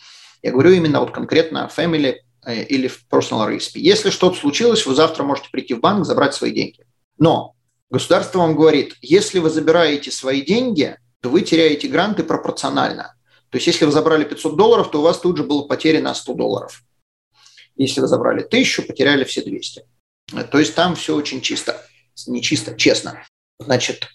Я 0.43 0.51
говорю 0.51 0.69
именно 0.73 0.99
вот 0.99 1.09
конкретно 1.09 1.67
Family 1.75 2.17
э, 2.45 2.63
или 2.65 2.91
Personal 3.09 3.49
RSP. 3.49 3.79
Если 3.79 4.11
что-то 4.11 4.37
случилось, 4.37 4.85
вы 4.85 4.93
завтра 4.93 5.23
можете 5.23 5.49
прийти 5.49 5.73
в 5.73 5.79
банк, 5.79 6.05
забрать 6.05 6.35
свои 6.35 6.51
деньги. 6.51 6.85
Но 7.17 7.55
государство 7.89 8.37
вам 8.37 8.55
говорит, 8.55 8.95
если 9.01 9.39
вы 9.39 9.49
забираете 9.49 10.11
свои 10.11 10.43
деньги, 10.43 10.95
то 11.19 11.29
вы 11.29 11.41
теряете 11.41 11.87
гранты 11.87 12.21
пропорционально. 12.21 13.15
То 13.49 13.57
есть 13.57 13.65
если 13.65 13.85
вы 13.85 13.91
забрали 13.91 14.23
500 14.23 14.55
долларов, 14.55 14.91
то 14.91 14.99
у 14.99 15.01
вас 15.01 15.19
тут 15.19 15.37
же 15.37 15.43
было 15.43 15.63
потеряно 15.63 16.13
100 16.13 16.33
долларов. 16.35 16.83
Если 17.75 18.01
вы 18.01 18.07
забрали 18.07 18.43
1000, 18.43 18.83
потеряли 18.83 19.23
все 19.23 19.41
200. 19.41 19.83
То 20.51 20.59
есть 20.59 20.75
там 20.75 20.93
все 20.93 21.15
очень 21.15 21.41
чисто. 21.41 21.83
Не 22.27 22.41
чисто, 22.41 22.75
честно. 22.75 23.23
Значит, 23.65 24.07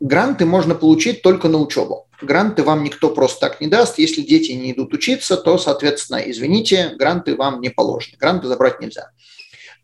гранты 0.00 0.46
можно 0.46 0.74
получить 0.74 1.22
только 1.22 1.48
на 1.48 1.58
учебу. 1.58 2.08
Гранты 2.22 2.62
вам 2.62 2.82
никто 2.82 3.10
просто 3.10 3.40
так 3.40 3.60
не 3.60 3.66
даст. 3.66 3.98
Если 3.98 4.22
дети 4.22 4.52
не 4.52 4.72
идут 4.72 4.94
учиться, 4.94 5.36
то, 5.36 5.58
соответственно, 5.58 6.22
извините, 6.24 6.94
гранты 6.98 7.36
вам 7.36 7.60
не 7.60 7.68
положены. 7.68 8.16
Гранты 8.18 8.48
забрать 8.48 8.80
нельзя. 8.80 9.10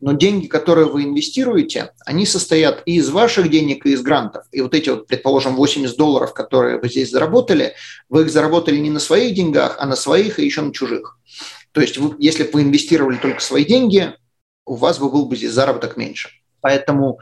Но 0.01 0.12
деньги, 0.12 0.46
которые 0.46 0.88
вы 0.88 1.05
инвестируете, 1.05 1.92
они 2.05 2.27
состоят 2.27 2.83
и 2.87 2.96
из 2.96 3.11
ваших 3.11 3.51
денег, 3.51 3.87
и 3.87 3.92
из 3.92 4.03
грантов. 4.03 4.44
И 4.51 4.61
вот 4.61 4.75
эти 4.75 4.88
вот, 4.88 5.07
предположим, 5.07 5.55
80 5.55 5.96
долларов, 5.96 6.33
которые 6.33 6.79
вы 6.79 6.88
здесь 6.88 7.11
заработали, 7.11 7.75
вы 8.09 8.22
их 8.22 8.31
заработали 8.31 8.79
не 8.79 8.90
на 8.90 8.98
своих 8.98 9.35
деньгах, 9.35 9.77
а 9.79 9.87
на 9.87 9.94
своих 9.94 10.38
и 10.38 10.44
еще 10.44 10.62
на 10.62 10.72
чужих. 10.72 11.18
То 11.70 11.81
есть, 11.81 11.98
вы, 11.98 12.16
если 12.18 12.42
бы 12.44 12.51
вы 12.55 12.62
инвестировали 12.62 13.16
только 13.16 13.40
свои 13.40 13.64
деньги, 13.64 14.12
у 14.64 14.75
вас 14.75 14.98
бы 14.98 15.09
был 15.09 15.27
бы 15.27 15.37
здесь 15.37 15.53
заработок 15.53 15.96
меньше. 15.96 16.31
Поэтому 16.61 17.20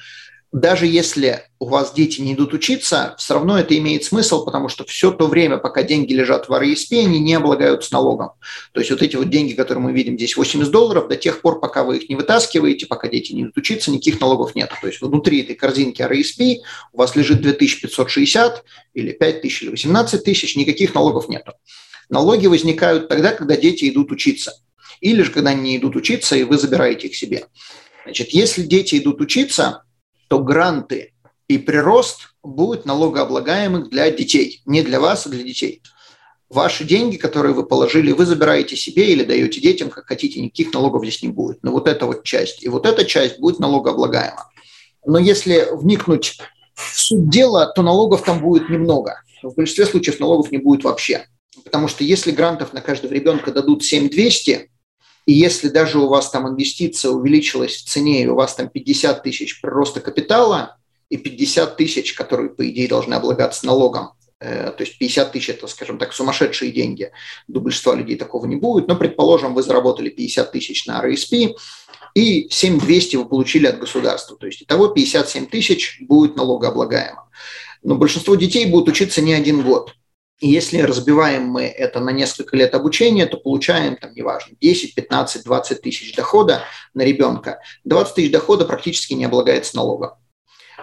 даже 0.53 0.87
если 0.87 1.45
у 1.61 1.67
вас 1.67 1.93
дети 1.93 2.21
не 2.21 2.35
идут 2.35 2.53
учиться, 2.55 3.15
все 3.19 3.35
равно 3.35 3.59
это 3.59 3.79
имеет 3.79 4.03
смысл, 4.03 4.45
потому 4.45 4.69
что 4.69 4.85
все 4.85 5.13
то 5.13 5.29
время, 5.29 5.59
пока 5.59 5.85
деньги 5.85 6.13
лежат 6.13 6.49
в 6.49 6.59
РСП, 6.59 6.93
они 6.93 7.21
не 7.21 7.35
облагаются 7.35 7.93
налогом. 7.93 8.31
То 8.73 8.81
есть 8.81 8.91
вот 8.91 9.01
эти 9.01 9.15
вот 9.15 9.31
деньги, 9.31 9.53
которые 9.53 9.85
мы 9.85 9.93
видим 9.93 10.17
здесь, 10.17 10.37
80 10.37 10.73
долларов, 10.73 11.09
до 11.09 11.17
тех 11.17 11.41
пор, 11.41 11.61
пока 11.61 11.85
вы 11.85 11.99
их 11.99 12.09
не 12.09 12.17
вытаскиваете, 12.17 12.87
пока 12.87 13.07
дети 13.07 13.33
не 13.33 13.43
идут 13.43 13.59
учиться, 13.59 13.93
никаких 13.93 14.21
налогов 14.21 14.57
нет. 14.57 14.73
То 14.81 14.89
есть 14.89 15.01
внутри 15.01 15.43
этой 15.43 15.55
корзинки 15.55 16.03
РСП 16.03 16.65
у 16.93 16.99
вас 16.99 17.15
лежит 17.15 17.43
2560 17.43 18.65
или 18.95 19.13
5000 19.13 19.63
или 19.63 19.71
18 19.71 20.25
тысяч, 20.25 20.57
никаких 20.57 20.95
налогов 20.95 21.29
нет. 21.29 21.47
Налоги 22.09 22.49
возникают 22.49 23.09
тогда, 23.09 23.33
когда 23.33 23.57
дети 23.57 23.89
идут 23.89 24.11
учиться. 24.11 24.61
Или 25.01 25.23
же 25.23 25.31
когда 25.31 25.51
они 25.51 25.63
не 25.63 25.77
идут 25.77 25.95
учиться, 25.95 26.35
и 26.35 26.43
вы 26.43 26.59
забираете 26.59 27.07
их 27.07 27.15
себе. 27.15 27.47
Значит, 28.05 28.31
если 28.31 28.63
дети 28.63 28.97
идут 28.97 29.21
учиться, 29.21 29.85
то 30.31 30.39
гранты 30.39 31.13
и 31.49 31.59
прирост 31.59 32.37
будут 32.45 32.87
налогооблагаемых 32.87 33.91
для 33.91 34.09
детей, 34.13 34.63
не 34.65 34.83
для 34.83 35.01
вас, 35.01 35.27
а 35.27 35.29
для 35.29 35.43
детей. 35.43 35.83
Ваши 36.49 36.85
деньги, 36.85 37.17
которые 37.17 37.53
вы 37.53 37.67
положили, 37.67 38.13
вы 38.13 38.25
забираете 38.27 38.77
себе 38.77 39.11
или 39.11 39.25
даете 39.25 39.61
детям, 39.61 39.91
как 39.91 40.07
хотите, 40.07 40.41
никаких 40.41 40.73
налогов 40.73 41.03
здесь 41.03 41.25
не 41.25 41.31
будет. 41.31 41.59
Но 41.65 41.73
вот 41.73 41.89
эта 41.89 42.07
вот 42.07 42.23
часть 42.23 42.63
и 42.63 42.69
вот 42.69 42.87
эта 42.87 43.05
часть 43.05 43.41
будет 43.41 43.59
налогооблагаема. 43.59 44.49
Но 45.05 45.19
если 45.19 45.67
вникнуть 45.73 46.39
в 46.75 47.01
суть 47.01 47.29
дела, 47.29 47.67
то 47.67 47.83
налогов 47.83 48.23
там 48.23 48.41
будет 48.41 48.71
немного. 48.71 49.21
В 49.43 49.55
большинстве 49.57 49.87
случаев 49.87 50.21
налогов 50.21 50.53
не 50.53 50.59
будет 50.59 50.85
вообще. 50.85 51.27
Потому 51.65 51.89
что 51.89 52.05
если 52.05 52.31
грантов 52.31 52.73
на 52.73 52.81
каждого 52.81 53.13
ребенка 53.13 53.51
дадут 53.51 53.85
7200, 53.85 54.71
и 55.27 55.33
если 55.33 55.69
даже 55.69 55.99
у 55.99 56.09
вас 56.09 56.31
там 56.31 56.49
инвестиция 56.49 57.11
увеличилась 57.11 57.77
в 57.77 57.85
цене, 57.85 58.23
и 58.23 58.27
у 58.27 58.35
вас 58.35 58.55
там 58.55 58.69
50 58.69 59.23
тысяч 59.23 59.61
прироста 59.61 60.01
капитала 60.01 60.77
и 61.09 61.17
50 61.17 61.77
тысяч, 61.77 62.15
которые, 62.15 62.51
по 62.51 62.69
идее, 62.69 62.89
должны 62.89 63.15
облагаться 63.15 63.67
налогом, 63.67 64.13
э, 64.41 64.73
то 64.77 64.83
есть 64.83 64.99
50 64.99 65.33
тысяч– 65.33 65.49
это, 65.51 65.67
скажем 65.67 65.99
так, 65.99 66.13
сумасшедшие 66.13 66.73
деньги. 66.73 67.11
У 67.49 67.61
большинства 67.61 67.95
людей 67.95 68.17
такого 68.17 68.47
не 68.47 68.57
будет. 68.57 68.89
Но, 68.89 68.97
предположим, 68.97 69.55
вы 69.55 69.63
заработали 69.63 70.09
50 70.09 70.53
тысяч 70.53 70.87
на 70.87 71.05
RSP, 71.05 71.55
и 72.15 72.49
7200 72.51 73.17
вы 73.17 73.25
получили 73.27 73.67
от 73.67 73.79
государства. 73.79 74.37
То 74.37 74.47
есть 74.47 74.63
итого 74.63 74.89
57 74.89 75.47
тысяч 75.47 75.99
будет 76.01 76.37
налогооблагаемо. 76.37 77.29
Но 77.83 77.95
большинство 77.95 78.35
детей 78.35 78.67
будут 78.67 78.89
учиться 78.89 79.23
не 79.23 79.33
один 79.33 79.63
год. 79.63 79.95
И 80.41 80.49
если 80.49 80.79
разбиваем 80.79 81.45
мы 81.45 81.65
это 81.65 82.01
на 82.01 82.11
несколько 82.11 82.57
лет 82.57 82.75
обучения, 82.75 83.27
то 83.27 83.37
получаем, 83.37 83.97
там, 83.97 84.15
неважно, 84.15 84.57
10, 84.61 84.95
15, 84.95 85.45
20 85.45 85.83
тысяч 85.83 86.15
дохода 86.17 86.65
на 86.95 87.03
ребенка. 87.03 87.61
20 87.85 88.15
тысяч 88.15 88.33
дохода 88.33 88.65
практически 88.65 89.13
не 89.13 89.27
облагается 89.27 89.77
налогом. 89.77 90.13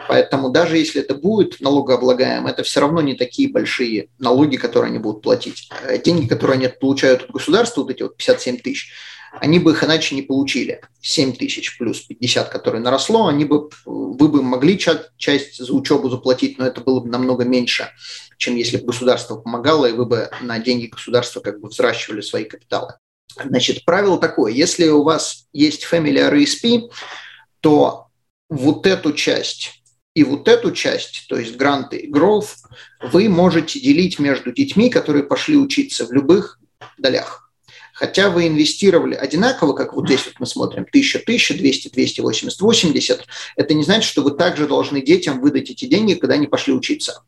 Поэтому 0.08 0.52
даже 0.52 0.78
если 0.78 1.02
это 1.02 1.16
будет 1.16 1.60
налогооблагаемо, 1.60 2.52
это 2.52 2.64
все 2.64 2.82
равно 2.82 3.02
не 3.02 3.16
такие 3.16 3.50
большие 3.50 4.10
налоги, 4.20 4.58
которые 4.58 4.92
они 4.92 5.00
будут 5.00 5.24
платить. 5.24 5.70
Э, 5.84 5.98
деньги, 5.98 6.28
которые 6.28 6.56
они 6.56 6.68
получают 6.68 7.24
от 7.24 7.32
государства, 7.32 7.82
вот 7.82 7.92
эти 7.92 8.04
вот 8.04 8.16
57 8.16 8.58
тысяч, 8.60 8.92
они 9.34 9.60
бы 9.60 9.72
их 9.72 9.84
иначе 9.84 10.16
не 10.16 10.22
получили. 10.22 10.82
7 11.02 11.34
тысяч 11.34 11.78
плюс 11.78 12.02
50, 12.02 12.50
которые 12.50 12.82
наросло, 12.82 13.28
они 13.28 13.46
бы, 13.46 13.70
вы 13.86 14.28
бы 14.28 14.42
могли 14.42 14.78
часть 14.78 15.58
за 15.58 15.74
учебу 15.74 16.10
заплатить, 16.10 16.58
но 16.58 16.66
это 16.66 16.82
было 16.82 17.00
бы 17.00 17.10
намного 17.10 17.46
меньше, 17.46 17.90
чем 18.38 18.56
если 18.56 18.78
бы 18.78 18.88
государство 18.88 19.36
помогало, 19.36 19.86
и 19.86 19.94
вы 19.94 20.06
бы 20.06 20.30
на 20.42 20.60
деньги 20.60 20.88
государства 20.88 21.40
как 21.40 21.60
бы 21.60 21.70
взращивали 21.70 22.22
свои 22.22 22.46
капиталы. 22.46 22.94
Значит, 23.44 23.86
правило 23.86 24.18
такое, 24.20 24.52
если 24.52 24.88
у 24.88 25.04
вас 25.04 25.46
есть 25.54 25.88
Family 25.92 26.32
RSP, 26.32 26.90
то 27.60 28.08
вот 28.50 28.88
эту 28.88 29.14
часть 29.14 29.74
и 30.16 30.24
вот 30.24 30.48
эту 30.48 30.72
часть, 30.72 31.28
то 31.30 31.38
есть 31.38 31.58
гранты 31.58 31.98
и 31.98 32.12
growth, 32.12 32.56
вы 33.12 33.30
можете 33.30 33.80
делить 33.80 34.18
между 34.18 34.52
детьми, 34.52 34.90
которые 34.90 35.24
пошли 35.24 35.56
учиться 35.56 36.08
в 36.08 36.12
любых 36.12 36.60
долях. 36.98 37.47
Хотя 37.98 38.30
вы 38.30 38.48
инвестировали 38.48 39.16
одинаково, 39.16 39.74
как 39.74 39.94
вот 39.96 40.06
здесь 40.06 40.24
вот 40.26 40.36
мы 40.38 40.46
смотрим, 40.46 40.84
1000, 40.84 41.18
1200, 41.18 41.90
200, 41.90 42.22
80, 42.22 42.62
80, 42.62 43.26
это 43.56 43.74
не 43.74 43.84
значит, 43.84 44.08
что 44.08 44.22
вы 44.22 44.32
также 44.32 44.68
должны 44.68 45.02
детям 45.02 45.42
выдать 45.42 45.72
эти 45.72 45.86
деньги, 45.86 46.14
когда 46.14 46.36
они 46.36 46.46
пошли 46.46 46.74
учиться. 46.74 47.24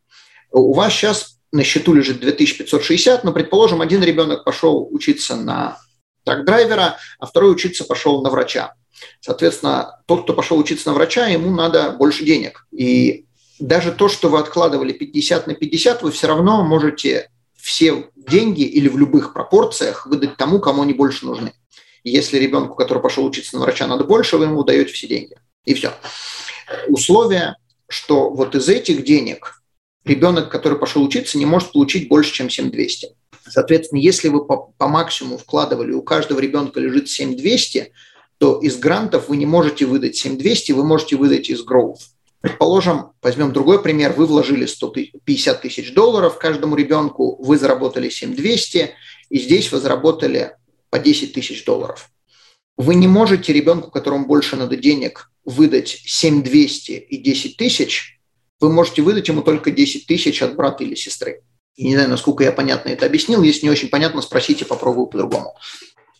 У 0.51 0.75
вас 0.75 0.93
сейчас 0.93 1.39
на 1.51 1.63
счету 1.63 1.95
лежит 1.95 2.19
2560, 2.19 3.23
но, 3.23 3.34
предположим, 3.34 3.82
один 3.82 4.03
ребенок 4.03 4.43
пошел 4.43 4.88
учиться 4.91 5.36
на 5.36 5.79
трак-драйвера, 6.23 6.97
а 7.17 7.25
второй 7.25 7.51
учиться 7.51 7.84
пошел 7.84 8.21
на 8.21 8.29
врача. 8.29 8.75
Соответственно, 9.21 9.99
тот, 10.05 10.21
кто 10.21 10.34
пошел 10.34 10.60
учиться 10.60 10.89
на 10.89 10.93
врача, 10.93 11.25
ему 11.25 11.49
надо 11.49 11.89
больше 11.93 12.25
денег. 12.25 12.67
И 12.71 13.25
даже 13.58 13.91
то, 13.91 14.08
что 14.08 14.29
вы 14.29 14.38
откладывали 14.38 14.93
50 14.93 15.47
на 15.47 15.55
50, 15.55 16.03
вы 16.03 16.12
все 16.12 16.27
равно 16.27 16.63
можете 16.63 17.32
все 17.69 18.10
деньги 18.15 18.63
или 18.63 18.89
в 18.89 18.97
любых 18.97 19.32
пропорциях 19.32 20.08
выдать 20.08 20.38
тому, 20.38 20.60
кому 20.60 20.82
они 20.82 20.93
больше 20.93 21.27
нужны. 21.27 21.53
Если 22.03 22.39
ребенку, 22.39 22.73
который 22.73 23.01
пошел 23.03 23.23
учиться 23.23 23.55
на 23.55 23.62
врача, 23.62 23.86
надо 23.86 24.05
больше, 24.05 24.38
вы 24.38 24.45
ему 24.45 24.63
даете 24.63 24.91
все 24.91 25.08
деньги. 25.08 25.36
И 25.65 25.75
все. 25.75 25.93
Условие, 26.88 27.58
что 27.88 28.32
вот 28.32 28.55
из 28.55 28.69
этих 28.69 29.03
денег 29.03 29.62
ребенок, 30.03 30.49
который 30.49 30.79
пошел 30.79 31.03
учиться, 31.03 31.38
не 31.38 31.45
может 31.45 31.71
получить 31.71 32.10
больше, 32.10 32.34
чем 32.34 32.49
7200. 32.49 33.10
Соответственно, 33.47 33.99
если 33.99 34.29
вы 34.29 34.45
по, 34.45 34.73
по 34.75 34.88
максимуму 34.88 35.38
вкладывали, 35.38 35.91
у 35.91 36.01
каждого 36.01 36.39
ребенка 36.39 36.79
лежит 36.79 37.08
7200, 37.08 37.91
то 38.39 38.60
из 38.60 38.77
грантов 38.77 39.29
вы 39.29 39.38
не 39.38 39.45
можете 39.45 39.86
выдать 39.86 40.15
7200, 40.15 40.71
вы 40.71 40.84
можете 40.84 41.17
выдать 41.17 41.49
из 41.49 41.63
growth. 41.63 41.99
Предположим, 42.41 43.12
возьмем 43.21 43.52
другой 43.52 43.82
пример, 43.82 44.13
вы 44.13 44.25
вложили 44.25 44.65
150 44.65 45.62
тысяч 45.62 45.93
долларов 45.93 46.38
каждому 46.38 46.75
ребенку, 46.75 47.36
вы 47.43 47.58
заработали 47.58 48.10
7200, 48.10 48.91
и 49.30 49.39
здесь 49.39 49.71
вы 49.71 49.80
заработали 49.80 50.56
по 50.89 50.99
10 50.99 51.34
тысяч 51.34 51.65
долларов. 51.65 52.10
Вы 52.78 52.95
не 52.95 53.10
можете 53.10 53.52
ребенку, 53.52 53.91
которому 53.91 54.25
больше 54.25 54.56
надо 54.56 54.78
денег, 54.78 55.32
выдать 55.43 56.02
7200 56.06 56.91
и 56.91 57.17
10 57.17 57.58
тысяч, 57.58 58.19
вы 58.60 58.71
можете 58.71 59.02
выдать 59.02 59.27
ему 59.27 59.42
только 59.42 59.71
10 59.71 60.06
тысяч 60.06 60.42
от 60.42 60.56
брата 60.56 60.83
или 60.83 60.96
сестры. 60.96 61.44
И 61.75 61.85
не 61.85 61.94
знаю, 61.94 62.10
насколько 62.10 62.44
я 62.44 62.52
понятно 62.52 62.90
это 62.90 63.06
объяснил. 63.06 63.42
Если 63.42 63.65
не 63.65 63.69
очень 63.69 63.90
понятно, 63.90 64.21
спросите, 64.21 64.65
попробую 64.65 65.08
по-другому. 65.08 65.56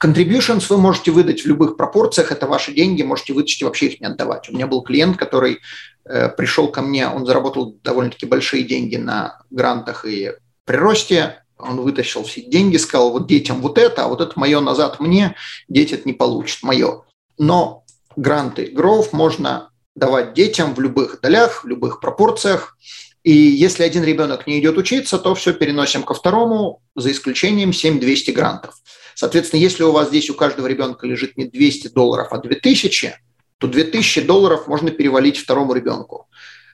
Contributions 0.02 0.66
вы 0.70 0.78
можете 0.78 1.12
выдать 1.12 1.42
в 1.42 1.46
любых 1.46 1.76
пропорциях, 1.76 2.32
это 2.32 2.48
ваши 2.48 2.72
деньги, 2.72 3.04
можете 3.04 3.34
вытащить 3.34 3.62
и 3.62 3.66
вообще 3.66 3.88
их 3.88 4.00
не 4.00 4.08
отдавать. 4.08 4.50
У 4.50 4.54
меня 4.54 4.66
был 4.66 4.82
клиент, 4.82 5.18
который 5.18 5.60
э, 6.06 6.30
пришел 6.30 6.70
ко 6.70 6.82
мне, 6.82 7.08
он 7.10 7.26
заработал 7.26 7.78
довольно-таки 7.84 8.26
большие 8.26 8.64
деньги 8.64 8.96
на 8.96 9.42
грантах 9.50 10.06
и 10.06 10.32
приросте, 10.64 11.44
он 11.58 11.82
вытащил 11.82 12.24
все 12.24 12.42
деньги, 12.42 12.78
сказал, 12.78 13.12
вот 13.12 13.28
детям 13.28 13.62
вот 13.62 13.78
это, 13.78 14.06
а 14.06 14.08
вот 14.08 14.22
это 14.22 14.40
мое 14.40 14.62
назад 14.62 15.02
мне, 15.02 15.36
дети 15.68 15.96
это 15.96 16.04
не 16.06 16.14
получат, 16.14 16.64
мое. 16.64 17.04
Но 17.38 17.84
гранты 18.16 18.72
Growth 18.74 19.10
можно 19.12 19.72
давать 19.96 20.34
детям 20.34 20.74
в 20.74 20.80
любых 20.80 21.20
долях, 21.22 21.66
в 21.66 21.68
любых 21.68 22.00
пропорциях. 22.00 22.78
И 23.24 23.34
если 23.34 23.84
один 23.84 24.06
ребенок 24.06 24.48
не 24.48 24.60
идет 24.60 24.78
учиться, 24.78 25.20
то 25.20 25.36
все 25.36 25.54
переносим 25.54 26.04
ко 26.04 26.14
второму, 26.14 26.82
за 26.96 27.12
исключением 27.12 27.74
7200 27.74 28.32
грантов. 28.32 28.76
Соответственно, 29.20 29.60
если 29.60 29.84
у 29.84 29.92
вас 29.92 30.08
здесь 30.08 30.30
у 30.30 30.34
каждого 30.34 30.66
ребенка 30.66 31.06
лежит 31.06 31.36
не 31.36 31.44
200 31.44 31.90
долларов, 31.90 32.30
а 32.32 32.38
2000, 32.38 33.18
то 33.58 33.68
2000 33.68 34.22
долларов 34.22 34.66
можно 34.68 34.92
перевалить 34.92 35.38
второму 35.38 35.74
ребенку. 35.74 36.30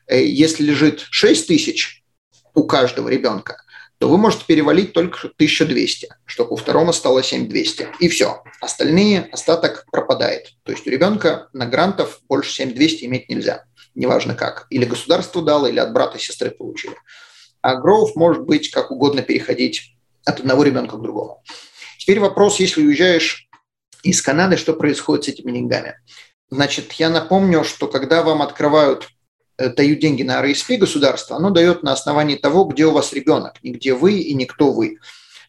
Э, 0.05 0.23
если 0.23 0.61
лежит 0.61 1.07
6000 1.09 2.03
у 2.53 2.63
каждого 2.65 3.09
ребенка, 3.09 3.63
то 3.97 4.07
вы 4.07 4.19
можете 4.19 4.45
перевалить 4.45 4.93
только 4.93 5.17
1200, 5.27 6.09
чтобы 6.25 6.51
у 6.51 6.55
второго 6.55 6.91
стало 6.91 7.23
7200. 7.23 7.87
И 7.99 8.09
все. 8.09 8.43
Остальные, 8.61 9.27
остаток 9.31 9.87
пропадает. 9.91 10.53
То 10.61 10.71
есть 10.71 10.85
у 10.85 10.91
ребенка 10.91 11.49
на 11.51 11.65
грантов 11.65 12.19
больше 12.29 12.51
7200 12.51 13.05
иметь 13.05 13.27
нельзя. 13.27 13.63
Неважно 13.95 14.35
как. 14.35 14.67
Или 14.69 14.85
государство 14.85 15.41
дало, 15.41 15.65
или 15.65 15.79
от 15.79 15.91
брата 15.93 16.19
и 16.19 16.21
сестры 16.21 16.51
получили. 16.51 16.95
А 17.61 17.73
гроув 17.77 18.15
может 18.15 18.43
быть 18.43 18.69
как 18.69 18.91
угодно 18.91 19.23
переходить 19.23 19.95
от 20.25 20.41
одного 20.41 20.61
ребенка 20.61 20.97
к 20.97 21.01
другому. 21.01 21.41
Теперь 22.05 22.19
вопрос, 22.19 22.59
если 22.59 22.85
уезжаешь 22.85 23.49
из 24.03 24.21
Канады, 24.21 24.57
что 24.57 24.73
происходит 24.73 25.25
с 25.25 25.27
этими 25.29 25.51
деньгами? 25.51 25.95
Значит, 26.49 26.91
я 26.93 27.09
напомню, 27.09 27.63
что 27.63 27.87
когда 27.87 28.21
вам 28.21 28.43
открывают 28.43 29.09
Э, 29.57 29.69
дают 29.69 29.99
деньги 29.99 30.23
на 30.23 30.43
RSP 30.43 30.77
государство, 30.77 31.37
оно 31.37 31.49
дает 31.49 31.83
на 31.83 31.93
основании 31.93 32.35
того, 32.35 32.65
где 32.65 32.85
у 32.85 32.91
вас 32.91 33.13
ребенок, 33.13 33.53
не 33.63 33.71
где 33.71 33.93
вы 33.93 34.19
и 34.19 34.33
не 34.33 34.45
кто 34.45 34.73
вы. 34.73 34.97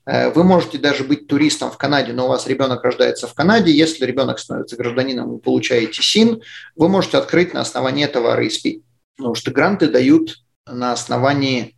Э, 0.04 0.30
вы 0.30 0.44
можете 0.44 0.78
даже 0.78 1.02
быть 1.02 1.26
туристом 1.26 1.72
в 1.72 1.76
Канаде, 1.76 2.12
но 2.12 2.26
у 2.26 2.28
вас 2.28 2.46
ребенок 2.46 2.84
рождается 2.84 3.26
в 3.26 3.34
Канаде. 3.34 3.72
Если 3.72 4.04
ребенок 4.04 4.38
становится 4.38 4.76
гражданином, 4.76 5.30
вы 5.30 5.38
получаете 5.38 6.02
СИН, 6.02 6.40
вы 6.76 6.88
можете 6.88 7.18
открыть 7.18 7.52
на 7.52 7.62
основании 7.62 8.04
этого 8.04 8.40
RSP. 8.40 8.82
Потому 9.16 9.34
что 9.34 9.50
гранты 9.50 9.88
дают 9.88 10.36
на 10.66 10.92
основании 10.92 11.76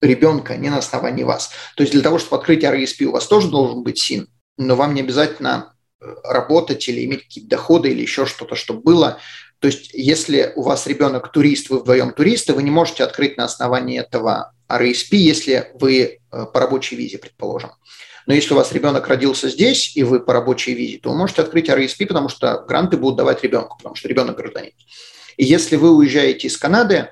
ребенка, 0.00 0.56
не 0.56 0.70
на 0.70 0.78
основании 0.78 1.24
вас. 1.24 1.50
То 1.76 1.82
есть 1.82 1.92
для 1.92 2.02
того, 2.02 2.18
чтобы 2.18 2.36
открыть 2.36 2.64
RSP, 2.64 3.04
у 3.04 3.12
вас 3.12 3.26
тоже 3.26 3.48
должен 3.48 3.82
быть 3.82 3.98
СИН, 3.98 4.28
но 4.56 4.76
вам 4.76 4.94
не 4.94 5.00
обязательно 5.00 5.74
э, 6.00 6.06
работать 6.24 6.88
или 6.88 7.04
иметь 7.04 7.24
какие-то 7.24 7.50
доходы 7.50 7.90
или 7.90 8.02
еще 8.02 8.26
что-то, 8.26 8.54
чтобы 8.54 8.80
было. 8.80 9.18
То 9.60 9.66
есть, 9.66 9.90
если 9.92 10.52
у 10.54 10.62
вас 10.62 10.86
ребенок 10.86 11.32
турист, 11.32 11.68
вы 11.68 11.80
вдвоем 11.80 12.12
туристы, 12.12 12.52
вы 12.52 12.62
не 12.62 12.70
можете 12.70 13.02
открыть 13.02 13.36
на 13.36 13.44
основании 13.44 13.98
этого 13.98 14.52
RSP, 14.68 15.16
если 15.16 15.72
вы 15.74 16.20
э, 16.30 16.46
по 16.52 16.60
рабочей 16.60 16.96
визе, 16.96 17.18
предположим. 17.18 17.70
Но 18.26 18.34
если 18.34 18.52
у 18.52 18.56
вас 18.56 18.72
ребенок 18.72 19.08
родился 19.08 19.48
здесь, 19.48 19.96
и 19.96 20.02
вы 20.02 20.20
по 20.20 20.34
рабочей 20.34 20.74
визе, 20.74 20.98
то 20.98 21.10
вы 21.10 21.16
можете 21.16 21.42
открыть 21.42 21.70
RSP, 21.70 22.06
потому 22.06 22.28
что 22.28 22.62
гранты 22.68 22.98
будут 22.98 23.16
давать 23.16 23.42
ребенку, 23.42 23.78
потому 23.78 23.94
что 23.94 24.06
ребенок 24.06 24.36
гражданин. 24.36 24.72
И 25.38 25.44
если 25.44 25.76
вы 25.76 25.96
уезжаете 25.96 26.48
из 26.48 26.58
Канады, 26.58 27.08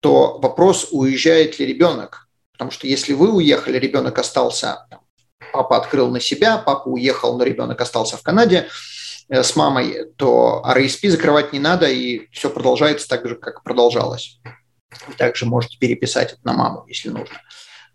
то 0.00 0.38
вопрос, 0.38 0.88
уезжает 0.90 1.58
ли 1.58 1.66
ребенок. 1.66 2.25
Потому 2.56 2.70
что 2.70 2.86
если 2.86 3.12
вы 3.12 3.30
уехали, 3.30 3.78
ребенок 3.78 4.18
остался, 4.18 4.86
папа 5.52 5.76
открыл 5.76 6.10
на 6.10 6.20
себя, 6.20 6.58
папа 6.58 6.88
уехал, 6.88 7.36
но 7.36 7.44
ребенок 7.44 7.80
остался 7.80 8.16
в 8.16 8.22
Канаде, 8.22 8.68
Э, 9.28 9.42
с 9.42 9.56
мамой, 9.56 10.12
то 10.16 10.62
RSP 10.64 11.10
закрывать 11.10 11.52
не 11.52 11.58
надо, 11.58 11.88
и 11.88 12.28
все 12.30 12.48
продолжается 12.48 13.08
так 13.08 13.26
же, 13.28 13.34
как 13.34 13.62
продолжалось. 13.62 14.40
Вы 15.08 15.14
также 15.14 15.46
можете 15.46 15.78
переписать 15.78 16.32
это 16.32 16.40
на 16.44 16.52
маму, 16.52 16.84
если 16.86 17.08
нужно. 17.08 17.40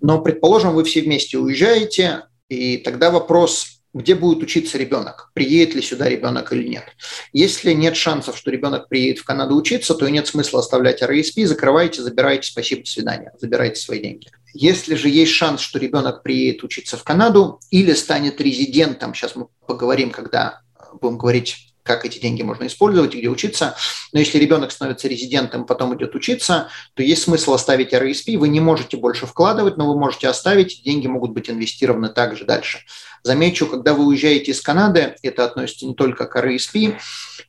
Но, 0.01 0.22
предположим, 0.22 0.74
вы 0.74 0.84
все 0.84 1.01
вместе 1.01 1.38
уезжаете, 1.38 2.24
и 2.49 2.78
тогда 2.78 3.12
вопрос, 3.12 3.80
где 3.94 4.16
будет 4.16 4.42
учиться 4.42 4.78
ребенок, 4.78 5.32
приедет 5.34 5.76
ли 5.76 5.82
сюда 5.82 6.08
ребенок 6.08 6.54
или 6.54 6.68
нет. 6.68 6.86
Если 7.34 7.74
нет 7.74 7.98
шансов, 7.98 8.38
что 8.38 8.52
ребенок 8.52 8.88
приедет 8.88 9.20
в 9.20 9.26
Канаду 9.26 9.56
учиться, 9.56 9.94
то 9.96 10.08
и 10.08 10.12
нет 10.12 10.28
смысла 10.28 10.60
оставлять 10.60 11.02
RSP, 11.02 11.46
закрывайте, 11.46 12.02
забирайте, 12.02 12.48
спасибо, 12.48 12.84
до 12.84 12.89
свидания, 12.89 13.34
забирайте 13.39 13.82
свои 13.82 14.00
деньги. 14.00 14.30
Если 14.54 14.96
же 14.96 15.10
есть 15.10 15.32
шанс, 15.32 15.62
что 15.62 15.80
ребенок 15.80 16.24
приедет 16.24 16.64
учиться 16.64 16.98
в 16.98 17.04
Канаду 17.04 17.60
или 17.70 17.94
станет 17.94 18.39
резидентом, 18.42 19.14
сейчас 19.14 19.36
мы 19.36 19.48
поговорим, 19.66 20.12
когда 20.12 20.62
будем 21.00 21.18
говорить, 21.18 21.70
как 21.84 22.05
эти 22.05 22.19
деньги 22.19 22.41
можно 22.41 22.67
использовать 22.67 23.13
где 23.13 23.27
учиться. 23.27 23.75
Но 24.13 24.19
если 24.19 24.38
ребенок 24.38 24.71
становится 24.71 25.07
резидентом, 25.07 25.65
потом 25.65 25.95
идет 25.95 26.15
учиться, 26.15 26.69
то 26.93 27.03
есть 27.03 27.23
смысл 27.23 27.53
оставить 27.53 27.93
RSP. 27.93 28.38
Вы 28.38 28.49
не 28.49 28.59
можете 28.59 28.97
больше 28.97 29.25
вкладывать, 29.25 29.77
но 29.77 29.88
вы 29.88 29.99
можете 29.99 30.27
оставить, 30.27 30.82
деньги 30.84 31.07
могут 31.07 31.32
быть 31.32 31.49
инвестированы 31.49 32.09
также 32.09 32.45
дальше. 32.45 32.79
Замечу, 33.23 33.67
когда 33.67 33.93
вы 33.93 34.05
уезжаете 34.05 34.51
из 34.51 34.61
Канады, 34.61 35.15
это 35.21 35.45
относится 35.45 35.86
не 35.86 35.93
только 35.93 36.25
к 36.25 36.36
RSP, 36.36 36.97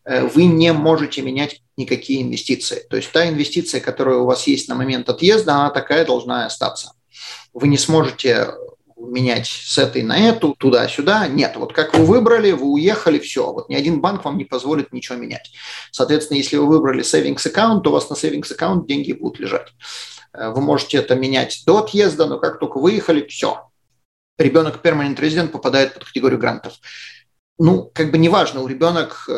э, 0.05 0.27
вы 0.27 0.45
не 0.45 0.73
можете 0.73 1.23
менять 1.23 1.63
никакие 1.77 2.23
инвестиции. 2.23 2.85
То 2.91 2.97
есть 2.97 3.11
та 3.11 3.29
инвестиция, 3.29 3.81
которая 3.81 4.19
у 4.19 4.27
вас 4.27 4.47
есть 4.47 4.69
на 4.69 4.75
момент 4.75 5.09
отъезда, 5.09 5.55
она 5.55 5.71
такая 5.71 6.05
должна 6.05 6.47
остаться. 6.47 6.93
Вы 7.55 7.69
не 7.69 7.79
сможете 7.79 8.49
менять 9.09 9.47
с 9.47 9.79
этой 9.79 10.03
на 10.03 10.19
эту, 10.19 10.55
туда-сюда. 10.59 11.27
Нет, 11.29 11.57
вот 11.57 11.73
как 11.73 11.95
вы 11.95 12.05
выбрали, 12.05 12.53
вы 12.53 12.67
уехали, 12.67 13.19
все. 13.19 13.53
Вот 13.53 13.69
ни 13.69 13.75
один 13.75 14.01
банк 14.01 14.25
вам 14.25 14.39
не 14.39 14.45
позволит 14.45 14.93
ничего 14.93 15.19
менять. 15.19 15.53
Соответственно, 15.91 16.39
если 16.39 16.57
вы 16.57 16.67
выбрали 16.67 17.03
savings 17.03 17.47
аккаунт, 17.47 17.85
то 17.85 17.91
у 17.91 17.93
вас 17.93 18.09
на 18.11 18.15
savings 18.15 18.53
аккаунт 18.53 18.87
деньги 18.87 19.13
будут 19.13 19.41
лежать. 19.41 19.73
Э, 20.33 20.51
вы 20.51 20.61
можете 20.61 20.99
это 20.99 21.15
менять 21.15 21.63
до 21.67 21.79
отъезда, 21.79 22.27
но 22.27 22.39
как 22.39 22.59
только 22.59 22.79
выехали, 22.79 23.27
все. 23.27 23.69
Ребенок 24.39 24.81
permanent 24.83 25.17
resident 25.19 25.49
попадает 25.49 25.95
под 25.95 26.05
категорию 26.05 26.39
грантов. 26.39 26.75
Ну, 27.59 27.91
как 27.95 28.11
бы 28.11 28.19
неважно, 28.19 28.63
у 28.63 28.67
ребенок 28.67 29.29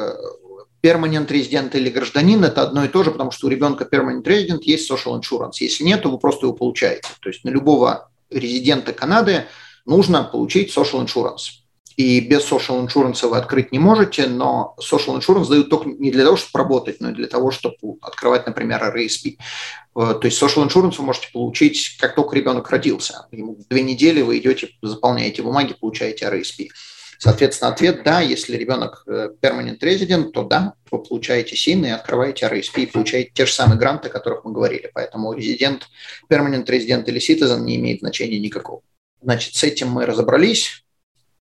permanent 0.85 1.29
resident 1.29 1.75
или 1.77 1.89
гражданин– 1.89 2.45
это 2.45 2.63
одно 2.63 2.85
и 2.85 2.89
то 2.89 3.03
же, 3.03 3.11
потому 3.11 3.31
что 3.31 3.47
у 3.47 3.51
ребенка 3.51 3.89
permanent 3.91 4.23
resident 4.23 4.61
есть 4.63 4.91
social 4.91 5.19
insurance. 5.19 5.55
Если 5.61 5.83
нет, 5.83 6.03
то 6.03 6.11
вы 6.11 6.19
просто 6.19 6.47
его 6.47 6.55
получаете. 6.55 7.09
То 7.21 7.31
есть 7.31 7.43
на 7.45 7.49
любого 7.49 8.11
резидента 8.31 8.93
Канады 8.93 9.47
нужно 9.85 10.25
получить 10.25 10.77
social 10.77 11.05
insurance. 11.05 11.65
И 11.97 12.21
без 12.21 12.51
social 12.51 12.85
insurance 12.85 13.27
вы 13.27 13.37
открыть 13.37 13.71
не 13.71 13.79
можете, 13.79 14.27
но 14.27 14.75
social 14.81 15.17
insurance 15.19 15.49
дают 15.49 15.71
только 15.71 15.89
не 15.89 16.11
для 16.11 16.25
того, 16.25 16.37
чтобы 16.37 16.65
работать, 16.65 17.01
но 17.01 17.11
и 17.11 17.15
для 17.15 17.29
того, 17.29 17.53
чтобы 17.53 17.77
открывать, 18.03 18.47
например, 18.47 18.83
RSP. 18.83 19.37
Э, 19.97 20.15
то 20.21 20.23
есть 20.25 20.43
social 20.43 20.67
insurance 20.67 20.97
вы 20.99 21.05
можете 21.05 21.29
получить, 21.33 21.97
как 22.01 22.17
только 22.17 22.35
ребенок 22.35 22.69
родился. 22.71 23.29
Ему 23.31 23.59
две 23.71 23.83
недели 23.83 24.23
вы 24.23 24.39
идете, 24.39 24.71
заполняете 24.83 25.43
бумаги, 25.43 25.77
получаете 25.79 26.27
RSP. 26.27 26.69
Соответственно, 27.25 27.73
ответ– 27.73 28.03
да, 28.05 28.21
если 28.21 28.55
ребенок 28.55 29.03
э, 29.07 29.31
permanent 29.41 29.79
resident, 29.79 30.33
то 30.33 30.45
да, 30.45 30.75
вы 30.91 31.03
получаете 31.03 31.57
СИН 31.57 31.87
и 31.87 31.89
открываете 31.89 32.45
RSP 32.45 32.83
и 32.83 32.87
получаете 32.87 33.31
те 33.33 33.47
же 33.47 33.53
самые 33.55 33.79
гранты, 33.79 34.09
о 34.09 34.11
которых 34.11 34.45
мы 34.45 34.53
говорили. 34.53 34.91
Поэтому 34.93 35.33
резидент, 35.33 35.89
permanent 36.31 36.67
resident 36.67 37.05
или 37.07 37.19
citizen 37.19 37.61
не 37.61 37.77
имеет 37.77 38.01
значения 38.01 38.39
никакого. 38.39 38.83
Значит, 39.23 39.55
с 39.55 39.65
этим 39.65 39.89
мы 39.89 40.05
разобрались. 40.05 40.85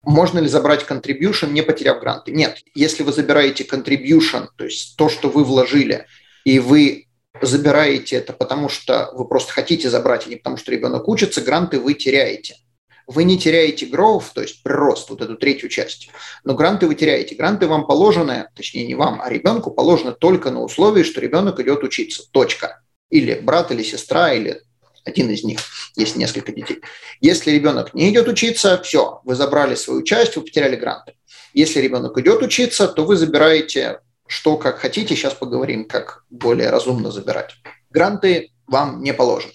Можно 0.01 0.39
ли 0.39 0.47
забрать 0.47 0.83
contribution, 0.83 1.51
не 1.51 1.61
потеряв 1.61 1.99
гранты? 1.99 2.31
Нет. 2.31 2.57
Если 2.73 3.03
вы 3.03 3.13
забираете 3.13 3.63
contribution, 3.63 4.47
то 4.57 4.65
есть 4.65 4.97
то, 4.97 5.09
что 5.09 5.29
вы 5.29 5.43
вложили, 5.43 6.07
и 6.43 6.57
вы 6.57 7.05
забираете 7.39 8.15
это, 8.15 8.33
потому 8.33 8.67
что 8.67 9.11
вы 9.13 9.27
просто 9.27 9.53
хотите 9.53 9.91
забрать, 9.91 10.25
а 10.25 10.29
не 10.31 10.37
потому 10.37 10.57
что 10.57 10.71
ребенок 10.71 11.07
учится, 11.07 11.41
гранты 11.41 11.79
вы 11.79 11.93
теряете– 11.93 12.55
вы 13.07 13.23
не 13.23 13.39
теряете 13.39 13.85
growth, 13.85 14.25
то 14.33 14.41
есть 14.41 14.61
прирост, 14.63 15.09
вот 15.09 15.21
эту 15.21 15.35
третью 15.35 15.69
часть, 15.69 16.09
но 16.43 16.53
гранты 16.53 16.87
вы 16.87 16.95
теряете. 16.95 17.35
Гранты 17.35 17.67
вам 17.67 17.87
положены, 17.87 18.49
точнее 18.55 18.85
не 18.85 18.95
вам, 18.95 19.21
а 19.23 19.29
ребенку 19.29 19.71
положены 19.71 20.11
только 20.11 20.51
на 20.51 20.61
условии, 20.61 21.03
что 21.03 21.21
ребенок 21.21 21.59
идет 21.59 21.83
учиться. 21.83 22.23
Точка. 22.31 22.81
Или 23.09 23.35
брат, 23.35 23.71
или 23.71 23.83
сестра, 23.83 24.33
или 24.33 24.61
один 25.05 25.29
из 25.29 25.43
них, 25.43 25.59
есть 25.95 26.17
несколько 26.17 26.51
детей. 26.51 26.81
Если 27.21 27.51
ребенок 27.51 27.93
не 27.93 28.09
идет 28.09 28.27
учиться, 28.27 28.81
все, 28.83 29.21
вы 29.23 29.35
забрали 29.35 29.75
свою 29.75 30.03
часть, 30.03 30.35
вы 30.35 30.41
потеряли 30.41 30.75
гранты. 30.75 31.13
Если 31.53 31.79
ребенок 31.79 32.17
идет 32.17 32.43
учиться, 32.43 32.89
то 32.89 33.05
вы 33.05 33.15
забираете 33.15 34.01
что 34.27 34.57
как 34.57 34.79
хотите. 34.79 35.15
Сейчас 35.15 35.33
поговорим, 35.33 35.85
как 35.85 36.23
более 36.29 36.69
разумно 36.69 37.11
забирать. 37.11 37.55
Гранты 37.89 38.51
вам 38.67 39.01
не 39.01 39.13
положены. 39.13 39.53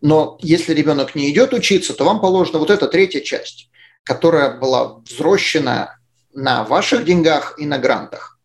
Но 0.00 0.38
если 0.40 0.74
ребенок 0.74 1.14
не 1.14 1.30
идет 1.30 1.52
учиться, 1.52 1.94
то 1.94 2.04
вам 2.04 2.20
положена 2.20 2.58
вот 2.58 2.70
эта 2.70 2.86
третья 2.88 3.20
часть, 3.20 3.70
которая 4.04 4.58
была 4.58 4.98
взрощена 4.98 5.98
на 6.32 6.64
ваших 6.64 7.04
деньгах 7.04 7.54
и 7.58 7.66
на 7.66 7.78
грантах. 7.78 8.38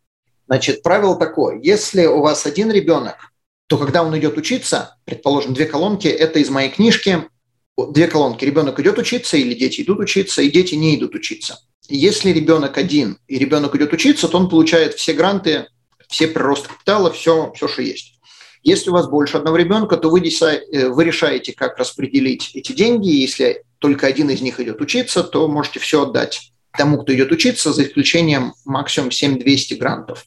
Значит, 0.48 0.84
правило 0.84 1.16
такое, 1.16 1.60
если 1.62 2.06
у 2.06 2.22
вас 2.22 2.46
один 2.46 2.72
ребенок, 2.72 3.16
то 3.68 3.78
когда 3.78 4.04
он 4.04 4.18
идет 4.18 4.38
учиться, 4.38 4.98
предположим, 5.06 5.54
две 5.54 5.66
колонки, 5.66 6.08
это 6.08 6.40
из 6.40 6.50
моей 6.50 6.70
книжки, 6.70 7.28
две 7.78 8.08
колонки, 8.08 8.46
ребенок 8.46 8.80
идет 8.80 8.98
учиться 8.98 9.38
или 9.38 9.54
дети 9.54 9.82
идут 9.82 10.00
учиться, 10.00 10.42
и 10.42 10.52
дети 10.52 10.76
не 10.76 10.96
идут 10.96 11.16
учиться. 11.16 11.60
Если 11.88 12.32
ребенок 12.32 12.78
один 12.78 13.18
и 13.28 13.38
ребенок 13.38 13.76
идет 13.76 13.94
учиться, 13.94 14.28
то 14.28 14.38
он 14.38 14.50
получает 14.50 14.96
все 14.96 15.14
гранты, 15.14 15.68
все 16.08 16.28
прирост 16.28 16.68
капитала, 16.68 17.12
все, 17.12 17.52
все, 17.56 17.68
что 17.68 17.82
есть. 17.82 18.13
Если 18.64 18.90
у 18.90 18.94
вас 18.94 19.08
больше 19.10 19.38
одного 19.38 19.58
ребенка, 19.58 19.98
то 19.98 20.10
вы, 20.10 20.22
э, 20.22 20.88
вы 20.88 21.04
решаете, 21.04 21.54
как 21.54 21.78
распределить 21.78 22.52
эти 22.54 22.72
деньги. 22.72 23.10
Если 23.10 23.64
только 23.80 24.08
один 24.08 24.30
из 24.30 24.42
них 24.42 24.60
идет 24.60 24.80
учиться, 24.80 25.24
то 25.24 25.48
можете 25.50 25.80
все 25.80 26.04
отдать 26.04 26.54
тому, 26.72 26.98
кто 27.00 27.14
идет 27.14 27.32
учиться, 27.32 27.74
за 27.74 27.84
исключением 27.84 28.54
максимум 28.66 29.12
7200 29.12 29.74
грантов. 29.76 30.26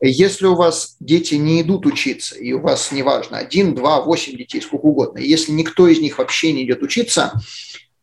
Если 0.00 0.46
у 0.46 0.54
вас 0.54 0.96
дети 1.00 1.34
не 1.34 1.62
идут 1.62 1.86
учиться, 1.86 2.34
и 2.34 2.52
у 2.52 2.60
вас, 2.60 2.92
неважно, 2.92 3.38
один, 3.38 3.74
два, 3.74 4.02
восемь 4.02 4.36
детей, 4.36 4.60
сколько 4.60 4.86
угодно, 4.86 5.18
если 5.18 5.52
никто 5.52 5.86
из 5.86 6.00
них 6.00 6.18
вообще 6.18 6.52
не 6.52 6.64
идет 6.64 6.82
учиться, 6.82 7.32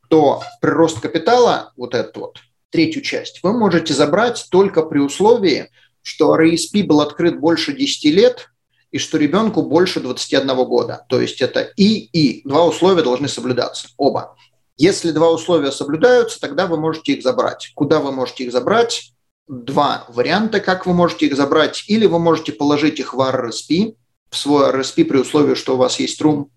то 0.10 0.42
прирост 0.62 1.00
капитала, 1.00 1.72
вот 1.78 1.94
этот 1.94 2.18
вот, 2.18 2.40
третью 2.70 3.02
часть, 3.02 3.42
вы 3.44 3.54
можете 3.54 3.94
забрать 3.94 4.48
только 4.50 4.82
при 4.84 5.00
условии, 5.00 5.70
что 6.02 6.36
RSP 6.36 6.84
был 6.84 7.02
открыт 7.02 7.40
больше 7.40 7.74
10 7.74 8.06
лет 8.06 8.50
и 8.94 8.98
что 8.98 9.18
ребенку 9.18 9.64
больше 9.64 10.00
21 10.00 10.48
года. 10.64 11.06
То 11.10 11.20
есть 11.20 11.42
это 11.42 11.62
и 11.62 12.10
и. 12.14 12.48
Два 12.48 12.66
условия 12.66 13.04
должны 13.04 13.28
соблюдаться, 13.28 13.90
оба. 13.98 14.38
Если 14.78 15.12
два 15.12 15.30
условия 15.30 15.72
соблюдаются, 15.72 16.40
тогда 16.40 16.68
вы 16.68 16.80
можете 16.80 17.14
их 17.14 17.24
забрать. 17.24 17.74
Куда 17.76 18.00
вы 18.00 18.14
можете 18.14 18.46
их 18.46 18.52
забрать? 18.52 19.14
два 19.48 20.06
варианта, 20.08 20.60
как 20.60 20.86
вы 20.86 20.94
можете 20.94 21.28
их 21.28 21.36
забрать. 21.36 21.84
Или 21.88 22.06
вы 22.06 22.20
можете 22.20 22.52
положить 22.52 23.00
их 23.00 23.14
в 23.14 23.20
RSP, 23.20 23.96
в 24.30 24.38
свой 24.38 24.70
RSP 24.72 25.06
при 25.06 25.18
условии, 25.18 25.56
что 25.56 25.76
у 25.76 25.78
вас 25.78 26.00
есть 26.00 26.22
рум. 26.22 26.50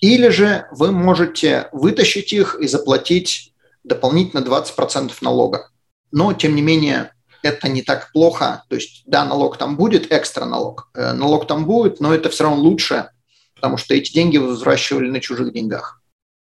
Или 0.00 0.28
же 0.28 0.66
вы 0.70 0.92
можете 0.92 1.68
вытащить 1.72 2.32
их 2.32 2.54
и 2.60 2.68
заплатить 2.68 3.52
дополнительно 3.82 4.40
20% 4.40 5.12
налога. 5.22 5.70
Но, 6.10 6.32
тем 6.32 6.54
не 6.54 6.62
менее, 6.62 7.12
это 7.42 7.68
не 7.68 7.82
так 7.82 8.12
плохо. 8.12 8.64
То 8.68 8.76
есть, 8.76 9.02
да, 9.06 9.24
налог 9.24 9.56
там 9.56 9.76
будет, 9.76 10.12
экстра 10.12 10.44
налог. 10.44 10.90
Э, 10.94 11.12
налог 11.12 11.46
там 11.46 11.64
будет, 11.64 12.00
но 12.00 12.14
это 12.14 12.30
все 12.30 12.44
равно 12.44 12.62
лучше, 12.62 13.10
потому 13.54 13.76
что 13.76 13.94
эти 13.94 14.12
деньги 14.12 14.38
вы 14.38 14.48
возвращали 14.48 15.08
на 15.08 15.20
чужих 15.20 15.52
деньгах. 15.52 16.02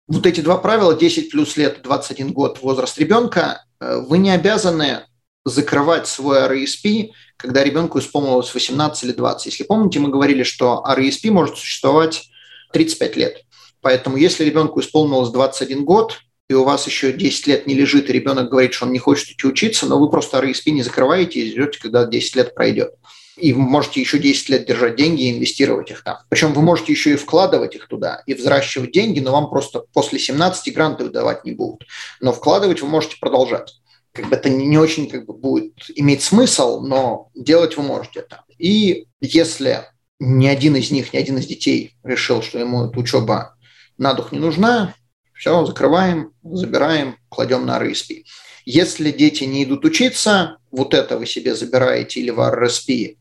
Вот 0.07 0.25
эти 0.25 0.41
два 0.41 0.57
правила, 0.57 0.95
10 0.95 1.31
плюс 1.31 1.55
лет, 1.57 1.81
21 1.81 2.33
год, 2.33 2.59
возраст 2.61 2.97
ребенка, 2.97 3.63
э, 3.79 4.03
вы 4.07 4.17
не 4.17 4.31
обязаны 4.31 5.05
закрывать 5.45 6.07
свой 6.07 6.39
RESP, 6.47 7.11
когда 7.37 7.63
ребенку 7.63 7.99
исполнилось 7.99 8.53
18 8.53 9.03
или 9.03 9.11
20. 9.11 9.45
Если 9.47 9.63
помните, 9.63 9.99
мы 9.99 10.09
говорили, 10.09 10.43
что 10.43 10.83
RESP 10.87 11.31
может 11.31 11.57
существовать 11.57 12.29
35 12.71 13.15
лет. 13.17 13.43
Поэтому 13.81 14.17
если 14.17 14.45
ребенку 14.45 14.79
исполнилось 14.79 15.29
21 15.29 15.83
год, 15.83 16.19
и 16.49 16.53
у 16.53 16.63
вас 16.63 16.85
еще 16.87 17.13
10 17.13 17.47
лет 17.47 17.67
не 17.67 17.73
лежит, 17.73 18.09
и 18.09 18.13
ребенок 18.13 18.49
говорит, 18.49 18.73
что 18.73 18.85
он 18.85 18.91
не 18.91 18.99
хочет 18.99 19.29
идти 19.29 19.47
учиться, 19.47 19.85
но 19.85 19.99
вы 19.99 20.09
просто 20.09 20.39
RESP 20.39 20.71
не 20.71 20.83
закрываете 20.83 21.39
и 21.39 21.51
ждете, 21.51 21.79
когда 21.79 22.05
10 22.05 22.35
лет 22.35 22.55
пройдет. 22.55 22.93
И 23.37 23.53
вы 23.53 23.61
можете 23.61 23.99
еще 23.99 24.19
10 24.19 24.49
лет 24.49 24.67
держать 24.67 24.95
деньги 24.95 25.23
и 25.23 25.31
инвестировать 25.35 25.89
их 25.89 26.03
там. 26.03 26.17
Причем 26.29 26.53
вы 26.53 26.61
можете 26.61 26.91
еще 26.91 27.13
и 27.13 27.15
вкладывать 27.15 27.75
их 27.75 27.87
туда, 27.87 28.21
и 28.27 28.33
взращивать 28.33 28.91
деньги, 28.91 29.19
но 29.19 29.31
вам 29.31 29.49
просто 29.49 29.85
после 29.93 30.19
17 30.19 30.73
гранты 30.73 31.05
выдавать 31.05 31.43
не 31.45 31.53
будут. 31.53 31.87
Но 32.19 32.31
вкладывать 32.31 32.81
вы 32.81 32.87
можете 32.87 33.17
продолжать 33.19 33.73
как 34.13 34.29
бы 34.29 34.35
это 34.35 34.49
не 34.49 34.77
очень 34.77 35.09
как 35.09 35.25
бы 35.25 35.33
будет 35.33 35.73
иметь 35.95 36.21
смысл, 36.21 36.81
но 36.81 37.29
делать 37.33 37.75
вы 37.77 37.83
можете 37.83 38.19
это. 38.19 38.43
И 38.59 39.07
если 39.19 39.85
ни 40.19 40.47
один 40.47 40.75
из 40.75 40.91
них, 40.91 41.11
ни 41.13 41.17
один 41.17 41.39
из 41.39 41.47
детей 41.47 41.95
решил, 42.03 42.41
что 42.41 42.59
ему 42.59 42.85
эта 42.85 42.99
учеба 42.99 43.55
на 43.97 44.13
дух 44.13 44.31
не 44.31 44.39
нужна, 44.39 44.93
все, 45.33 45.65
закрываем, 45.65 46.31
забираем, 46.43 47.17
кладем 47.29 47.65
на 47.65 47.81
RSP. 47.81 48.23
Если 48.65 49.11
дети 49.11 49.43
не 49.43 49.63
идут 49.63 49.83
учиться, 49.85 50.57
вот 50.71 50.93
это 50.93 51.17
вы 51.17 51.25
себе 51.25 51.55
забираете 51.55 52.21
или 52.21 52.29
в 52.29 52.39
RSP, 52.39 53.17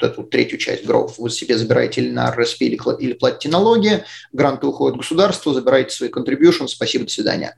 вот 0.00 0.10
эту 0.10 0.22
третью 0.24 0.58
часть 0.58 0.84
growth 0.84 1.14
вы 1.18 1.30
себе 1.30 1.56
забираете 1.56 2.00
или 2.00 2.10
на 2.10 2.34
RSP, 2.34 2.56
или, 2.60 2.78
или 3.02 3.12
платите 3.12 3.48
налоги, 3.48 4.04
гранты 4.32 4.66
уходят 4.66 4.98
государству, 4.98 5.52
забираете 5.52 5.94
свои 5.94 6.10
contribution, 6.10 6.68
спасибо, 6.68 7.04
до 7.04 7.10
свидания. 7.10 7.56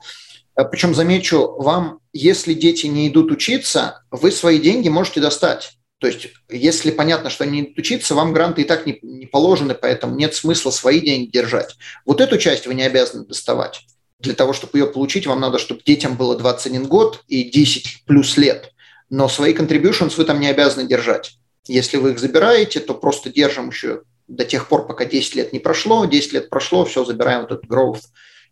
Э, 0.57 0.65
Причем, 0.65 0.95
замечу, 0.95 1.55
вам, 1.59 2.01
если 2.13 2.55
дети 2.55 2.87
не 2.87 3.09
идут 3.09 3.31
учиться, 3.31 4.03
вы 4.11 4.31
свои 4.31 4.59
деньги 4.59 4.89
можете 4.89 5.21
достать. 5.21 5.73
То 5.99 6.09
есть, 6.09 6.31
если 6.51 6.91
понятно, 6.91 7.31
что 7.31 7.45
они 7.45 7.63
идут 7.63 7.79
учиться, 7.79 8.15
вам 8.15 8.33
гранты 8.33 8.63
и 8.63 8.65
так 8.65 8.87
не, 8.87 8.99
не 9.03 9.27
положены, 9.27 9.75
поэтому 9.75 10.17
нет 10.17 10.35
смысла 10.35 10.71
свои 10.71 11.01
деньги 11.01 11.31
держать. 11.31 11.77
Вот 12.05 12.21
эту 12.21 12.39
часть 12.39 12.67
вы 12.67 12.75
не 12.75 12.83
обязаны 12.83 13.25
доставать. 13.25 13.87
Для 14.23 14.35
того, 14.35 14.53
чтобы 14.53 14.79
ее 14.79 14.87
получить, 14.87 15.27
вам 15.27 15.41
надо, 15.41 15.59
чтобы 15.59 15.83
детям 15.85 16.17
было 16.17 16.37
21 16.37 16.87
год 16.87 17.23
и 17.29 17.45
10 17.45 18.05
плюс 18.07 18.37
лет. 18.37 18.73
Но 19.11 19.29
свои 19.29 19.53
contributions 19.53 20.15
вы 20.17 20.25
там 20.25 20.41
не 20.41 20.49
обязаны 20.49 20.89
держать. 20.89 21.37
Если 21.67 21.97
вы 21.97 22.13
их 22.13 22.19
забираете, 22.19 22.81
то 22.81 22.95
просто 22.95 23.31
держим 23.31 23.69
еще 23.69 24.03
до 24.29 24.45
тех 24.45 24.69
пор, 24.69 24.87
пока 24.87 25.05
10 25.05 25.35
лет 25.35 25.53
не 25.53 25.59
прошло. 25.59 26.05
10 26.05 26.33
лет 26.33 26.51
прошло, 26.51 26.85
все, 26.85 27.05
забираем 27.05 27.43
вот 27.43 27.53
этот 27.53 27.67
growth. 27.67 28.03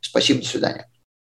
Спасибо, 0.01 0.43
до 0.43 0.47
свидания 0.47 0.91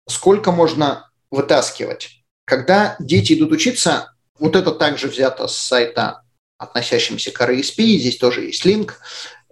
сколько 0.08 0.52
можно 0.52 1.10
вытаскивать. 1.32 2.24
Когда 2.46 2.96
дети 3.00 3.34
идут 3.34 3.52
учиться, 3.52 4.14
вот 4.38 4.56
это 4.56 4.72
также 4.72 5.08
взято 5.08 5.48
с 5.48 5.58
сайта, 5.58 6.24
относящимся 6.58 7.32
к 7.32 7.42
RSP, 7.42 7.98
здесь 7.98 8.18
тоже 8.18 8.46
есть 8.46 8.66
линк. 8.66 9.00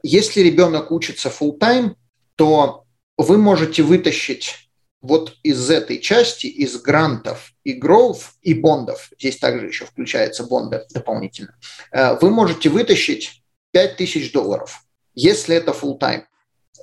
Если 0.03 0.41
ребенок 0.41 0.91
учится 0.91 1.29
full 1.29 1.57
time, 1.57 1.95
то 2.35 2.85
вы 3.17 3.37
можете 3.37 3.83
вытащить 3.83 4.69
вот 5.01 5.35
из 5.43 5.69
этой 5.69 5.99
части, 5.99 6.47
из 6.47 6.79
грантов 6.81 7.53
и 7.63 7.79
growth 7.79 8.21
и 8.41 8.53
бондов, 8.53 9.09
здесь 9.17 9.37
также 9.37 9.67
еще 9.67 9.85
включаются 9.85 10.43
бонды 10.43 10.85
дополнительно, 10.93 11.55
э, 11.91 12.17
вы 12.19 12.29
можете 12.29 12.69
вытащить 12.69 13.41
5000 13.71 14.31
долларов, 14.31 14.83
если 15.13 15.55
это 15.55 15.71
full 15.71 15.99
time, 15.99 16.23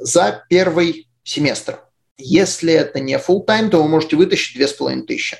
за 0.00 0.44
первый 0.48 1.08
семестр. 1.22 1.84
Если 2.16 2.72
это 2.72 2.98
не 3.00 3.16
full 3.16 3.46
time, 3.46 3.68
то 3.68 3.82
вы 3.82 3.88
можете 3.88 4.16
вытащить 4.16 4.56
2500. 4.56 5.38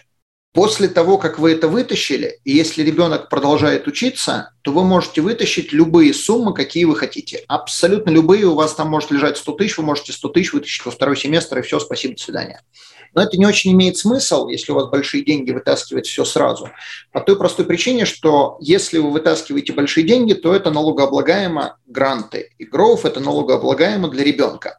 После 0.58 0.88
того, 0.88 1.18
как 1.18 1.38
вы 1.38 1.52
это 1.52 1.68
вытащили, 1.68 2.40
и 2.42 2.50
если 2.50 2.82
ребенок 2.82 3.28
продолжает 3.28 3.86
учиться, 3.86 4.50
то 4.62 4.72
вы 4.72 4.82
можете 4.82 5.20
вытащить 5.20 5.72
любые 5.72 6.12
суммы, 6.12 6.52
какие 6.52 6.84
вы 6.84 6.96
хотите. 6.96 7.44
Абсолютно 7.46 8.10
любые. 8.10 8.44
У 8.46 8.56
вас 8.56 8.74
там 8.74 8.88
может 8.88 9.12
лежать 9.12 9.38
100 9.38 9.52
тысяч, 9.52 9.78
вы 9.78 9.84
можете 9.84 10.12
100 10.12 10.28
тысяч 10.30 10.52
вытащить 10.52 10.84
во 10.84 10.90
второй 10.90 11.16
семестр, 11.16 11.60
и 11.60 11.62
все, 11.62 11.78
спасибо, 11.78 12.16
до 12.16 12.22
свидания. 12.24 12.60
Но 13.14 13.22
это 13.22 13.38
не 13.38 13.46
очень 13.46 13.70
имеет 13.70 13.98
смысл, 13.98 14.48
если 14.48 14.72
у 14.72 14.74
вас 14.74 14.88
большие 14.88 15.24
деньги, 15.24 15.52
вытаскивать 15.52 16.08
все 16.08 16.24
сразу. 16.24 16.70
По 17.12 17.20
той 17.20 17.38
простой 17.38 17.64
причине, 17.64 18.04
что 18.04 18.56
если 18.60 18.98
вы 18.98 19.12
вытаскиваете 19.12 19.72
большие 19.72 20.04
деньги, 20.04 20.32
то 20.32 20.52
это 20.52 20.72
налогооблагаемо 20.72 21.76
гранты. 21.86 22.50
И 22.58 22.64
гроув– 22.64 23.04
это 23.04 23.20
налогооблагаемо 23.20 24.08
для 24.08 24.24
ребенка. 24.24 24.78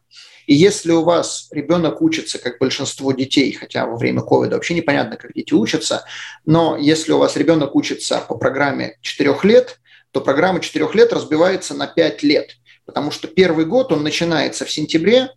И 0.50 0.54
если 0.54 0.90
у 0.90 1.04
вас 1.04 1.46
ребенок 1.52 2.02
учится, 2.02 2.40
как 2.40 2.58
большинство 2.58 3.12
детей, 3.12 3.52
хотя 3.52 3.86
во 3.86 3.96
время 3.96 4.20
ковида 4.20 4.56
вообще 4.56 4.74
непонятно, 4.74 5.16
как 5.16 5.32
дети 5.32 5.54
учатся, 5.54 6.04
но 6.44 6.76
если 6.76 7.12
у 7.12 7.18
вас 7.18 7.36
ребенок 7.36 7.76
учится 7.76 8.18
по 8.18 8.34
программе 8.34 8.98
4 9.00 9.32
лет, 9.44 9.78
то 10.10 10.20
программа 10.20 10.58
4 10.58 10.88
лет 10.94 11.12
разбивается 11.12 11.74
на 11.74 11.86
5 11.86 12.24
лет, 12.24 12.56
потому 12.84 13.12
что 13.12 13.28
первый 13.28 13.64
год 13.64 13.92
он 13.92 14.02
начинается 14.02 14.64
в 14.64 14.72
сентябре, 14.72 15.30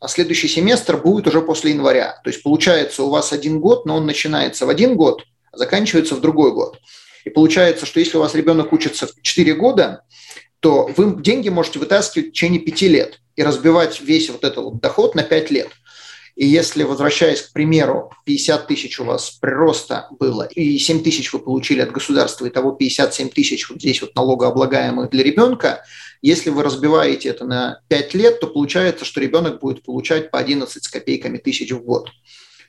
а 0.00 0.08
следующий 0.08 0.48
семестр 0.48 0.96
будет 0.96 1.28
уже 1.28 1.42
после 1.42 1.70
января. 1.70 2.20
То 2.24 2.30
есть 2.30 2.42
получается 2.42 3.04
у 3.04 3.10
вас 3.10 3.32
один 3.32 3.60
год, 3.60 3.86
но 3.86 3.94
он 3.94 4.04
начинается 4.04 4.66
в 4.66 4.68
один 4.68 4.96
год, 4.96 5.22
а 5.52 5.58
заканчивается 5.58 6.16
в 6.16 6.20
другой 6.20 6.50
год. 6.50 6.80
И 7.24 7.30
получается, 7.30 7.86
что 7.86 8.00
если 8.00 8.16
у 8.16 8.20
вас 8.20 8.34
ребенок 8.34 8.72
учится 8.72 9.06
в 9.06 9.22
4 9.22 9.54
года, 9.54 10.02
то 10.60 10.90
вы 10.96 11.22
деньги 11.22 11.48
можете 11.48 11.78
вытаскивать 11.78 12.28
в 12.28 12.30
течение 12.32 12.60
5 12.60 12.82
лет 12.82 13.20
и 13.36 13.42
разбивать 13.42 14.00
весь 14.00 14.30
вот 14.30 14.44
этот 14.44 14.64
вот 14.64 14.80
доход 14.80 15.14
на 15.14 15.22
5 15.22 15.50
лет. 15.50 15.68
И 16.36 16.46
если, 16.46 16.82
возвращаясь 16.82 17.40
к 17.40 17.52
примеру, 17.52 18.12
50 18.24 18.66
тысяч 18.66 19.00
у 19.00 19.04
вас 19.04 19.30
прироста 19.30 20.08
было, 20.18 20.42
и 20.42 20.78
7 20.78 21.02
тысяч 21.02 21.32
вы 21.32 21.38
получили 21.38 21.80
от 21.80 21.92
государства, 21.92 22.44
и 22.44 22.50
того 22.50 22.72
57 22.72 23.30
тысяч 23.30 23.70
вот 23.70 23.78
здесь 23.78 24.02
вот 24.02 24.14
налогооблагаемых 24.14 25.10
для 25.10 25.24
ребенка, 25.24 25.82
если 26.20 26.50
вы 26.50 26.62
разбиваете 26.62 27.30
это 27.30 27.46
на 27.46 27.80
5 27.88 28.14
лет, 28.14 28.40
то 28.40 28.48
получается, 28.48 29.06
что 29.06 29.20
ребенок 29.20 29.60
будет 29.60 29.82
получать 29.82 30.30
по 30.30 30.38
11 30.38 30.84
с 30.84 30.88
копейками 30.88 31.38
тысяч 31.38 31.72
в 31.72 31.82
год, 31.82 32.10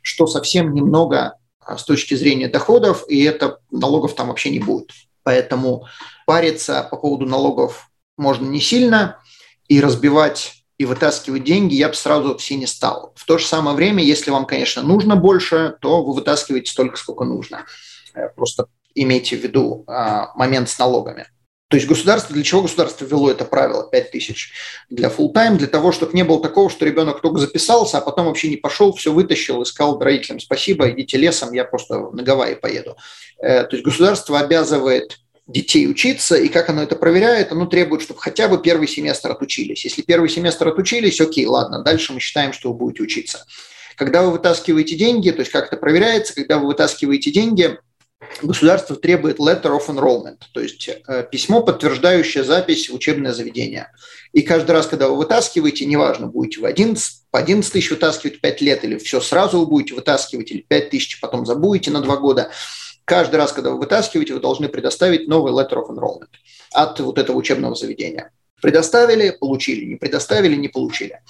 что 0.02 0.28
совсем 0.28 0.74
немного 0.74 1.34
а, 1.60 1.78
с 1.78 1.84
точки 1.84 2.14
зрения 2.14 2.48
доходов, 2.48 3.04
и 3.10 3.22
это 3.24 3.60
налогов 3.70 4.16
там 4.16 4.30
вообще 4.30 4.50
не 4.50 4.60
будет. 4.60 4.92
Поэтому 5.24 5.88
париться 6.28 6.86
по 6.92 6.98
поводу 6.98 7.26
налогов 7.26 7.90
можно 8.18 8.46
не 8.46 8.60
сильно, 8.60 9.20
и 9.70 9.80
разбивать 9.82 10.54
и 10.78 10.86
вытаскивать 10.86 11.44
деньги 11.44 11.74
я 11.74 11.88
бы 11.88 11.96
сразу 11.96 12.38
все 12.38 12.56
не 12.56 12.68
стал. 12.68 13.14
В 13.16 13.26
то 13.26 13.38
же 13.40 13.46
самое 13.46 13.76
время, 13.76 14.04
если 14.04 14.30
вам, 14.30 14.46
конечно, 14.46 14.84
нужно 14.84 15.16
больше, 15.16 15.76
то 15.82 16.04
вы 16.04 16.14
вытаскиваете 16.14 16.72
столько, 16.72 16.98
сколько 16.98 17.24
нужно. 17.24 17.66
Э, 18.14 18.30
просто 18.30 18.68
имейте 18.94 19.38
в 19.38 19.42
виду 19.42 19.84
а, 19.88 20.32
момент 20.36 20.70
с 20.70 20.78
налогами. 20.78 21.28
То 21.70 21.76
есть 21.76 21.88
государство, 21.88 22.34
для 22.34 22.44
чего 22.44 22.62
государство 22.62 23.06
ввело 23.06 23.30
это 23.30 23.44
правило 23.44 23.90
5 23.90 24.12
тысяч 24.12 24.54
для 24.90 25.10
full 25.10 25.34
time? 25.34 25.58
Для 25.58 25.68
того, 25.68 25.92
чтобы 25.92 26.14
не 26.14 26.24
было 26.24 26.42
такого, 26.42 26.70
что 26.70 26.86
ребенок 26.86 27.22
только 27.22 27.40
записался, 27.40 27.98
а 27.98 28.02
потом 28.02 28.28
вообще 28.28 28.50
не 28.50 28.56
пошел, 28.56 28.94
все 28.94 29.12
вытащил 29.12 29.62
и 29.62 29.66
сказал 29.66 30.00
родителям 30.00 30.40
спасибо, 30.40 30.90
идите 30.92 31.18
лесом, 31.18 31.52
я 31.52 31.66
просто 31.66 32.10
на 32.12 32.24
Гавайи 32.24 32.56
поеду. 32.56 32.96
Э, 33.40 33.64
то 33.64 33.76
есть 33.76 33.84
государство 33.84 34.40
обязывает 34.40 35.18
детей 35.48 35.88
учиться, 35.88 36.36
и 36.36 36.50
как 36.50 36.70
оно 36.70 36.84
это 36.84 36.96
проверяет, 36.96 37.52
оно 37.52 37.66
требует, 37.66 38.02
чтобы 38.02 38.20
хотя 38.20 38.48
бы 38.48 38.62
первый 38.62 38.88
семестр 38.88 39.32
отучились. 39.32 39.86
Если 39.86 40.02
первый 40.02 40.30
семестр 40.30 40.68
отучились, 40.68 41.22
окей, 41.22 41.46
ладно, 41.46 41.84
дальше 41.84 42.14
мы 42.14 42.20
считаем, 42.20 42.54
что 42.54 42.72
вы 42.72 42.78
будете 42.78 43.04
учиться. 43.04 43.46
Когда 43.96 44.24
вы 44.24 44.32
вытаскиваете 44.32 44.96
деньги, 44.96 45.32
то 45.32 45.40
есть 45.40 45.52
как 45.52 45.68
это 45.68 45.78
проверяется, 45.78 46.36
когда 46.36 46.60
вы 46.60 46.68
вытаскиваете 46.68 47.32
деньги, 47.32 47.78
государство 48.42 48.96
требует 48.96 49.40
letter 49.40 49.78
of 49.78 49.88
enrollment, 49.88 50.40
то 50.54 50.60
есть 50.60 50.90
э, 50.90 51.26
письмо, 51.32 51.62
подтверждающее 51.62 52.44
запись 52.44 52.90
в 52.90 52.96
учебное 52.96 53.32
заведение. 53.32 53.92
И 54.34 54.42
каждый 54.42 54.72
раз, 54.72 54.88
когда 54.88 55.08
вы 55.08 55.18
вытаскиваете, 55.18 55.86
неважно, 55.86 56.28
будете 56.28 56.60
вы 56.60 56.68
11, 56.68 57.24
по 57.32 57.40
11 57.40 57.72
тысяч 57.72 57.90
вытаскивать 57.90 58.42
5 58.42 58.62
лет, 58.62 58.84
или 58.84 58.98
все 58.98 59.22
сразу 59.22 59.60
вы 59.60 59.68
будете 59.68 59.96
вытаскивать, 59.96 60.52
или 60.52 60.62
5 60.62 60.90
тысяч 60.90 61.20
потом 61.22 61.46
забудете 61.46 61.92
на 61.92 62.02
2 62.02 62.18
года, 62.18 62.52
каждый 63.08 63.38
раз, 63.38 63.54
когда 63.54 63.72
вы 63.72 63.80
вытаскиваете, 63.80 64.34
вы 64.34 64.42
должны 64.42 64.68
предоставить 64.68 65.28
новый 65.30 65.54
letter 65.54 65.76
of 65.76 65.88
enrollment 65.90 66.28
от 66.74 67.00
вот 67.00 67.18
этого 67.18 67.38
учебного 67.38 67.74
заведения. 67.74 68.32
Предоставили, 68.62 69.32
получили, 69.32 69.86
не 69.86 69.96
предоставили, 69.96 70.56
не 70.56 70.68
получили. 70.68 71.22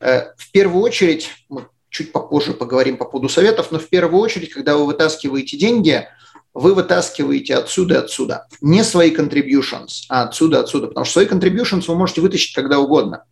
Э, 0.00 0.32
в 0.36 0.52
первую 0.52 0.82
очередь, 0.82 1.30
мы 1.48 1.66
чуть 1.90 2.12
попозже 2.12 2.52
поговорим 2.52 2.96
по 2.96 3.04
поводу 3.04 3.28
советов, 3.28 3.72
но 3.72 3.78
в 3.80 3.88
первую 3.88 4.22
очередь, 4.22 4.50
когда 4.50 4.76
вы 4.76 4.86
вытаскиваете 4.86 5.56
деньги, 5.56 6.06
вы 6.52 6.72
вытаскиваете 6.72 7.56
отсюда 7.56 7.96
и 7.96 7.98
отсюда. 7.98 8.46
Не 8.60 8.84
свои 8.84 9.12
contributions, 9.12 10.04
а 10.08 10.22
отсюда 10.22 10.60
отсюда. 10.60 10.86
Потому 10.86 11.04
что 11.04 11.14
свои 11.14 11.26
contributions 11.26 11.84
вы 11.88 11.96
можете 11.96 12.20
вытащить 12.20 12.54
когда 12.54 12.78
угодно. 12.78 13.24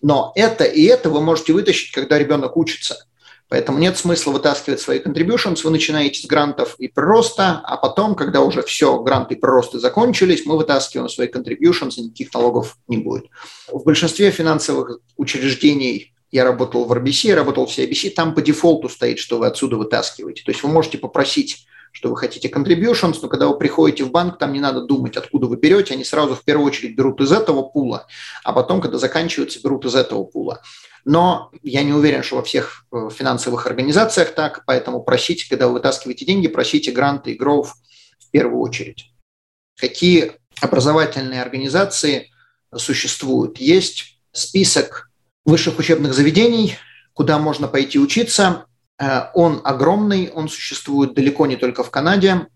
Но 0.00 0.30
это 0.36 0.62
и 0.62 0.84
это 0.84 1.10
вы 1.10 1.20
можете 1.20 1.54
вытащить, 1.54 1.90
когда 1.90 2.18
ребенок 2.18 2.56
учится. 2.56 3.04
Поэтому 3.48 3.78
нет 3.78 3.96
смысла 3.96 4.32
вытаскивать 4.32 4.80
свои 4.80 4.98
contributions, 4.98 5.62
вы 5.64 5.70
начинаете 5.70 6.20
с 6.20 6.26
грантов 6.26 6.74
и 6.78 6.88
прироста, 6.88 7.62
а 7.64 7.78
потом, 7.78 8.14
когда 8.14 8.42
уже 8.42 8.62
все, 8.62 9.02
гранты 9.02 9.34
и 9.34 9.38
приросты 9.38 9.78
закончились, 9.78 10.44
мы 10.44 10.58
вытаскиваем 10.58 11.08
свои 11.08 11.28
contributions, 11.28 11.94
и 11.96 12.02
никаких 12.02 12.32
налогов 12.34 12.76
не 12.88 12.98
будет. 12.98 13.26
В 13.72 13.84
большинстве 13.84 14.30
финансовых 14.30 15.00
учреждений 15.16 16.12
я 16.30 16.44
работал 16.44 16.84
в 16.84 16.92
RBC, 16.92 17.28
я 17.28 17.36
работал 17.36 17.66
в 17.66 17.70
CIBC, 17.70 18.10
там 18.10 18.34
по 18.34 18.42
дефолту 18.42 18.90
стоит, 18.90 19.18
что 19.18 19.38
вы 19.38 19.46
отсюда 19.46 19.76
вытаскиваете. 19.76 20.42
То 20.44 20.50
есть 20.50 20.62
вы 20.62 20.68
можете 20.68 20.98
попросить 20.98 21.66
что 21.92 22.10
вы 22.10 22.16
хотите 22.16 22.48
contributions, 22.48 23.18
но 23.22 23.28
когда 23.28 23.48
вы 23.48 23.58
приходите 23.58 24.04
в 24.04 24.10
банк, 24.10 24.38
там 24.38 24.52
не 24.52 24.60
надо 24.60 24.82
думать, 24.82 25.16
откуда 25.16 25.46
вы 25.46 25.56
берете, 25.56 25.94
они 25.94 26.04
сразу 26.04 26.34
в 26.34 26.44
первую 26.44 26.66
очередь 26.66 26.96
берут 26.96 27.20
из 27.20 27.32
этого 27.32 27.62
пула, 27.62 28.06
а 28.44 28.52
потом, 28.52 28.80
когда 28.80 28.98
заканчиваются, 28.98 29.60
берут 29.62 29.84
из 29.84 29.94
этого 29.94 30.24
пула. 30.24 30.62
Но 31.04 31.50
я 31.62 31.82
не 31.82 31.92
уверен, 31.92 32.22
что 32.22 32.36
во 32.36 32.42
всех 32.42 32.84
э, 32.92 33.08
финансовых 33.10 33.66
организациях 33.66 34.34
так, 34.34 34.64
поэтому 34.66 35.02
просите, 35.02 35.48
когда 35.48 35.66
вы 35.66 35.74
вытаскиваете 35.74 36.24
деньги, 36.24 36.48
просите 36.48 36.92
гранты 36.92 37.32
и 37.32 37.34
гроув 37.34 37.74
в 38.18 38.30
первую 38.30 38.60
очередь. 38.60 39.12
Какие 39.76 40.32
образовательные 40.60 41.40
организации 41.40 42.30
существуют? 42.76 43.58
Есть 43.58 44.20
список 44.32 45.10
высших 45.44 45.78
учебных 45.78 46.12
заведений, 46.12 46.76
куда 47.14 47.38
можно 47.38 47.68
пойти 47.68 47.98
учиться. 47.98 48.66
Э, 49.00 49.30
он 49.34 49.60
огромный, 49.64 50.30
он 50.34 50.48
существует 50.48 51.14
далеко 51.14 51.46
не 51.46 51.56
только 51.56 51.82
в 51.82 51.90
Канаде. 51.90 52.46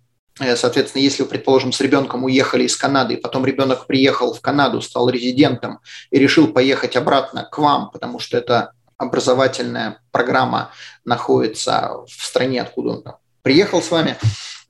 Э, 0.40 0.56
соответственно, 0.56 1.02
если 1.02 1.24
предположим, 1.24 1.72
с 1.72 1.80
ребенком 1.80 2.24
уехали 2.24 2.64
из 2.64 2.76
Канады, 2.76 3.14
и 3.14 3.20
потом 3.20 3.44
ребенок 3.44 3.86
приехал 3.86 4.32
в 4.34 4.40
Канаду, 4.40 4.80
стал 4.80 5.08
резидентом 5.08 5.80
и 6.10 6.18
решил 6.18 6.48
поехать 6.48 6.96
обратно 6.96 7.44
к 7.44 7.58
вам, 7.58 7.90
потому 7.90 8.18
что 8.18 8.38
эта 8.38 8.72
образовательная 8.96 10.00
программа 10.10 10.70
находится 11.04 11.92
в 12.06 12.24
стране, 12.24 12.62
откуда 12.62 12.88
он 12.90 13.04
приехал 13.42 13.82
с 13.82 13.90
вами, 13.90 14.16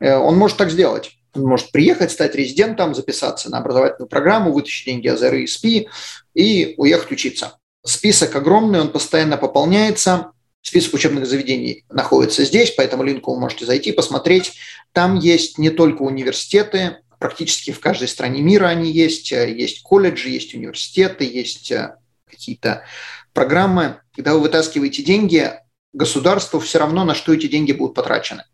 э, 0.01 0.15
он 0.17 0.37
может 0.37 0.57
так 0.57 0.71
сделать. 0.71 1.13
Он 1.35 1.45
может 1.45 1.71
приехать, 1.73 2.11
стать 2.11 2.35
резидентом, 2.35 2.95
записаться 2.95 3.51
на 3.51 3.59
образовательную 3.59 4.09
программу, 4.09 4.53
вытащить 4.53 4.87
деньги 4.87 5.09
из 5.09 5.23
РСП 5.23 5.91
и 6.35 6.75
уехать 6.77 7.11
учиться. 7.11 7.59
Список 7.85 8.37
огромный, 8.37 8.81
он 8.81 8.89
постоянно 8.89 9.39
пополняется. 9.39 10.33
Список 10.63 10.95
учебных 10.95 11.27
заведений 11.27 11.85
находится 11.91 12.45
здесь, 12.45 12.71
поэтому 12.71 13.03
линку 13.03 13.35
вы 13.35 13.41
можете 13.41 13.67
зайти, 13.67 13.93
посмотреть. 13.93 14.55
Там 14.93 15.19
есть 15.19 15.59
не 15.59 15.71
только 15.71 16.03
университеты, 16.03 16.99
практически 17.19 17.73
в 17.73 17.81
каждой 17.81 18.09
стране 18.09 18.43
мира 18.43 18.67
они 18.67 18.91
есть. 18.91 19.31
Есть 19.33 19.83
колледжи, 19.83 20.31
есть 20.31 20.55
университеты, 20.55 21.25
есть 21.25 21.71
э, 21.71 21.97
какие-то 22.29 22.85
программы. 23.33 24.01
Когда 24.15 24.35
вы 24.35 24.41
вытаскиваете 24.41 25.03
деньги, 25.03 25.53
государству 25.93 26.59
все 26.61 26.79
равно, 26.79 27.05
на 27.05 27.15
что 27.15 27.33
эти 27.33 27.47
деньги 27.47 27.73
будут 27.73 27.95
потрачены. 27.95 28.45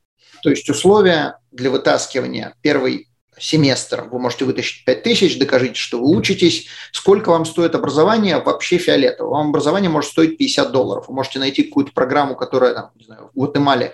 То 0.43 0.51
есть 0.51 0.69
условия 0.69 1.39
для 1.51 1.71
вытаскивания 1.71 2.55
первой 2.61 3.08
семестр, 3.41 4.09
вы 4.11 4.19
можете 4.19 4.45
вытащить 4.45 4.85
5 4.85 5.03
тысяч, 5.03 5.39
докажите, 5.39 5.75
что 5.75 5.99
вы 6.01 6.17
учитесь. 6.17 6.67
Сколько 6.93 7.31
вам 7.31 7.45
стоит 7.45 7.75
образование, 7.75 8.39
вообще 8.39 8.79
фиолетово. 8.79 9.31
Вам 9.31 9.49
образование 9.49 9.91
может 9.91 10.11
стоить 10.11 10.39
50 10.39 10.73
долларов. 10.73 11.09
Вы 11.09 11.15
можете 11.15 11.39
найти 11.39 11.65
какую-то 11.65 11.93
программу, 11.93 12.37
которая 12.37 12.75
там, 12.75 12.91
не 12.97 13.05
знаю, 13.05 13.31
в 13.33 13.39
Гватемале 13.39 13.93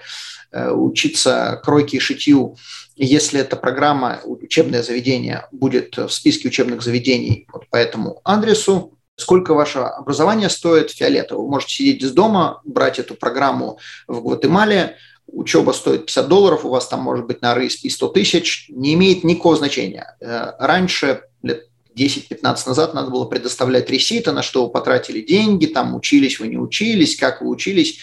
э, 0.53 0.70
учиться 0.70 1.61
кройке 1.64 1.99
и 1.99 2.01
шитью. 2.01 2.57
Если 2.97 3.40
эта 3.40 3.57
программа, 3.57 4.20
учебное 4.24 4.82
заведение, 4.82 5.47
будет 5.51 5.97
в 5.97 6.11
списке 6.11 6.49
учебных 6.49 6.82
заведений 6.82 7.47
вот 7.53 7.68
по 7.68 7.76
этому 7.76 8.20
адресу, 8.24 8.95
сколько 9.16 9.55
ваше 9.55 9.78
образование 9.78 10.49
стоит 10.49 10.90
фиолетово. 10.90 11.42
Вы 11.42 11.51
можете 11.51 11.74
сидеть 11.74 12.03
из 12.03 12.12
дома, 12.12 12.61
брать 12.64 12.99
эту 12.99 13.14
программу 13.14 13.78
в 14.07 14.20
Гватемале, 14.22 14.97
учеба 15.27 15.72
стоит 15.72 16.07
50 16.07 16.29
долларов, 16.29 16.64
у 16.64 16.70
вас 16.70 16.89
там 16.89 17.01
может 17.01 17.27
быть 17.27 17.43
на 17.43 17.57
RSP 17.57 17.91
100 17.91 18.09
тысяч, 18.09 18.66
не 18.68 18.95
имеет 18.95 19.25
никакого 19.25 19.57
значения. 19.57 20.16
Э, 20.20 20.53
раньше, 20.59 21.22
лет 21.43 21.68
10-15 21.97 22.43
назад, 22.66 22.95
надо 22.95 23.11
было 23.11 23.25
предоставлять 23.25 23.91
реситы, 23.91 24.33
на 24.33 24.43
что 24.43 24.66
вы 24.66 24.72
потратили 24.72 25.20
деньги, 25.20 25.66
там 25.66 25.95
учились 25.95 26.41
вы 26.41 26.49
не 26.49 26.59
учились, 26.59 27.16
как 27.16 27.41
вы 27.41 27.49
учились, 27.49 28.01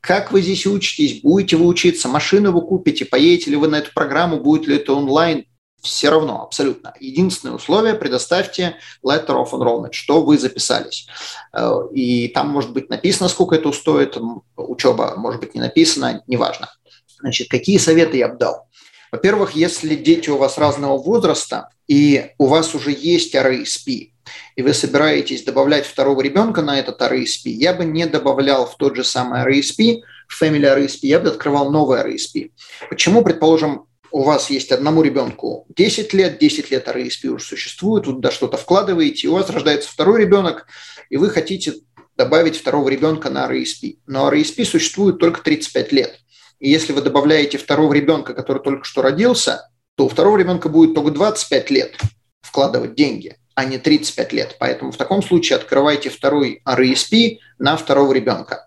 как 0.00 0.32
вы 0.32 0.42
здесь 0.42 0.66
учитесь, 0.66 1.20
будете 1.20 1.56
вы 1.56 1.66
учиться, 1.66 2.08
машину 2.08 2.52
вы 2.52 2.62
купите, 2.62 3.04
поедете 3.04 3.50
ли 3.50 3.56
вы 3.56 3.68
на 3.68 3.76
эту 3.76 3.92
программу, 3.92 4.40
будет 4.40 4.66
ли 4.66 4.76
это 4.76 4.92
онлайн, 4.92 5.46
все 5.80 6.10
равно, 6.10 6.42
абсолютно. 6.42 6.94
Единственное 7.00 7.54
условие– 7.54 7.94
предоставьте 7.94 8.76
letter 9.04 9.44
of 9.44 9.50
enrollment, 9.52 9.92
что 9.92 10.22
вы 10.22 10.38
записались. 10.38 11.06
Э, 11.52 11.82
и 11.92 12.28
там 12.28 12.48
может 12.48 12.72
быть 12.72 12.90
написано, 12.90 13.28
сколько 13.28 13.54
это 13.54 13.70
стоит, 13.72 14.16
учеба 14.56 15.14
может 15.16 15.40
быть 15.40 15.54
не 15.54 15.60
написано, 15.60 16.22
неважно. 16.26 16.68
Значит, 17.20 17.48
какие 17.48 17.78
советы 17.78 18.16
я 18.16 18.28
бы 18.28 18.36
дал? 18.36 18.68
Во-первых, 19.10 19.52
если 19.52 19.94
дети 19.94 20.28
у 20.30 20.36
вас 20.36 20.58
разного 20.58 20.98
возраста, 20.98 21.70
и 21.86 22.32
у 22.38 22.46
вас 22.46 22.74
уже 22.74 22.90
есть 22.90 23.34
RSP, 23.34 24.10
и 24.56 24.62
вы 24.62 24.74
собираетесь 24.74 25.44
добавлять 25.44 25.86
второго 25.86 26.20
ребенка 26.20 26.60
на 26.60 26.78
этот 26.78 27.00
RSP, 27.00 27.48
я 27.48 27.72
бы 27.72 27.84
не 27.84 28.06
добавлял 28.06 28.66
в 28.66 28.76
тот 28.76 28.96
же 28.96 29.04
самый 29.04 29.42
RSP, 29.46 30.02
в 30.28 30.42
Family 30.42 30.76
RSP, 30.76 30.98
я 31.02 31.20
бы 31.20 31.28
открывал 31.28 31.70
новый 31.70 32.00
RSP. 32.00 32.50
Почему, 32.90 33.22
предположим, 33.22 33.86
у 34.10 34.22
вас 34.22 34.50
есть 34.50 34.72
одному 34.72 35.02
ребенку 35.02 35.66
10 35.76 36.12
лет, 36.14 36.38
10 36.38 36.70
лет 36.70 36.88
RSP 36.88 37.28
уже 37.28 37.44
существует, 37.44 38.06
вы 38.06 38.14
туда 38.14 38.30
что-то 38.30 38.56
вкладываете, 38.56 39.26
и 39.26 39.30
у 39.30 39.34
вас 39.34 39.50
рождается 39.50 39.90
второй 39.90 40.20
ребенок, 40.20 40.66
и 41.10 41.16
вы 41.16 41.30
хотите 41.30 41.74
добавить 42.16 42.56
второго 42.58 42.88
ребенка 42.88 43.30
на 43.30 43.50
RSP. 43.50 43.98
Но 44.06 44.32
RSP 44.32 44.64
существует 44.64 45.18
только 45.18 45.42
35 45.42 45.92
лет. 45.92 46.18
И 46.58 46.68
если 46.68 46.92
вы 46.92 47.02
добавляете 47.02 47.58
второго 47.58 47.92
ребенка, 47.92 48.34
который 48.34 48.62
только 48.62 48.84
что 48.84 49.02
родился, 49.02 49.70
то 49.94 50.06
у 50.06 50.08
второго 50.08 50.36
ребенка 50.36 50.68
будет 50.68 50.94
только 50.94 51.12
25 51.12 51.70
лет 51.70 51.96
вкладывать 52.40 52.94
деньги, 52.94 53.36
а 53.54 53.64
не 53.64 53.78
35 53.78 54.32
лет. 54.32 54.56
Поэтому 54.58 54.90
в 54.90 54.96
таком 54.96 55.22
случае 55.22 55.56
открывайте 55.56 56.10
второй 56.10 56.62
RSP 56.66 57.38
на 57.58 57.76
второго 57.76 58.12
ребенка. 58.12 58.66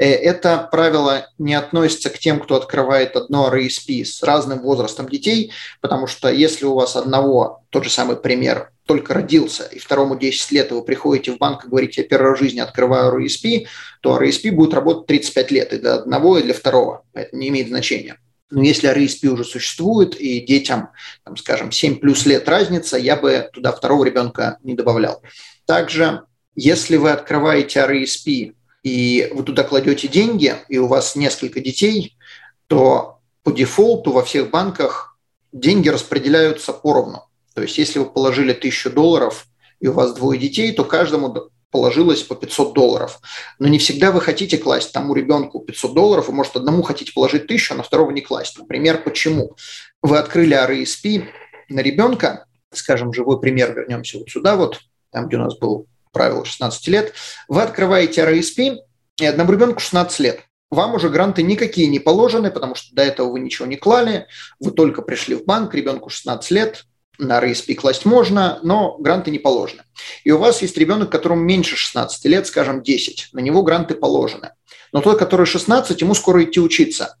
Э, 0.00 0.14
это 0.14 0.66
правило 0.72 1.28
не 1.38 1.54
относится 1.54 2.08
к 2.08 2.18
тем, 2.18 2.40
кто 2.40 2.56
открывает 2.56 3.16
одно 3.16 3.54
RSP 3.54 4.04
с 4.04 4.22
разным 4.22 4.60
возрастом 4.60 5.08
детей, 5.08 5.52
потому 5.82 6.06
что 6.06 6.30
если 6.30 6.64
у 6.64 6.74
вас 6.74 6.96
одного, 6.96 7.62
тот 7.68 7.84
же 7.84 7.90
самый 7.90 8.16
пример, 8.16 8.70
только 8.86 9.12
родился, 9.12 9.64
и 9.64 9.78
второму 9.78 10.18
10 10.18 10.52
лет, 10.52 10.70
и 10.70 10.74
вы 10.74 10.82
приходите 10.82 11.32
в 11.32 11.38
банк 11.38 11.64
и 11.64 11.68
говорите, 11.68 12.00
я 12.00 12.08
первый 12.08 12.30
раз 12.30 12.38
в 12.38 12.42
жизни 12.42 12.60
открываю 12.60 13.14
RSP, 13.14 13.66
то 14.00 14.18
RSP 14.18 14.50
будет 14.52 14.72
работать 14.72 15.06
35 15.06 15.50
лет 15.50 15.72
и 15.74 15.78
для 15.78 15.94
одного, 15.94 16.38
и 16.38 16.42
для 16.42 16.54
второго. 16.54 17.04
Это 17.12 17.36
не 17.36 17.48
имеет 17.48 17.68
значения. 17.68 18.16
Но 18.48 18.62
если 18.62 18.90
RSP 18.90 19.28
уже 19.28 19.44
существует, 19.44 20.18
и 20.18 20.40
детям, 20.40 20.88
там, 21.24 21.36
скажем, 21.36 21.70
7 21.70 21.96
плюс 21.96 22.24
лет 22.24 22.48
разница, 22.48 22.96
я 22.96 23.16
бы 23.16 23.48
туда 23.52 23.70
второго 23.70 24.04
ребенка 24.04 24.58
не 24.64 24.74
добавлял. 24.74 25.22
Также, 25.66 26.22
если 26.56 26.96
вы 26.96 27.10
открываете 27.10 27.80
RSP 27.80 28.54
и 28.82 29.30
вы 29.32 29.42
туда 29.42 29.62
кладете 29.64 30.08
деньги, 30.08 30.54
и 30.68 30.78
у 30.78 30.86
вас 30.86 31.16
несколько 31.16 31.60
детей, 31.60 32.16
то 32.66 33.18
по 33.42 33.52
дефолту 33.52 34.12
во 34.12 34.22
всех 34.22 34.50
банках 34.50 35.18
деньги 35.52 35.88
распределяются 35.88 36.72
поровну. 36.72 37.24
То 37.54 37.62
есть 37.62 37.78
если 37.78 37.98
вы 37.98 38.06
положили 38.06 38.52
1000 38.52 38.90
долларов, 38.90 39.46
и 39.80 39.88
у 39.88 39.92
вас 39.92 40.14
двое 40.14 40.38
детей, 40.38 40.72
то 40.72 40.84
каждому 40.84 41.50
положилось 41.70 42.22
по 42.22 42.34
500 42.34 42.74
долларов. 42.74 43.20
Но 43.58 43.68
не 43.68 43.78
всегда 43.78 44.12
вы 44.12 44.20
хотите 44.20 44.58
класть 44.58 44.92
тому 44.92 45.14
ребенку 45.14 45.60
500 45.60 45.94
долларов, 45.94 46.28
вы, 46.28 46.34
может, 46.34 46.56
одному 46.56 46.82
хотите 46.82 47.12
положить 47.12 47.44
1000, 47.44 47.74
а 47.74 47.76
на 47.78 47.82
второго 47.82 48.10
не 48.10 48.20
класть. 48.20 48.58
Например, 48.58 49.02
почему? 49.02 49.56
Вы 50.02 50.18
открыли 50.18 50.56
RSP 50.56 51.24
на 51.68 51.80
ребенка, 51.80 52.46
скажем, 52.72 53.12
живой 53.12 53.40
пример, 53.40 53.74
вернемся 53.74 54.18
вот 54.18 54.28
сюда 54.28 54.56
вот, 54.56 54.80
там, 55.10 55.28
где 55.28 55.36
у 55.36 55.40
нас 55.40 55.56
был 55.58 55.86
правило 56.12 56.44
16 56.44 56.88
лет, 56.88 57.14
вы 57.48 57.62
открываете 57.62 58.22
RSP, 58.22 58.76
и 59.18 59.24
одному 59.24 59.52
ребенку 59.52 59.80
16 59.80 60.18
лет. 60.20 60.40
вам 60.70 60.94
уже 60.94 61.08
гранты 61.08 61.42
никакие 61.42 61.88
не 61.88 61.98
положены, 61.98 62.50
потому 62.50 62.74
что 62.74 62.94
до 62.94 63.02
этого 63.02 63.30
вы 63.30 63.40
ничего 63.40 63.66
не 63.66 63.76
клали, 63.76 64.26
вы 64.60 64.70
только 64.70 65.02
пришли 65.02 65.34
в 65.34 65.44
банк, 65.44 65.74
ребенку 65.74 66.10
16 66.10 66.50
лет, 66.52 66.84
на 67.18 67.42
RSP 67.42 67.74
класть 67.74 68.04
можно, 68.04 68.60
но 68.62 68.96
гранты 68.98 69.30
не 69.30 69.38
положены. 69.38 69.82
И 70.24 70.30
у 70.30 70.38
вас 70.38 70.62
есть 70.62 70.76
ребенок, 70.76 71.10
которому 71.10 71.42
меньше 71.42 71.76
16 71.76 72.24
лет, 72.26 72.46
скажем, 72.46 72.82
10, 72.82 73.30
на 73.32 73.40
него 73.40 73.62
гранты 73.62 73.94
положены. 73.94 74.52
Но 74.92 75.00
тот, 75.00 75.18
который 75.18 75.46
16, 75.46 76.00
ему 76.00 76.14
скоро 76.14 76.42
идти 76.42 76.60
учиться. 76.60 77.16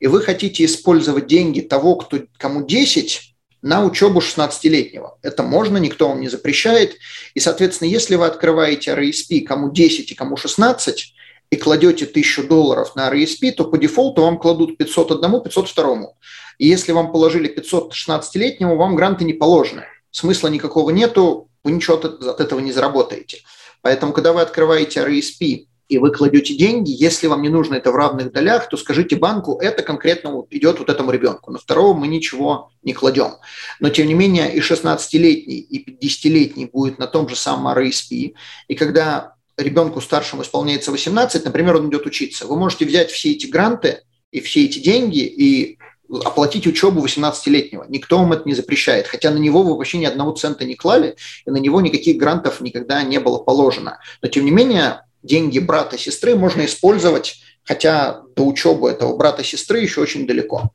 И 0.00 0.06
вы 0.06 0.20
хотите 0.22 0.64
использовать 0.64 1.26
деньги 1.26 1.60
того, 1.60 1.96
кто, 1.96 2.20
кому 2.36 2.66
10, 2.66 3.33
на 3.64 3.82
учебу 3.82 4.20
16-летнего. 4.20 5.16
Это 5.22 5.42
можно, 5.42 5.78
никто 5.78 6.08
вам 6.08 6.20
не 6.20 6.28
запрещает. 6.28 6.98
И, 7.32 7.40
соответственно, 7.40 7.88
если 7.88 8.16
вы 8.16 8.26
открываете 8.26 8.90
RSP 8.90 9.40
кому 9.40 9.72
10 9.72 10.12
и 10.12 10.14
кому 10.14 10.36
16, 10.36 11.14
и 11.48 11.56
кладете 11.56 12.04
1000 12.04 12.42
долларов 12.42 12.94
на 12.94 13.10
RSP, 13.10 13.52
то 13.52 13.64
по 13.64 13.78
дефолту 13.78 14.20
вам 14.20 14.38
кладут 14.38 14.76
501, 14.76 15.40
502. 15.40 16.12
И 16.58 16.68
если 16.68 16.92
вам 16.92 17.10
положили 17.10 17.48
516-летнему, 17.56 18.76
вам 18.76 18.96
гранты 18.96 19.24
не 19.24 19.32
положены. 19.32 19.84
Смысла 20.10 20.48
никакого 20.48 20.90
нету, 20.90 21.48
вы 21.64 21.72
ничего 21.72 21.96
от 21.96 22.40
этого 22.40 22.60
не 22.60 22.70
заработаете. 22.70 23.38
Поэтому, 23.80 24.12
когда 24.12 24.34
вы 24.34 24.42
открываете 24.42 25.00
RSP 25.00 25.68
и 25.94 25.98
вы 25.98 26.10
кладете 26.10 26.54
деньги, 26.54 26.90
если 26.90 27.28
вам 27.28 27.40
не 27.42 27.48
нужно 27.48 27.76
это 27.76 27.92
в 27.92 27.96
равных 27.96 28.32
долях, 28.32 28.68
то 28.68 28.76
скажите 28.76 29.14
банку, 29.14 29.58
это 29.60 29.84
конкретно 29.84 30.44
идет 30.50 30.80
вот 30.80 30.90
этому 30.90 31.12
ребенку. 31.12 31.52
На 31.52 31.58
второго 31.58 31.94
мы 31.94 32.08
ничего 32.08 32.70
не 32.82 32.92
кладем. 32.92 33.34
Но, 33.78 33.90
тем 33.90 34.08
не 34.08 34.14
менее, 34.14 34.52
и 34.52 34.60
16-летний, 34.60 35.58
и 35.58 36.04
50-летний 36.04 36.66
будет 36.66 36.98
на 36.98 37.06
том 37.06 37.28
же 37.28 37.36
самом 37.36 37.72
RSP. 37.78 38.34
И 38.66 38.74
когда 38.74 39.34
ребенку 39.56 40.00
старшему 40.00 40.42
исполняется 40.42 40.90
18, 40.90 41.44
например, 41.44 41.76
он 41.76 41.88
идет 41.88 42.06
учиться, 42.06 42.46
вы 42.46 42.56
можете 42.56 42.86
взять 42.86 43.12
все 43.12 43.30
эти 43.30 43.46
гранты 43.46 44.00
и 44.32 44.40
все 44.40 44.64
эти 44.64 44.80
деньги 44.80 45.20
и 45.20 45.78
оплатить 46.10 46.66
учебу 46.66 47.04
18-летнего. 47.06 47.86
Никто 47.88 48.18
вам 48.18 48.32
это 48.32 48.42
не 48.46 48.54
запрещает. 48.54 49.06
Хотя 49.06 49.30
на 49.30 49.38
него 49.38 49.62
вы 49.62 49.76
вообще 49.76 49.98
ни 49.98 50.04
одного 50.04 50.32
цента 50.32 50.64
не 50.64 50.74
клали, 50.74 51.14
и 51.46 51.50
на 51.50 51.58
него 51.58 51.80
никаких 51.80 52.16
грантов 52.16 52.60
никогда 52.60 53.02
не 53.04 53.20
было 53.20 53.38
положено. 53.38 54.00
Но, 54.22 54.28
тем 54.28 54.44
не 54.44 54.50
менее, 54.50 55.02
деньги 55.24 55.58
брата 55.58 55.98
сестры 55.98 56.36
можно 56.36 56.64
использовать, 56.66 57.40
хотя 57.64 58.22
до 58.36 58.46
учебы 58.46 58.90
этого 58.90 59.16
брата 59.16 59.42
сестры 59.42 59.80
еще 59.80 60.02
очень 60.02 60.26
далеко. 60.26 60.70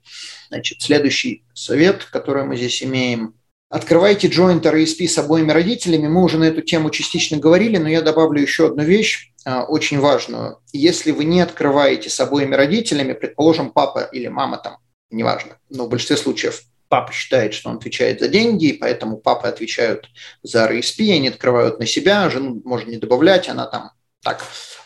Значит, 0.50 0.82
следующий 0.82 1.44
совет, 1.54 2.04
который 2.06 2.44
мы 2.44 2.58
здесь 2.58 2.84
имеем. 2.84 3.36
Открывайте 3.70 4.28
joint 4.28 4.64
RSP 4.64 5.08
с 5.08 5.20
обоими 5.20 5.52
родителями. 5.52 6.08
Мы 6.08 6.24
уже 6.24 6.40
на 6.40 6.46
эту 6.46 6.62
тему 6.62 6.90
частично 6.90 7.38
говорили, 7.38 7.78
но 7.78 7.88
я 7.88 8.02
добавлю 8.02 8.42
еще 8.42 8.68
одну 8.68 8.84
вещь, 8.84 9.32
а, 9.46 9.64
очень 9.64 10.00
важную. 10.00 10.58
Если 10.74 11.12
вы 11.12 11.26
не 11.26 11.40
открываете 11.40 12.10
с 12.10 12.20
обоими 12.20 12.56
родителями, 12.56 13.14
предположим, 13.14 13.72
папа 13.72 14.10
или 14.12 14.28
мама 14.28 14.58
там, 14.58 14.78
неважно, 15.12 15.60
но 15.70 15.86
в 15.86 15.90
большинстве 15.90 16.18
случаев 16.18 16.64
папа 16.88 17.14
считает, 17.14 17.54
что 17.54 17.70
он 17.70 17.76
отвечает 17.78 18.20
за 18.20 18.28
деньги, 18.28 18.66
и 18.66 18.74
поэтому 18.74 19.18
папы 19.18 19.48
отвечают 19.48 20.10
за 20.42 20.68
RSP, 20.68 21.14
они 21.14 21.28
открывают 21.28 21.80
на 21.80 21.86
себя, 21.86 22.28
жену 22.32 22.60
можно 22.66 22.90
не 22.90 22.98
добавлять, 22.98 23.48
она 23.48 23.68
там 23.68 23.92
так, 24.22 24.46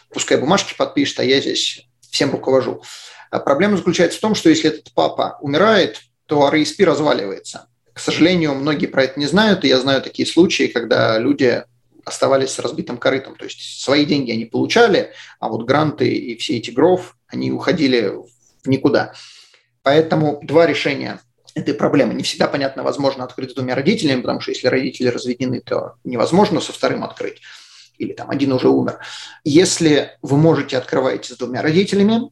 пускай 0.10 0.38
бумажки 0.38 0.76
подпишет, 0.78 1.20
а 1.20 1.24
я 1.24 1.42
здесь 1.42 1.88
всем 2.12 2.32
руковожу. 2.32 2.84
А 3.32 3.40
проблема 3.40 3.78
заключается 3.78 4.20
в 4.20 4.22
том, 4.22 4.36
что 4.36 4.50
если 4.50 4.70
этот 4.70 4.94
папа 4.94 5.38
умирает, 5.42 6.02
то 6.28 6.48
RSP 6.48 6.84
разваливается. 6.86 7.68
К 7.94 8.00
сожалению, 8.00 8.54
многие 8.56 8.88
про 8.88 9.04
это 9.04 9.20
не 9.20 9.26
знают, 9.26 9.64
и 9.64 9.68
я 9.68 9.80
знаю 9.80 10.02
такие 10.02 10.28
случаи, 10.28 10.68
когда 10.68 11.18
люди 11.18 11.64
оставались 12.06 12.52
с 12.52 12.60
разбитым 12.60 12.98
корытом. 12.98 13.36
То 13.36 13.46
есть 13.46 13.82
свои 13.82 14.06
деньги 14.06 14.32
они 14.32 14.46
получали, 14.46 15.14
а 15.40 15.50
вот 15.50 15.66
гранты 15.66 16.08
и 16.08 16.38
все 16.38 16.58
эти 16.58 16.72
гров, 16.72 17.16
они 17.28 17.52
уходили 17.52 18.12
в 18.64 18.68
никуда. 18.68 19.14
Поэтому 19.82 20.40
два 20.44 20.66
решения 20.66 21.20
этой 21.56 21.74
проблемы. 21.74 22.14
Не 22.14 22.24
всегда, 22.24 22.48
понятно, 22.48 22.84
возможно 22.84 23.24
открыть 23.24 23.52
с 23.52 23.54
двумя 23.54 23.76
родителями, 23.76 24.22
потому 24.22 24.40
что 24.40 24.52
если 24.52 24.68
родители 24.68 25.08
разведены, 25.08 25.62
то 25.62 25.96
невозможно 26.04 26.62
со 26.62 26.74
вторым 26.74 27.04
открыть 27.04 27.42
или 27.98 28.14
там 28.14 28.30
один 28.30 28.52
уже 28.52 28.70
умер. 28.70 29.00
Если 29.44 30.12
вы 30.22 30.38
можете, 30.38 30.78
открываете 30.78 31.34
с 31.34 31.38
двумя 31.38 31.62
родителями. 31.62 32.30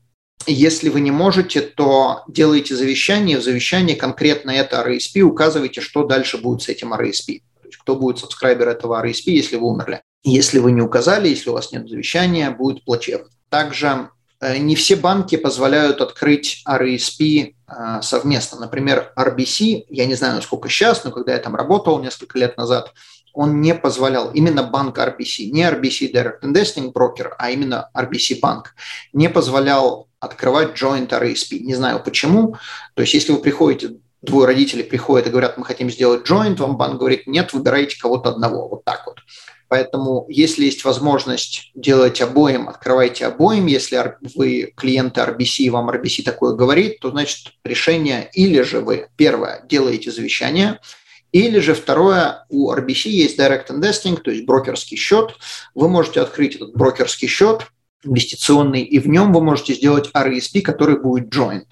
Если 0.47 0.89
вы 0.89 1.01
не 1.01 1.11
можете, 1.11 1.61
то 1.61 2.23
делаете 2.27 2.75
завещание. 2.75 3.37
В 3.37 3.43
завещании 3.43 3.93
конкретно 3.93 4.51
это 4.51 4.83
RSP, 4.87 5.21
указываете, 5.21 5.81
что 5.81 6.03
дальше 6.03 6.37
будет 6.37 6.63
с 6.63 6.69
этим 6.69 6.93
RSP. 6.93 7.41
То 7.61 7.67
есть 7.67 7.77
кто 7.77 7.95
будет 7.95 8.19
сабскрайбер 8.19 8.67
этого 8.69 9.05
RSP, 9.05 9.25
если 9.27 9.57
вы 9.57 9.67
умерли. 9.67 10.01
Если 10.23 10.59
вы 10.59 10.71
не 10.71 10.81
указали, 10.81 11.29
если 11.29 11.49
у 11.49 11.53
вас 11.53 11.71
нет 11.71 11.87
завещания, 11.87 12.51
будет 12.51 12.83
плачевно. 12.85 13.29
Также 13.49 14.09
э, 14.39 14.57
не 14.57 14.75
все 14.75 14.95
банки 14.95 15.35
позволяют 15.35 16.01
открыть 16.01 16.63
RSP 16.67 17.53
э, 17.67 18.01
совместно. 18.01 18.59
Например, 18.59 19.11
RBC, 19.17 19.85
я 19.89 20.05
не 20.05 20.15
знаю, 20.15 20.35
насколько 20.35 20.69
сейчас, 20.69 21.03
но 21.03 21.11
когда 21.11 21.33
я 21.33 21.39
там 21.39 21.55
работал 21.55 21.99
несколько 22.01 22.37
лет 22.37 22.57
назад, 22.57 22.93
он 23.33 23.61
не 23.61 23.73
позволял, 23.75 24.31
именно 24.31 24.63
банк 24.63 24.97
RBC, 24.97 25.51
не 25.51 25.63
RBC 25.63 26.11
Direct 26.13 26.41
Investing 26.43 26.91
Broker, 26.91 27.33
а 27.37 27.51
именно 27.51 27.89
RBC 27.95 28.39
банк, 28.41 28.75
не 29.13 29.29
позволял 29.29 30.07
открывать 30.19 30.81
joint 30.81 31.09
RSP. 31.09 31.59
Не 31.59 31.75
знаю 31.75 32.01
почему. 32.03 32.55
То 32.93 33.01
есть 33.01 33.13
если 33.13 33.31
вы 33.31 33.39
приходите, 33.39 33.95
двое 34.21 34.47
родителей 34.47 34.83
приходят 34.83 35.27
и 35.27 35.31
говорят, 35.31 35.57
мы 35.57 35.65
хотим 35.65 35.89
сделать 35.89 36.29
joint, 36.29 36.57
вам 36.57 36.77
банк 36.77 36.99
говорит, 36.99 37.27
нет, 37.27 37.53
выбирайте 37.53 37.99
кого-то 37.99 38.29
одного. 38.29 38.67
Вот 38.67 38.85
так 38.85 39.03
вот. 39.05 39.17
Поэтому, 39.67 40.25
если 40.27 40.65
есть 40.65 40.83
возможность 40.83 41.71
делать 41.73 42.19
обоим, 42.21 42.67
открывайте 42.67 43.25
обоим. 43.25 43.67
Если 43.67 44.15
вы 44.35 44.73
клиенты 44.75 45.21
RBC, 45.21 45.71
вам 45.71 45.89
RBC 45.89 46.23
такое 46.23 46.53
говорит, 46.55 46.99
то 46.99 47.09
значит 47.09 47.53
решение 47.63 48.29
или 48.33 48.61
же 48.63 48.81
вы, 48.81 49.07
первое, 49.15 49.63
делаете 49.67 50.11
завещание– 50.11 50.79
или 51.31 51.59
же 51.59 51.73
второе, 51.73 52.45
у 52.49 52.71
RBC 52.73 53.09
есть 53.09 53.39
Direct 53.39 53.67
Investing, 53.67 54.17
то 54.21 54.31
есть 54.31 54.45
брокерский 54.45 54.97
счет. 54.97 55.35
Вы 55.73 55.87
можете 55.89 56.21
открыть 56.21 56.55
этот 56.55 56.73
брокерский 56.73 57.27
счет 57.27 57.67
инвестиционный, 58.03 58.81
и 58.81 58.99
в 58.99 59.07
нем 59.07 59.31
вы 59.31 59.41
можете 59.41 59.73
сделать 59.73 60.09
RESP, 60.13 60.61
который 60.61 60.99
будет 60.99 61.33
joint. 61.33 61.67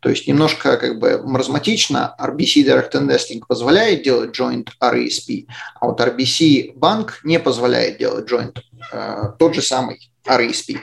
То 0.00 0.10
есть 0.10 0.28
немножко 0.28 0.76
как 0.76 1.00
бы 1.00 1.22
маразматично, 1.24 2.14
RBC 2.20 2.64
Direct 2.64 2.92
Investing 2.92 3.40
позволяет 3.46 4.02
делать 4.02 4.38
joint 4.38 4.68
RESP, 4.80 5.46
а 5.80 5.86
вот 5.86 6.00
RBC 6.00 6.74
банк 6.76 7.20
не 7.24 7.40
позволяет 7.40 7.98
делать 7.98 8.30
joint 8.30 8.58
э, 8.92 9.22
тот 9.38 9.54
же 9.54 9.62
самый 9.62 10.10
RESP. 10.24 10.78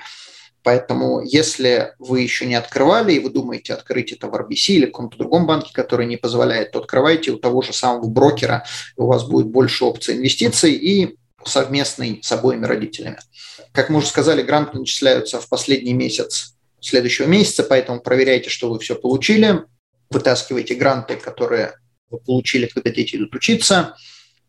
Поэтому, 0.66 1.22
если 1.22 1.94
вы 2.00 2.22
еще 2.22 2.48
не 2.48 2.56
открывали, 2.56 3.14
и 3.14 3.20
вы 3.20 3.30
думаете 3.30 3.76
открыть 3.76 4.12
это 4.12 4.26
в 4.26 4.34
RBC 4.34 4.70
или 4.70 4.86
в 4.86 4.88
каком-то 4.88 5.16
другом 5.16 5.46
банке, 5.46 5.70
который 5.72 6.08
не 6.08 6.18
позволяет, 6.18 6.72
то 6.72 6.80
открывайте 6.80 7.30
у 7.30 7.38
того 7.38 7.62
же 7.62 7.72
самого 7.72 8.08
брокера, 8.08 8.66
и 8.98 9.00
у 9.00 9.06
вас 9.06 9.26
будет 9.26 9.46
больше 9.46 9.86
опций 9.86 10.16
инвестиций 10.16 10.74
и 10.74 11.18
совместный 11.46 12.20
с 12.24 12.32
обоими 12.32 12.66
родителями. 12.66 13.20
Как 13.74 13.92
мы 13.92 14.00
уже 14.00 14.08
сказали, 14.08 14.42
гранты 14.42 14.80
начисляются 14.80 15.40
в 15.40 15.48
последний 15.48 15.94
месяц 15.94 16.56
следующего 16.82 17.28
месяца, 17.28 17.62
поэтому 17.62 18.00
проверяйте, 18.00 18.50
что 18.50 18.72
вы 18.72 18.80
все 18.80 18.96
получили, 18.96 19.62
вытаскивайте 20.10 20.74
гранты, 20.74 21.16
которые 21.16 21.74
вы 22.10 22.18
получили, 22.18 22.66
когда 22.66 22.90
дети 22.90 23.18
идут 23.18 23.36
учиться, 23.36 23.96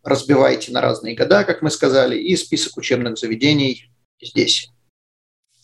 разбивайте 0.02 0.72
на 0.72 0.80
разные 0.80 1.14
года, 1.14 1.44
как 1.44 1.60
мы 1.60 1.70
сказали, 1.70 2.18
и 2.18 2.34
список 2.36 2.78
учебных 2.78 3.18
заведений 3.18 3.90
здесь. 4.18 4.70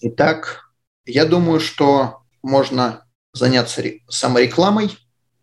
Итак, 0.04 0.64
я 1.06 1.24
думаю, 1.24 1.60
что 1.60 2.22
можно 2.42 3.06
заняться 3.32 3.84
саморекламой. 4.08 4.90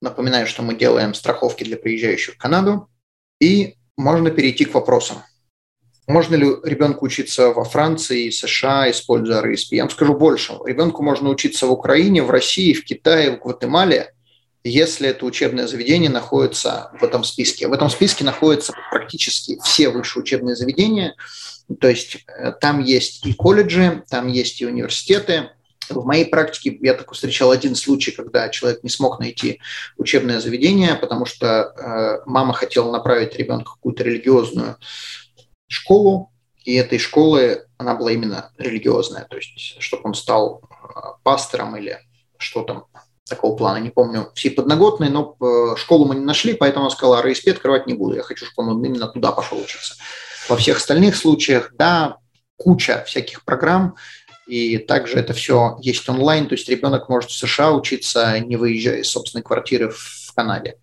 Напоминаю, 0.02 0.48
что 0.48 0.64
мы 0.64 0.76
делаем 0.76 1.14
страховки 1.14 1.64
для 1.64 1.78
приезжающих 1.78 2.34
в 2.34 2.38
Канаду. 2.38 2.90
И 3.40 3.76
можно 3.96 4.32
перейти 4.32 4.66
к 4.66 4.74
вопросам. 4.74 5.20
Можно 6.08 6.36
ли 6.36 6.46
ребенку 6.66 7.06
учиться 7.06 7.54
во 7.54 7.64
Франции, 7.64 8.32
США, 8.32 8.92
используя 8.92 9.42
RSP? 9.42 9.68
Я 9.72 9.84
вам 9.84 9.92
скажу 9.92 10.14
больше. 10.14 10.58
Ребенку 10.66 11.04
можно 11.04 11.30
учиться 11.30 11.66
в 11.66 11.72
Украине, 11.72 12.22
в 12.22 12.30
России, 12.30 12.74
в 12.74 12.84
Китае, 12.84 13.32
в 13.32 13.40
Гватемале, 13.40 14.14
если 14.66 15.08
это 15.08 15.26
учебное 15.26 15.68
заведение 15.68 16.10
находится 16.10 16.92
в 17.00 17.04
этом 17.06 17.24
списке. 17.24 17.70
В 17.70 17.74
этом 17.74 17.90
списке 17.90 18.26
находятся 18.26 18.74
практически 18.92 19.58
все 19.64 19.88
высшие 19.88 20.22
учебные 20.24 20.58
заведения– 20.58 21.16
то 21.80 21.88
есть 21.88 22.26
э, 22.28 22.54
там 22.54 22.84
есть 22.84 23.26
и 23.26 23.34
колледжи, 23.34 24.04
там 24.10 24.28
есть 24.28 24.62
и 24.62 24.66
университеты. 24.66 25.52
В 25.90 26.06
моей 26.06 26.26
практике 26.26 26.78
я 26.82 26.94
только 26.94 27.16
встречал 27.16 27.52
один 27.52 27.76
случай, 27.76 28.12
когда 28.12 28.50
человек 28.50 28.84
не 28.84 28.90
смог 28.90 29.20
найти 29.20 29.60
учебное 29.98 30.40
заведение, 30.40 30.96
потому 30.96 31.26
что 31.26 31.48
э, 31.48 32.22
мама 32.26 32.54
хотела 32.54 32.92
направить 32.92 33.36
ребенка 33.36 33.72
в 33.72 33.76
какую-то 33.76 34.04
религиозную 34.04 34.78
школу, 35.68 36.32
и 36.64 36.76
этой 36.76 37.00
школы 37.00 37.66
она 37.78 37.96
была 37.96 38.12
именно 38.12 38.52
религиозная, 38.58 39.26
то 39.26 39.38
есть 39.38 39.78
чтобы 39.80 40.04
он 40.10 40.14
стал 40.14 40.62
э, 40.64 41.00
пастором 41.24 41.76
или 41.78 42.00
что 42.38 42.64
там 42.64 42.86
такого 43.28 43.56
плана, 43.56 43.78
не 43.78 43.90
помню, 43.90 44.32
все 44.34 44.50
подноготные, 44.52 45.10
но 45.10 45.36
э, 45.40 45.76
школу 45.78 46.06
мы 46.06 46.16
не 46.16 46.26
нашли, 46.26 46.54
поэтому 46.54 46.86
он 46.86 46.92
сказал, 46.92 47.14
а 47.16 47.22
РСП 47.22 47.50
открывать 47.50 47.88
не 47.88 47.94
буду, 47.94 48.16
я 48.16 48.24
хочу, 48.24 48.46
чтобы 48.46 48.72
он 48.72 48.84
именно 48.84 49.08
туда 49.08 49.32
пошел 49.32 49.60
учиться. 49.60 49.96
Во 50.50 50.58
всех 50.58 50.78
остальных 50.78 51.16
случаях, 51.16 51.74
да, 51.78 52.18
куча 52.58 53.04
всяких 53.06 53.46
программ, 53.46 53.96
И 54.48 54.80
также 54.80 55.20
это 55.20 55.34
все 55.34 55.78
есть 55.80 56.10
онлайн, 56.10 56.48
то 56.48 56.56
есть 56.56 56.68
ребенок 56.68 57.08
может 57.08 57.30
в 57.30 57.38
США 57.38 57.72
учиться, 57.72 58.40
не 58.40 58.56
выезжая 58.56 59.02
из 59.02 59.10
собственной 59.12 59.44
квартиры 59.44 59.92
в 59.92 60.34
Канаде. 60.36 60.78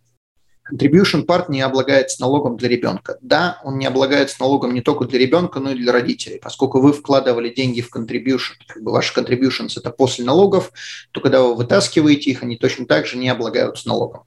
Contribution 0.73 1.27
part 1.27 1.47
не 1.49 1.63
облагается 1.63 2.21
налогом 2.21 2.57
для 2.57 2.69
ребенка. 2.69 3.19
Да, 3.21 3.61
он 3.65 3.79
не 3.79 3.87
облагается 3.87 4.37
налогом 4.39 4.73
не 4.73 4.83
только 4.83 5.05
для 5.05 5.19
ребенка, 5.19 5.59
но 5.59 5.73
и 5.73 5.75
для 5.75 5.93
родителей. 5.93 6.39
Поскольку 6.41 6.81
вы 6.81 6.93
вкладывали 6.93 7.53
деньги 7.53 7.81
в 7.81 7.95
contribution, 7.95 8.55
как 8.69 8.85
бы 8.85 8.93
ваши 8.93 9.13
contributions 9.19 9.73
это 9.77 9.91
после 9.91 10.25
налогов, 10.25 10.71
то 11.11 11.21
когда 11.21 11.43
вы 11.43 11.57
вытаскиваете 11.57 12.31
их, 12.31 12.45
они 12.45 12.57
точно 12.57 12.87
так 12.87 13.07
же 13.07 13.17
не 13.17 13.29
облагаются 13.29 13.89
налогом. 13.89 14.23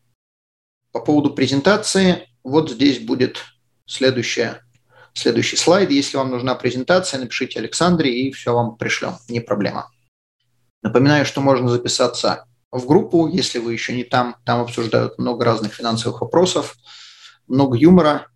По 0.92 1.00
поводу 1.00 1.30
презентации, 1.30 2.28
вот 2.44 2.72
здесь 2.72 3.00
будет 3.00 3.38
следующее, 3.86 4.62
следующий 5.14 5.57
слайд. 5.57 5.91
Если 5.91 6.18
вам 6.18 6.32
нужна 6.32 6.55
презентация, 6.55 7.20
напишите 7.20 7.60
Александре, 7.60 8.14
и 8.14 8.32
все 8.32 8.53
вам 8.53 8.78
пришлем, 8.78 9.16
не 9.28 9.39
проблема. 9.39 9.91
Напоминаю, 10.82 11.26
что 11.26 11.41
можно 11.41 11.70
записаться 11.70 12.45
в 12.72 12.86
группу, 12.86 13.28
если 13.28 13.60
вы 13.60 13.74
еще 13.74 13.93
не 13.93 14.03
там. 14.03 14.38
Там 14.45 14.62
обсуждают 14.62 15.18
много 15.18 15.45
разных 15.45 15.74
финансовых 15.74 16.22
вопросов, 16.22 16.76
много 17.47 17.78
юмора, 17.78 18.28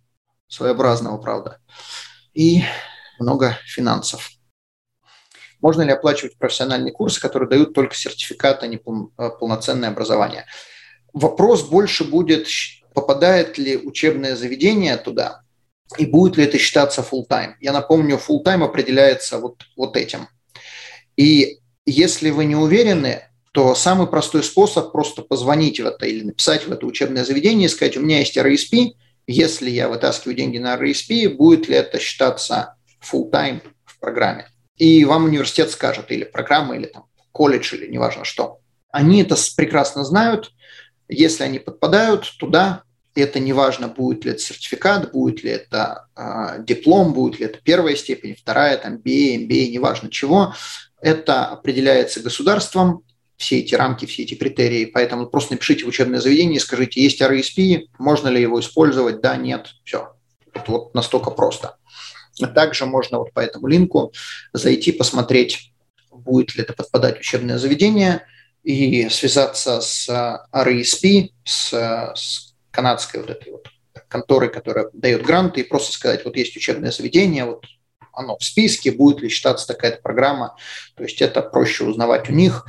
своеобразного, 0.48 1.18
правда, 1.18 1.58
и 2.32 2.62
много 3.18 3.58
финансов. 3.64 4.30
Можно 5.60 5.82
ли 5.82 5.92
оплачивать 5.92 6.36
профессиональные 6.36 6.92
курсы, 6.92 7.20
которые 7.20 7.48
дают 7.48 7.72
только 7.72 7.94
сертификат, 7.94 8.62
а 8.62 8.66
не 8.66 8.76
э, 8.76 9.30
полноценное 9.40 9.88
образование? 9.88 10.44
Вопрос 11.14 11.62
больше 11.62 12.04
будет, 12.04 12.48
попадает 12.92 13.56
ли 13.56 13.78
учебное 13.78 14.36
заведение 14.36 14.96
туда, 14.96 15.43
и 15.98 16.06
будет 16.06 16.36
ли 16.36 16.44
это 16.44 16.58
считаться 16.58 17.02
full 17.08 17.26
time. 17.28 17.54
Я 17.60 17.72
напомню, 17.72 18.16
full 18.16 18.42
time 18.44 18.64
определяется 18.64 19.38
вот, 19.38 19.62
вот 19.76 19.96
этим. 19.96 20.28
И 21.16 21.58
если 21.86 22.30
вы 22.30 22.46
не 22.46 22.56
уверены, 22.56 23.22
то 23.52 23.74
самый 23.74 24.08
простой 24.08 24.42
способ 24.42 24.90
просто 24.90 25.22
позвонить 25.22 25.78
в 25.78 25.86
это 25.86 26.06
или 26.06 26.24
написать 26.24 26.66
в 26.66 26.72
это 26.72 26.86
учебное 26.86 27.24
заведение 27.24 27.66
и 27.66 27.70
сказать, 27.70 27.96
у 27.96 28.00
меня 28.00 28.18
есть 28.18 28.36
RSP, 28.36 28.94
если 29.26 29.70
я 29.70 29.88
вытаскиваю 29.88 30.36
деньги 30.36 30.58
на 30.58 30.74
RSP, 30.74 31.28
будет 31.28 31.68
ли 31.68 31.76
это 31.76 31.98
считаться 31.98 32.76
full-time 33.00 33.62
в 33.84 33.98
программе. 34.00 34.48
И 34.76 35.04
вам 35.04 35.26
университет 35.26 35.70
скажет, 35.70 36.10
или 36.10 36.24
программа, 36.24 36.76
или 36.76 36.86
там 36.86 37.04
колледж, 37.32 37.74
или 37.74 37.86
неважно 37.86 38.24
что. 38.24 38.58
Они 38.90 39.22
это 39.22 39.36
прекрасно 39.56 40.04
знают. 40.04 40.52
Если 41.08 41.44
они 41.44 41.58
подпадают 41.58 42.32
туда, 42.38 42.82
это 43.14 43.38
неважно, 43.40 43.88
будет 43.88 44.24
ли 44.24 44.32
это 44.32 44.40
сертификат, 44.40 45.12
будет 45.12 45.42
ли 45.44 45.50
это 45.50 46.08
э, 46.16 46.64
диплом, 46.64 47.12
будет 47.12 47.38
ли 47.38 47.46
это 47.46 47.58
первая 47.62 47.96
степень, 47.96 48.36
вторая, 48.36 48.76
там, 48.76 48.96
BA, 48.96 49.46
MBA, 49.46 49.68
неважно 49.68 50.10
чего, 50.10 50.54
это 51.00 51.46
определяется 51.46 52.20
государством, 52.20 53.02
все 53.36 53.58
эти 53.58 53.74
рамки, 53.74 54.06
все 54.06 54.22
эти 54.22 54.34
критерии. 54.34 54.86
Поэтому 54.86 55.26
просто 55.26 55.54
напишите 55.54 55.84
в 55.84 55.88
учебное 55.88 56.20
заведение 56.20 56.56
и 56.56 56.60
скажите, 56.60 57.02
есть 57.02 57.20
RSP, 57.20 57.88
можно 57.98 58.28
ли 58.28 58.40
его 58.40 58.60
использовать, 58.60 59.20
да, 59.20 59.36
нет, 59.36 59.74
все. 59.84 60.14
Это 60.52 60.70
вот 60.70 60.94
настолько 60.94 61.30
просто. 61.30 61.76
Также 62.54 62.86
можно 62.86 63.18
вот 63.18 63.32
по 63.32 63.40
этому 63.40 63.66
линку 63.66 64.12
зайти, 64.52 64.92
посмотреть, 64.92 65.72
будет 66.10 66.54
ли 66.54 66.62
это 66.62 66.72
подпадать 66.72 67.20
учебное 67.20 67.58
заведение, 67.58 68.22
и 68.62 69.08
связаться 69.10 69.80
с 69.80 70.08
RSP, 70.52 71.30
с, 71.44 71.72
с 72.14 72.53
канадской 72.74 73.20
вот 73.20 73.30
этой 73.30 73.52
вот 73.52 73.68
конторой, 74.08 74.50
которая 74.50 74.90
дает 74.92 75.22
гранты, 75.22 75.60
и 75.60 75.64
просто 75.64 75.92
сказать, 75.92 76.24
вот 76.24 76.36
есть 76.36 76.56
учебное 76.56 76.90
заведение, 76.90 77.44
вот 77.44 77.64
оно 78.12 78.36
в 78.36 78.44
списке, 78.44 78.92
будет 78.92 79.20
ли 79.20 79.28
считаться 79.28 79.66
такая-то 79.66 80.02
программа. 80.02 80.56
То 80.96 81.04
есть 81.04 81.20
это 81.22 81.42
проще 81.42 81.84
узнавать 81.84 82.28
у 82.30 82.32
них, 82.32 82.66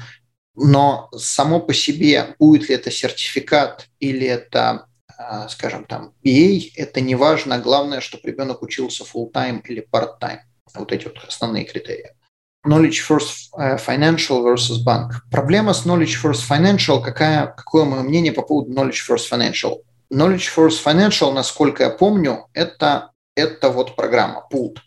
но 0.56 1.10
само 1.16 1.60
по 1.60 1.74
себе, 1.74 2.36
будет 2.40 2.70
ли 2.70 2.76
это 2.76 2.90
сертификат 2.90 3.88
или 4.00 4.26
это, 4.26 4.88
а, 5.18 5.48
скажем, 5.50 5.86
там, 5.86 6.14
BA, 6.24 6.72
это 6.76 7.02
не 7.02 7.16
важно. 7.16 7.60
Главное, 7.60 8.00
чтобы 8.00 8.30
ребенок 8.30 8.62
учился 8.62 9.04
full-time 9.04 9.62
или 9.66 9.88
part-time. 9.92 10.40
Вот 10.74 10.92
эти 10.92 11.06
вот 11.06 11.18
основные 11.28 11.66
критерии. 11.66 12.12
Knowledge 12.66 13.02
First 13.08 13.52
э, 13.58 13.78
Financial 13.78 14.42
versus 14.44 14.84
Bank. 14.84 15.12
Проблема 15.30 15.74
с 15.74 15.86
Knowledge 15.86 16.16
First 16.24 16.50
Financial, 16.50 17.02
какая, 17.04 17.48
какое 17.48 17.86
мое 17.86 18.02
мнение 18.02 18.34
по 18.34 18.42
поводу 18.42 18.72
Knowledge 18.72 19.02
First 19.08 19.30
Financial? 19.32 19.82
Knowledge 20.12 20.50
First 20.56 20.84
Financial, 20.84 21.32
насколько 21.32 21.84
я 21.84 21.90
помню, 21.90 22.48
это, 22.54 23.12
это 23.36 23.70
вот 23.70 23.96
программа, 23.96 24.48
Pooled. 24.52 24.78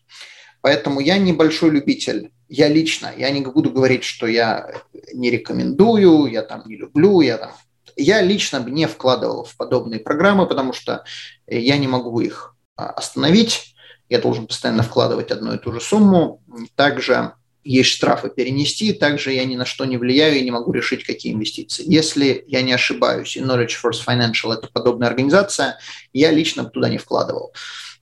Поэтому 0.61 1.01
я 1.01 1.19
небольшой 1.19 1.71
любитель 1.71 2.31
я 2.49 2.69
лично, 2.69 3.12
я 3.16 3.31
не 3.31 3.43
буду 3.43 3.71
говорить, 3.71 4.05
что 4.05 4.27
я 4.27 4.71
не 5.12 5.31
рекомендую, 5.31 6.27
я 6.27 6.43
там 6.43 6.62
не 6.66 6.77
люблю, 6.77 7.21
я 7.21 7.37
там... 7.37 7.53
Я 7.97 8.23
лично 8.23 8.61
бы 8.61 8.71
не 8.71 8.87
вкладывал 8.87 9.45
в 9.45 9.57
подобные 9.57 10.01
программы, 10.01 10.47
потому 10.47 10.73
что 10.73 11.05
я 11.47 11.77
не 11.77 11.89
могу 11.89 12.21
их 12.21 12.55
а, 12.77 12.91
остановить, 12.91 13.75
я 14.09 14.21
должен 14.21 14.47
постоянно 14.47 14.83
вкладывать 14.83 15.31
одну 15.31 15.55
и 15.55 15.59
ту 15.59 15.73
же 15.73 15.81
сумму. 15.81 16.43
Также 16.77 17.33
есть 17.65 17.91
штрафы 17.91 18.31
перенести, 18.31 18.93
также 18.93 19.33
я 19.33 19.45
ни 19.45 19.57
на 19.57 19.65
что 19.65 19.85
не 19.85 19.97
влияю 19.97 20.39
и 20.39 20.43
не 20.43 20.51
могу 20.51 20.73
решить, 20.73 21.05
какие 21.05 21.33
инвестиции. 21.33 21.85
Если 21.87 22.45
я 22.47 22.63
не 22.63 22.73
ошибаюсь, 22.73 23.37
и 23.37 23.41
Knowledge 23.41 23.77
First 23.83 24.07
Financial– 24.07 24.53
это 24.55 24.69
подобная 24.73 25.09
организация, 25.09 25.79
я 26.13 26.31
лично 26.31 26.65
туда 26.65 26.89
не 26.89 26.99
вкладывал. 26.99 27.53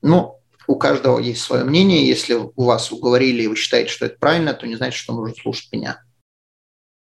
Но 0.02 0.40
у 0.66 0.76
каждого 0.76 1.18
есть 1.18 1.42
свое 1.42 1.64
мнение. 1.64 2.06
Если 2.06 2.34
у 2.34 2.64
вас 2.64 2.92
уговорили 2.92 3.42
и 3.42 3.46
вы 3.46 3.56
считаете, 3.56 3.90
что 3.90 4.06
это 4.06 4.16
правильно, 4.18 4.54
то 4.54 4.66
не 4.66 4.76
значит, 4.76 4.98
что 4.98 5.14
нужно 5.14 5.34
слушать 5.40 5.72
меня. 5.72 6.02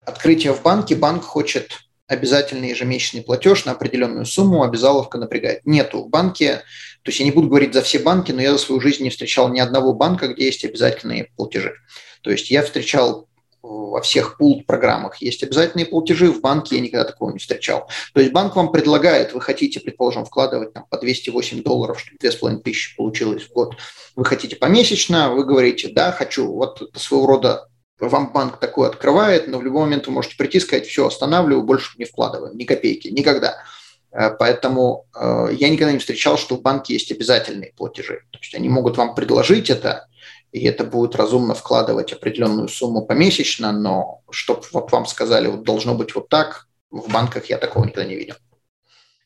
Открытие 0.04 0.52
в 0.52 0.62
банке. 0.62 0.96
Банк 0.96 1.22
хочет 1.22 1.78
обязательный 2.08 2.70
ежемесячный 2.70 3.22
платеж 3.22 3.64
на 3.64 3.72
определенную 3.72 4.26
сумму, 4.26 4.64
обязаловка 4.64 5.18
напрягает. 5.18 5.64
Нету 5.64 6.02
в 6.02 6.10
банке, 6.10 6.62
то 7.02 7.08
есть 7.08 7.20
я 7.20 7.24
не 7.24 7.32
буду 7.32 7.48
говорить 7.48 7.72
за 7.72 7.82
все 7.82 7.98
банки, 7.98 8.32
но 8.32 8.42
я 8.42 8.52
за 8.52 8.58
свою 8.58 8.80
жизнь 8.80 9.02
не 9.02 9.10
встречал 9.10 9.48
ни 9.48 9.60
одного 9.60 9.94
банка, 9.94 10.28
где 10.28 10.46
есть 10.46 10.64
обязательные 10.64 11.30
платежи. 11.36 11.74
То 12.22 12.30
есть 12.30 12.50
я 12.50 12.62
встречал 12.62 13.28
во 13.62 14.00
всех 14.00 14.38
пул-программах 14.38 15.22
есть 15.22 15.42
обязательные 15.42 15.86
платежи, 15.86 16.32
в 16.32 16.40
банке 16.40 16.76
я 16.76 16.82
никогда 16.82 17.04
такого 17.04 17.30
не 17.30 17.38
встречал. 17.38 17.88
То 18.12 18.20
есть 18.20 18.32
банк 18.32 18.56
вам 18.56 18.72
предлагает, 18.72 19.32
вы 19.34 19.40
хотите, 19.40 19.80
предположим, 19.80 20.24
вкладывать 20.24 20.72
там, 20.72 20.84
по 20.90 20.98
208 20.98 21.62
долларов, 21.62 22.00
чтобы 22.00 22.18
2500 22.18 22.96
получилось 22.96 23.44
в 23.44 23.52
год, 23.52 23.76
вы 24.16 24.24
хотите 24.24 24.56
помесячно, 24.56 25.32
вы 25.32 25.44
говорите, 25.44 25.88
да, 25.92 26.10
хочу, 26.10 26.52
вот 26.52 26.82
это 26.82 26.98
своего 26.98 27.26
рода 27.26 27.68
вам 28.00 28.32
банк 28.32 28.58
такой 28.58 28.88
открывает, 28.88 29.46
но 29.46 29.58
в 29.58 29.62
любой 29.62 29.82
момент 29.82 30.08
вы 30.08 30.12
можете 30.12 30.36
прийти 30.36 30.58
и 30.58 30.60
сказать, 30.60 30.86
все, 30.86 31.06
останавливаю, 31.06 31.62
больше 31.62 31.96
не 31.98 32.04
вкладываю, 32.04 32.52
ни 32.54 32.64
копейки, 32.64 33.08
никогда. 33.08 33.62
Э, 34.10 34.30
поэтому 34.36 35.06
э, 35.14 35.50
я 35.52 35.68
никогда 35.68 35.92
не 35.92 35.98
встречал, 35.98 36.36
что 36.36 36.56
в 36.56 36.62
банке 36.62 36.94
есть 36.94 37.12
обязательные 37.12 37.72
платежи. 37.76 38.22
То 38.30 38.40
есть 38.40 38.56
они 38.56 38.68
могут 38.68 38.96
вам 38.96 39.14
предложить 39.14 39.70
это, 39.70 40.08
и 40.52 40.64
это 40.66 40.84
будет 40.84 41.16
разумно 41.16 41.54
вкладывать 41.54 42.12
определенную 42.12 42.68
сумму 42.68 43.06
помесячно, 43.06 43.72
но 43.72 44.22
чтобы 44.30 44.62
вот 44.72 44.92
вам 44.92 45.06
сказали, 45.06 45.48
вот 45.48 45.64
должно 45.64 45.94
быть 45.94 46.14
вот 46.14 46.28
так, 46.28 46.68
в 46.90 47.10
банках 47.10 47.46
я 47.46 47.56
такого 47.56 47.84
никогда 47.84 48.04
не 48.04 48.16
видел. 48.16 48.36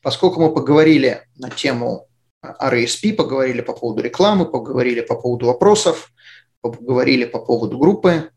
Поскольку 0.01 0.41
мы 0.41 0.53
поговорили 0.53 1.27
на 1.35 1.49
тему 1.49 2.07
RSP, 2.41 3.13
поговорили 3.13 3.59
по 3.59 3.73
поводу 3.73 4.01
рекламы, 4.01 4.49
поговорили 4.49 5.01
по 5.01 5.15
поводу 5.15 5.47
вопросов, 5.47 6.11
поговорили 6.61 7.25
по 7.25 7.39
поводу 7.39 7.77
группы 7.77 8.29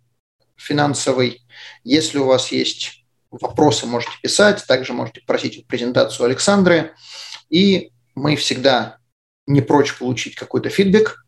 финансовой. 0.57 1.43
Если 1.85 2.19
у 2.19 2.25
вас 2.25 2.51
есть 2.51 3.05
вопросы, 3.31 3.87
можете 3.87 4.13
писать, 4.21 4.65
также 4.67 4.93
можете 4.93 5.21
просить 5.21 5.65
презентацию 5.69 6.27
Александры. 6.27 6.93
И 7.51 7.93
мы 8.17 8.35
всегда 8.35 8.99
не 9.47 9.61
прочь 9.61 9.97
получить 9.97 10.35
какой-то 10.35 10.71
фидбэк, 10.71 11.20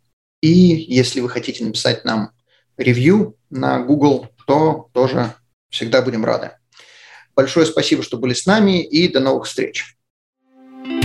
и 0.43 0.49
если 0.49 1.21
вы 1.21 1.31
хотите 1.31 1.65
написать 1.65 2.05
нам 2.05 2.33
ревью 2.77 3.39
на 3.49 3.81
Google, 3.81 4.29
то 4.47 4.91
тоже 4.93 5.35
всегда 5.71 6.03
будем 6.03 6.25
рады. 6.25 6.51
Большое 7.35 7.65
спасибо, 7.65 8.03
что 8.03 8.19
были 8.19 8.35
с 8.35 8.45
нами, 8.45 8.85
и 8.85 9.09
до 9.09 9.21
новых 9.21 9.47
встреч. 9.47 9.97